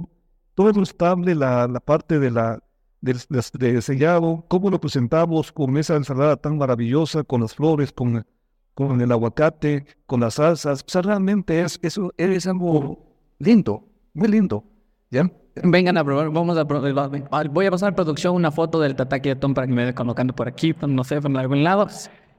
todo 0.58 0.82
estable, 0.82 1.36
la, 1.36 1.68
la 1.68 1.80
parte 1.80 2.18
de 2.18 2.32
la 2.32 2.60
de, 3.00 3.82
sellado, 3.84 4.44
cómo 4.48 4.72
lo 4.72 4.82
presentamos 4.82 5.52
con 5.52 5.78
esa 5.78 5.96
ensalada 5.96 6.36
tan 6.36 6.58
maravillosa, 6.58 7.24
con 7.24 7.42
las 7.42 7.54
flores, 7.54 7.92
con, 7.92 8.26
con 8.74 9.00
el 9.00 9.12
aguacate, 9.12 9.86
con 10.08 10.20
las 10.20 10.34
salsas. 10.34 10.82
O 10.82 10.90
sea, 10.90 11.04
realmente 11.04 11.62
es, 11.62 11.78
eso 11.84 12.12
es 12.18 12.48
algo 12.48 13.06
lindo, 13.38 13.88
muy 14.16 14.30
lindo. 14.30 14.64
¿Ya? 15.12 15.30
Vengan 15.64 15.96
a 15.96 16.04
probar, 16.04 16.32
vamos 16.32 16.58
a 16.58 16.68
probar. 16.68 17.50
Voy 17.50 17.68
a 17.68 17.72
pasar 17.72 17.94
a 17.94 17.96
producción 17.96 18.34
una 18.34 18.50
foto 18.50 18.80
del 18.80 18.96
tataki 18.96 19.30
de 19.30 19.36
Tom 19.36 19.54
para 19.54 19.68
que 19.68 19.74
me 19.74 19.84
vaya 19.84 19.94
colocando 19.94 20.34
por 20.34 20.48
aquí, 20.48 20.76
no 20.88 21.04
sé, 21.04 21.22
por 21.22 21.38
algún 21.38 21.64
lado. 21.64 21.88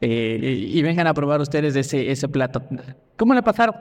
Eh, 0.00 0.66
y, 0.72 0.82
vengan 0.82 1.06
a 1.06 1.14
probar 1.14 1.40
ustedes 1.40 1.76
ese, 1.76 2.10
ese 2.10 2.28
plato. 2.28 2.62
¿Cómo 3.16 3.32
le 3.32 3.44
pasaron? 3.44 3.76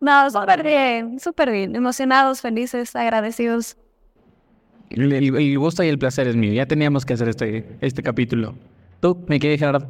No, 0.00 0.30
súper 0.30 0.62
bien, 0.62 1.18
súper 1.18 1.50
bien. 1.50 1.74
Emocionados, 1.74 2.40
felices, 2.40 2.94
agradecidos. 2.94 3.76
El, 4.90 5.58
gusto 5.58 5.82
y 5.82 5.88
el 5.88 5.98
placer 5.98 6.28
es 6.28 6.36
mío. 6.36 6.52
Ya 6.52 6.66
teníamos 6.66 7.04
que 7.04 7.14
hacer 7.14 7.28
este, 7.28 7.76
este 7.80 8.02
capítulo. 8.02 8.54
¿Tú, 9.00 9.24
me 9.26 9.38
quieres 9.38 9.60
dejar? 9.60 9.88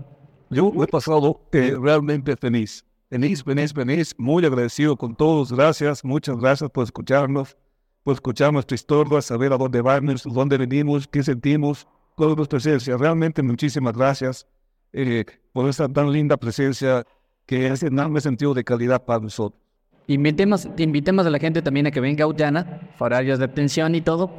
Yo 0.51 0.73
he 0.83 0.87
pasado 0.87 1.41
eh, 1.53 1.77
realmente 1.81 2.37
feliz. 2.37 2.85
Feliz, 3.11 3.45
feliz, 3.45 3.73
feliz. 3.73 4.15
Muy 4.19 4.45
agradecido 4.45 4.97
con 4.97 5.15
todos. 5.15 5.53
Gracias, 5.53 6.05
muchas 6.05 6.39
gracias 6.39 6.71
por 6.71 6.85
escucharnos, 6.85 7.57
por 8.03 8.15
escuchar 8.15 8.53
nuestra 8.53 8.75
historia, 8.75 9.21
saber 9.21 9.53
a 9.53 9.59
dónde 9.59 9.83
vamos, 9.83 10.25
dónde 10.25 10.57
venimos, 10.57 11.07
qué 11.07 11.23
sentimos, 11.23 11.87
toda 12.17 12.35
nuestra 12.35 12.59
presencia. 12.59 12.97
Realmente 12.97 13.43
muchísimas 13.43 13.95
gracias 13.95 14.47
eh, 14.93 15.25
por 15.53 15.69
esta 15.69 15.89
tan 15.89 16.11
linda 16.13 16.37
presencia 16.37 17.07
que 17.47 17.69
es 17.69 17.83
enorme 17.83 18.21
sentido 18.21 18.55
de 18.55 18.65
calidad 18.65 19.05
para 19.05 19.21
nosotros. 19.21 19.68
Invitemos, 20.09 20.67
invitemos 20.79 21.27
a 21.27 21.31
la 21.31 21.39
gente 21.39 21.61
también 21.61 21.87
a 21.87 21.91
que 21.91 22.01
venga 22.01 22.25
a 22.25 22.27
Ullana, 22.27 22.81
horarios 22.99 23.39
de 23.39 23.45
atención 23.45 23.95
y 23.95 24.01
todo. 24.01 24.31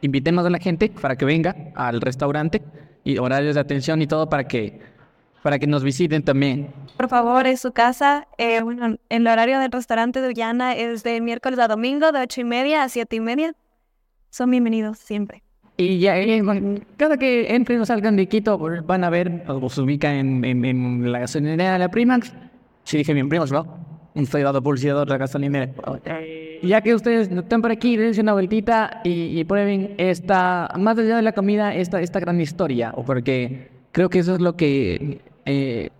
Invitemos 0.00 0.46
a 0.46 0.48
la 0.48 0.58
gente 0.58 0.88
para 0.88 1.16
que 1.16 1.26
venga 1.26 1.54
al 1.74 2.00
restaurante 2.00 2.62
y 3.04 3.18
horarios 3.18 3.56
de 3.56 3.60
atención 3.60 4.00
y 4.00 4.06
todo 4.06 4.30
para 4.30 4.44
que, 4.48 4.80
para 5.42 5.58
que 5.58 5.66
nos 5.66 5.84
visiten 5.84 6.22
también. 6.22 6.72
Por 6.96 7.10
favor, 7.10 7.46
es 7.46 7.60
su 7.60 7.72
casa. 7.72 8.26
Eh, 8.38 8.62
bueno, 8.62 8.96
el 9.10 9.26
horario 9.26 9.58
del 9.60 9.70
restaurante 9.70 10.22
de 10.22 10.28
Ullana 10.30 10.72
es 10.72 11.02
de 11.02 11.20
miércoles 11.20 11.58
a 11.58 11.68
domingo, 11.68 12.10
de 12.10 12.20
ocho 12.20 12.40
y 12.40 12.44
media 12.44 12.82
a 12.82 12.88
siete 12.88 13.16
y 13.16 13.20
media. 13.20 13.52
Son 14.30 14.50
bienvenidos 14.50 14.96
siempre. 14.96 15.42
Y 15.76 15.98
ya, 15.98 16.18
eh, 16.18 16.42
cada 16.96 17.18
que 17.18 17.54
entren 17.54 17.82
o 17.82 17.84
salgan 17.84 18.16
de 18.16 18.28
Quito, 18.28 18.58
van 18.58 19.04
a 19.04 19.10
ver, 19.10 19.44
o 19.46 19.68
se 19.68 19.82
ubica 19.82 20.14
en, 20.14 20.42
en, 20.42 21.12
la 21.12 21.18
gasolinera 21.18 21.74
de 21.74 21.78
la 21.80 21.90
Primax. 21.90 22.32
Si 22.84 22.96
dije 22.96 23.12
bien, 23.12 23.28
primos, 23.28 23.52
¿no? 23.52 23.91
Estoy 24.14 24.42
dando 24.42 24.62
publicidad 24.62 24.94
de 24.94 25.00
otra 25.00 25.18
gasolinera. 25.18 25.72
Ya 26.62 26.80
que 26.80 26.94
ustedes 26.94 27.28
están 27.30 27.62
por 27.62 27.70
aquí, 27.70 27.96
dense 27.96 28.20
una 28.20 28.32
vueltita 28.34 29.00
y, 29.04 29.42
prueben 29.44 29.94
esta, 29.98 30.68
más 30.78 30.98
allá 30.98 31.16
de 31.16 31.22
la 31.22 31.32
comida, 31.32 31.74
esta, 31.74 32.00
esta 32.00 32.20
gran 32.20 32.40
historia, 32.40 32.94
porque 33.06 33.68
creo 33.90 34.08
que 34.08 34.20
eso 34.20 34.34
es 34.34 34.40
lo 34.40 34.56
que 34.56 35.20
eh, 35.44 35.90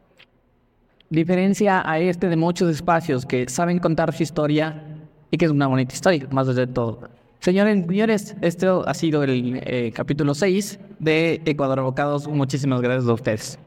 diferencia 1.11 1.83
a 1.89 1.99
este 1.99 2.29
de 2.29 2.37
muchos 2.37 2.71
espacios 2.71 3.27
que 3.27 3.49
saben 3.49 3.79
contar 3.79 4.13
su 4.15 4.23
historia 4.23 4.85
y 5.31 5.37
que 5.37 5.47
es 5.47 5.51
una 5.51 5.67
bonita 5.67 5.95
historia, 5.95 6.27
más 6.31 6.49
allá 6.49 6.67
de 6.67 6.73
todo. 6.73 7.09
Señores, 7.41 7.85
señores, 7.87 8.37
esto 8.41 8.85
ha 8.87 8.95
sido 8.95 9.25
el 9.25 9.61
eh, 9.65 9.91
capítulo 9.93 10.33
6 10.33 10.79
de 11.01 11.43
Ecuador 11.45 11.81
Abocados. 11.81 12.29
Muchísimas 12.29 12.81
gracias 12.81 13.09
a 13.09 13.13
ustedes. 13.15 13.59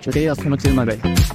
Queridos, 0.00 0.44
muchísimas 0.46 0.86
gracias. 0.86 1.34